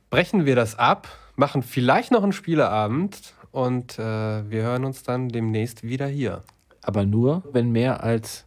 brechen 0.09 0.45
wir 0.45 0.55
das 0.55 0.77
ab, 0.77 1.07
machen 1.35 1.63
vielleicht 1.63 2.11
noch 2.11 2.23
einen 2.23 2.33
Spieleabend 2.33 3.33
und 3.51 3.99
äh, 3.99 4.01
wir 4.49 4.63
hören 4.63 4.85
uns 4.85 5.03
dann 5.03 5.29
demnächst 5.29 5.83
wieder 5.83 6.07
hier. 6.07 6.43
Aber 6.81 7.05
nur, 7.05 7.43
wenn 7.51 7.71
mehr 7.71 8.03
als 8.03 8.45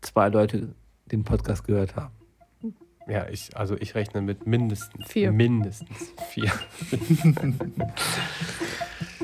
zwei 0.00 0.28
Leute 0.28 0.74
den 1.06 1.24
Podcast 1.24 1.64
gehört 1.66 1.96
haben. 1.96 2.14
Ja, 3.06 3.28
ich, 3.28 3.54
also 3.56 3.76
ich 3.78 3.94
rechne 3.94 4.22
mit 4.22 4.46
mindestens 4.46 5.06
Vier. 5.06 5.30
Mindestens 5.30 6.12
vier. 6.30 6.50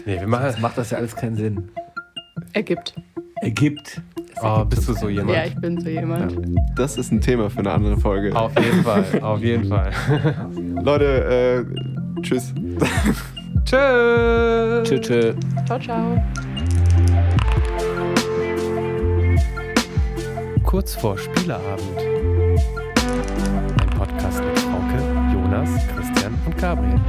nee, 0.04 0.20
wir 0.20 0.20
Sonst 0.20 0.28
machen. 0.28 0.60
macht 0.60 0.76
das 0.76 0.90
ja 0.90 0.98
alles 0.98 1.16
keinen 1.16 1.36
Sinn. 1.36 1.72
Ergibt. 2.52 2.94
Ergibt. 3.40 4.02
Oh, 4.42 4.64
bist 4.64 4.88
du 4.88 4.94
so 4.94 5.08
jemand? 5.08 5.36
Ja, 5.36 5.44
ich 5.44 5.56
bin 5.56 5.80
so 5.80 5.88
jemand. 5.88 6.36
Das 6.76 6.96
ist 6.96 7.10
ein 7.10 7.20
Thema 7.20 7.50
für 7.50 7.60
eine 7.60 7.72
andere 7.72 7.96
Folge. 7.96 8.34
Auf 8.36 8.52
jeden 8.58 8.82
Fall, 8.82 9.04
auf 9.20 9.40
jeden 9.42 9.64
Fall. 9.66 9.90
Leute, 10.82 11.66
äh, 12.16 12.22
tschüss. 12.22 12.52
Tschüss. 13.64 14.88
Tschö, 14.88 15.00
tschö. 15.00 15.34
Ciao, 15.66 15.78
ciao. 15.78 16.22
Kurz 20.64 20.94
vor 20.94 21.18
Spieleabend. 21.18 21.98
Ein 23.80 23.90
Podcast 23.96 24.42
mit 24.42 24.58
Frauke, 24.58 25.32
Jonas, 25.32 25.70
Christian 25.94 26.34
und 26.46 26.58
Gabriel. 26.58 27.00